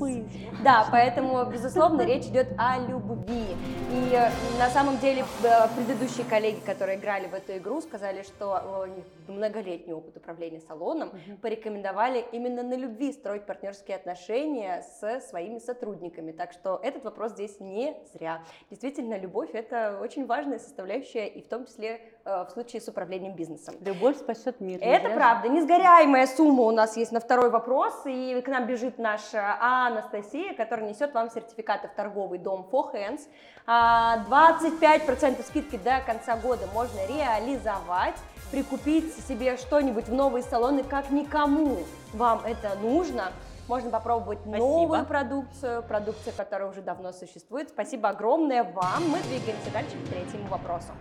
Да, 0.64 0.88
поэтому, 0.90 1.44
безусловно, 1.46 2.04
речь 2.04 2.24
идет 2.28 2.48
о 2.58 2.80
любви. 2.80 3.44
И 3.92 4.14
э, 4.14 4.30
на 4.58 4.70
самом 4.70 5.00
деле 5.00 5.26
э, 5.44 5.48
предыдущие 5.76 6.26
коллеги, 6.26 6.60
которые 6.66 6.98
играли 6.98 7.28
в 7.28 7.34
эту 7.34 7.58
игру, 7.58 7.82
сказали, 7.82 8.24
что 8.24 8.84
у 8.84 8.86
них 8.86 9.04
многолетний 9.28 9.94
опыт 9.94 10.16
управления 10.16 10.62
салоном, 10.62 11.12
порекомендовали 11.42 12.24
именно 12.32 12.64
на 12.64 12.76
любви 12.76 13.12
строить 13.12 13.46
партнерские 13.46 13.98
отношения 13.98 14.82
со 15.02 15.20
своими 15.20 15.60
сотрудниками. 15.60 16.32
Так 16.32 16.54
что 16.54 16.80
этот 16.82 17.04
вопрос 17.04 17.34
здесь 17.34 17.60
не 17.60 17.98
зря. 18.14 18.44
Действительно, 18.70 19.18
любовь– 19.18 19.50
это 19.54 20.00
очень 20.02 20.26
важная 20.26 20.60
составляющая, 20.60 21.28
и 21.28 21.42
в 21.42 21.50
том 21.50 21.66
числе 21.66 21.90
э, 21.96 22.13
в 22.26 22.50
случае 22.54 22.82
с 22.82 22.88
управлением 22.88 23.34
бизнесом. 23.36 23.76
Любовь 23.82 24.18
спасет 24.18 24.62
мир. 24.62 24.80
Это 24.82 25.10
же. 25.10 25.16
правда. 25.16 25.50
Несгоряемая 25.50 26.26
сумма 26.28 26.64
у 26.64 26.72
нас 26.72 26.96
есть 26.96 27.12
на 27.12 27.20
второй 27.20 27.50
вопрос. 27.50 27.94
И 28.06 28.42
к 28.42 28.48
нам 28.48 28.66
бежит 28.66 28.98
наша 28.98 29.58
Анастасия, 29.60 30.54
которая 30.54 30.90
несет 30.90 31.14
вам 31.14 31.30
сертификаты 31.30 31.90
в 31.90 31.92
торговый 31.92 32.40
дом 32.40 32.68
For 32.72 32.94
Hands. 32.94 33.22
А, 33.66 34.24
25% 34.30 35.44
скидки 35.46 35.78
до 35.78 36.00
конца 36.06 36.38
года 36.38 36.66
можно 36.74 37.00
реализовать, 37.08 38.16
прикупить 38.52 39.14
себе 39.28 39.58
что-нибудь 39.58 40.08
в 40.08 40.14
новые 40.14 40.44
салоны, 40.44 40.84
как 40.84 41.10
никому 41.12 41.80
вам 42.14 42.42
это 42.46 42.76
нужно. 42.82 43.32
Можно 43.68 43.90
попробовать 43.92 44.46
новую 44.46 45.06
продукцию, 45.06 45.84
продукцию, 45.84 46.34
которая 46.36 46.70
уже 46.70 46.82
давно 46.82 47.14
существует. 47.14 47.70
Спасибо 47.70 48.10
огромное 48.10 48.64
вам. 48.64 49.10
Мы 49.10 49.20
двигаемся 49.20 49.72
дальше 49.72 49.96
к 50.06 50.10
третьему 50.10 50.48
вопросу. 50.48 50.92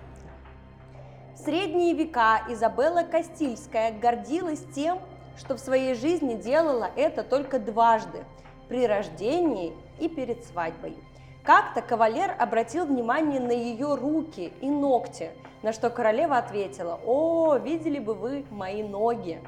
В 1.42 1.44
средние 1.44 1.92
века 1.92 2.44
Изабелла 2.50 3.02
Кастильская 3.02 3.90
гордилась 3.90 4.64
тем, 4.76 5.00
что 5.36 5.56
в 5.56 5.58
своей 5.58 5.96
жизни 5.96 6.34
делала 6.34 6.88
это 6.94 7.24
только 7.24 7.58
дважды– 7.58 8.24
при 8.68 8.86
рождении 8.86 9.72
и 9.98 10.08
перед 10.08 10.44
свадьбой. 10.44 10.96
Как-то 11.42 11.82
кавалер 11.82 12.32
обратил 12.38 12.86
внимание 12.86 13.40
на 13.40 13.50
ее 13.50 13.96
руки 13.96 14.52
и 14.60 14.70
ногти, 14.70 15.32
на 15.64 15.72
что 15.72 15.90
королева 15.90 16.38
ответила 16.38 17.00
«О, 17.04 17.56
видели 17.56 17.98
бы 17.98 18.14
вы 18.14 18.46
мои 18.52 18.84
ноги!» 18.84 19.40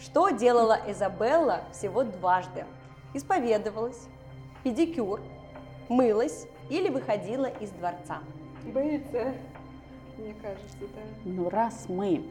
Что 0.00 0.30
делала 0.30 0.78
Изабелла 0.88 1.60
всего 1.70 2.02
дважды? 2.02 2.64
Исповедовалась, 3.12 4.08
педикюр, 4.64 5.20
мылась 5.90 6.46
или 6.70 6.88
выходила 6.88 7.50
из 7.60 7.68
дворца. 7.72 8.20
Боится, 8.64 9.34
мне 10.22 10.34
кажется, 10.40 10.76
да. 10.80 11.02
Ну, 11.24 11.48
раз 11.50 11.86
мы 11.88 12.22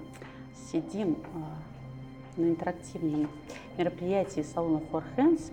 сидим 0.72 1.18
а, 1.36 2.40
на 2.40 2.46
интерактивном 2.46 3.30
мероприятии 3.78 4.42
салона 4.42 4.82
For 4.92 5.04
Hands, 5.18 5.52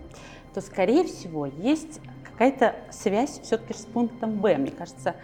то, 0.53 0.61
скорее 0.61 1.03
всего, 1.03 1.45
есть 1.45 1.99
какая-то 2.23 2.75
связь 2.91 3.39
все-таки 3.41 3.73
с 3.73 3.85
пунктом 3.85 4.39
Б. 4.39 4.57
Мне 4.57 4.71
кажется, 4.71 5.15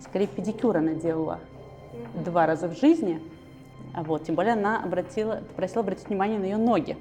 скорее 0.00 0.26
педикюр 0.26 0.76
она 0.76 0.94
делала 0.94 1.40
два 2.14 2.46
раза 2.46 2.68
в 2.68 2.78
жизни. 2.78 3.22
А 3.94 4.02
вот, 4.02 4.24
тем 4.24 4.34
более 4.34 4.54
она 4.54 4.82
обратила, 4.82 5.42
попросила 5.48 5.80
обратить 5.80 6.08
внимание 6.08 6.38
на 6.38 6.44
ее 6.44 6.56
ноги. 6.56 6.96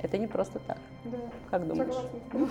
Это 0.00 0.18
не 0.18 0.26
просто 0.26 0.58
так. 0.58 0.78
Да. 1.04 1.18
Как 1.50 1.66
думаешь? 1.66 1.94
Согласна. 1.94 2.48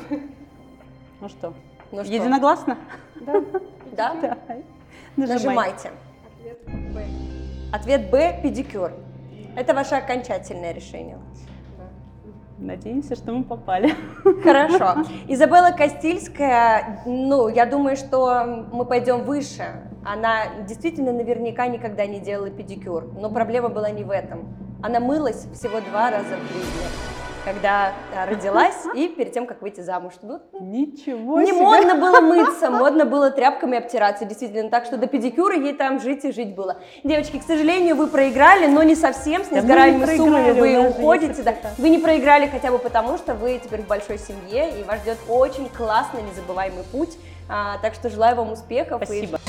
Ну 1.19 1.29
что, 1.29 1.53
Ну 1.91 2.03
что? 2.03 2.13
единогласно? 2.13 2.77
Да. 3.15 3.43
Да? 3.91 4.13
Давай. 4.15 4.63
Нажимайте. 5.15 5.91
Ответ 6.38 6.93
Б. 6.93 7.05
Ответ 7.71 8.09
Б– 8.11 8.39
педикюр. 8.43 8.91
Это 9.55 9.73
ваше 9.73 9.95
окончательное 9.95 10.71
решение. 10.71 11.17
Надеемся, 12.59 13.15
что 13.15 13.31
мы 13.31 13.43
попали. 13.43 13.93
Хорошо. 14.43 15.03
Изабелла 15.27 15.71
Кастильская, 15.71 17.01
ну, 17.05 17.47
я 17.49 17.65
думаю, 17.65 17.95
что 17.95 18.67
мы 18.71 18.85
пойдем 18.85 19.23
выше. 19.23 19.63
Она 20.03 20.63
действительно 20.67 21.11
наверняка 21.11 21.67
никогда 21.67 22.05
не 22.05 22.19
делала 22.19 22.49
педикюр, 22.49 23.11
но 23.19 23.29
проблема 23.29 23.69
была 23.69 23.89
не 23.89 24.03
в 24.03 24.11
этом. 24.11 24.55
Она 24.81 24.99
мылась 24.99 25.47
всего 25.53 25.81
два 25.81 26.11
раза 26.11 26.35
в 26.35 26.53
жизни, 26.53 27.16
когда 27.47 27.93
а, 28.13 28.25
родилась 28.25 28.75
и 28.93 29.07
перед 29.07 29.31
тем, 29.31 29.45
как 29.45 29.61
выйти 29.61 29.79
замуж. 29.79 30.13
Ну, 30.21 30.41
Ничего 30.59 31.39
не 31.39 31.51
себе. 31.51 31.61
модно 31.61 31.95
было 31.95 32.19
мыться, 32.19 32.69
модно 32.69 33.05
было 33.05 33.31
тряпками 33.31 33.77
обтираться, 33.77 34.25
действительно. 34.25 34.69
Так 34.69 34.83
что 34.83 34.97
до 34.97 35.07
педикюра 35.07 35.55
ей 35.55 35.73
там 35.73 36.01
жить 36.01 36.25
и 36.25 36.33
жить 36.33 36.55
было. 36.55 36.77
Девочки, 37.05 37.39
к 37.39 37.43
сожалению, 37.43 37.95
вы 37.95 38.07
проиграли, 38.07 38.67
но 38.67 38.83
не 38.83 38.95
совсем. 38.95 39.45
С 39.45 39.47
Да 39.47 39.55
мы 39.55 39.61
не 39.61 39.63
несгораемой 39.63 40.17
суммой 40.17 40.43
проиграли, 40.43 40.77
у 40.77 40.81
вы 40.83 40.89
уходите. 40.89 41.43
Да. 41.43 41.55
Вы 41.77 41.89
не 41.89 41.99
проиграли 41.99 42.47
хотя 42.47 42.69
бы 42.69 42.79
потому, 42.79 43.17
что 43.17 43.33
вы 43.33 43.61
теперь 43.63 43.81
в 43.83 43.87
большой 43.87 44.17
семье, 44.17 44.77
и 44.77 44.83
вас 44.83 44.99
ждет 44.99 45.17
очень 45.29 45.69
классный, 45.69 46.23
незабываемый 46.23 46.83
путь. 46.91 47.17
А, 47.49 47.77
так 47.81 47.93
что 47.93 48.09
желаю 48.09 48.35
вам 48.35 48.51
успехов. 48.51 49.01
и- 49.03 49.05
Спасибо. 49.05 49.39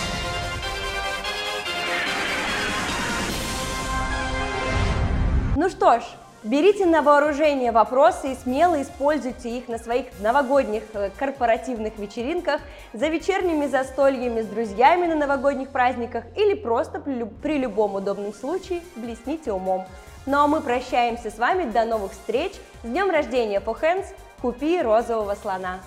Ну 5.57 5.68
что 5.68 5.99
ж, 5.99 6.05
Берите 6.49 6.86
на 6.86 7.03
вооружение 7.03 7.72
вопросы 7.72 8.32
и 8.32 8.34
смело 8.34 8.80
используйте 8.80 9.51
их 9.51 9.68
на 9.68 9.76
своих 9.76 10.07
новогодних 10.20 10.82
э, 10.94 11.11
корпоративных 11.18 11.99
вечеринках, 11.99 12.62
за 12.94 13.09
вечерними 13.09 13.66
застольями 13.66 14.40
с 14.40 14.46
друзьями 14.46 15.05
на 15.09 15.14
новогодних 15.14 15.68
праздниках 15.68 16.24
или 16.36 16.55
просто 16.55 17.01
при 17.01 17.59
любом 17.59 17.96
удобном 17.96 18.32
случае 18.32 18.80
блесните 18.96 19.53
умом. 19.53 19.84
Ну 20.24 20.38
а 20.38 20.46
мы 20.46 20.62
прощаемся 20.62 21.30
с 21.30 21.36
вами 21.36 21.70
до 21.70 21.84
новых 21.84 22.12
встреч. 22.12 22.53
С 22.82 22.86
днем 22.86 23.11
рождения, 23.11 23.61
Фохенс! 23.61 24.07
Купи 24.40 24.80
розового 24.80 25.34
слона! 25.34 25.80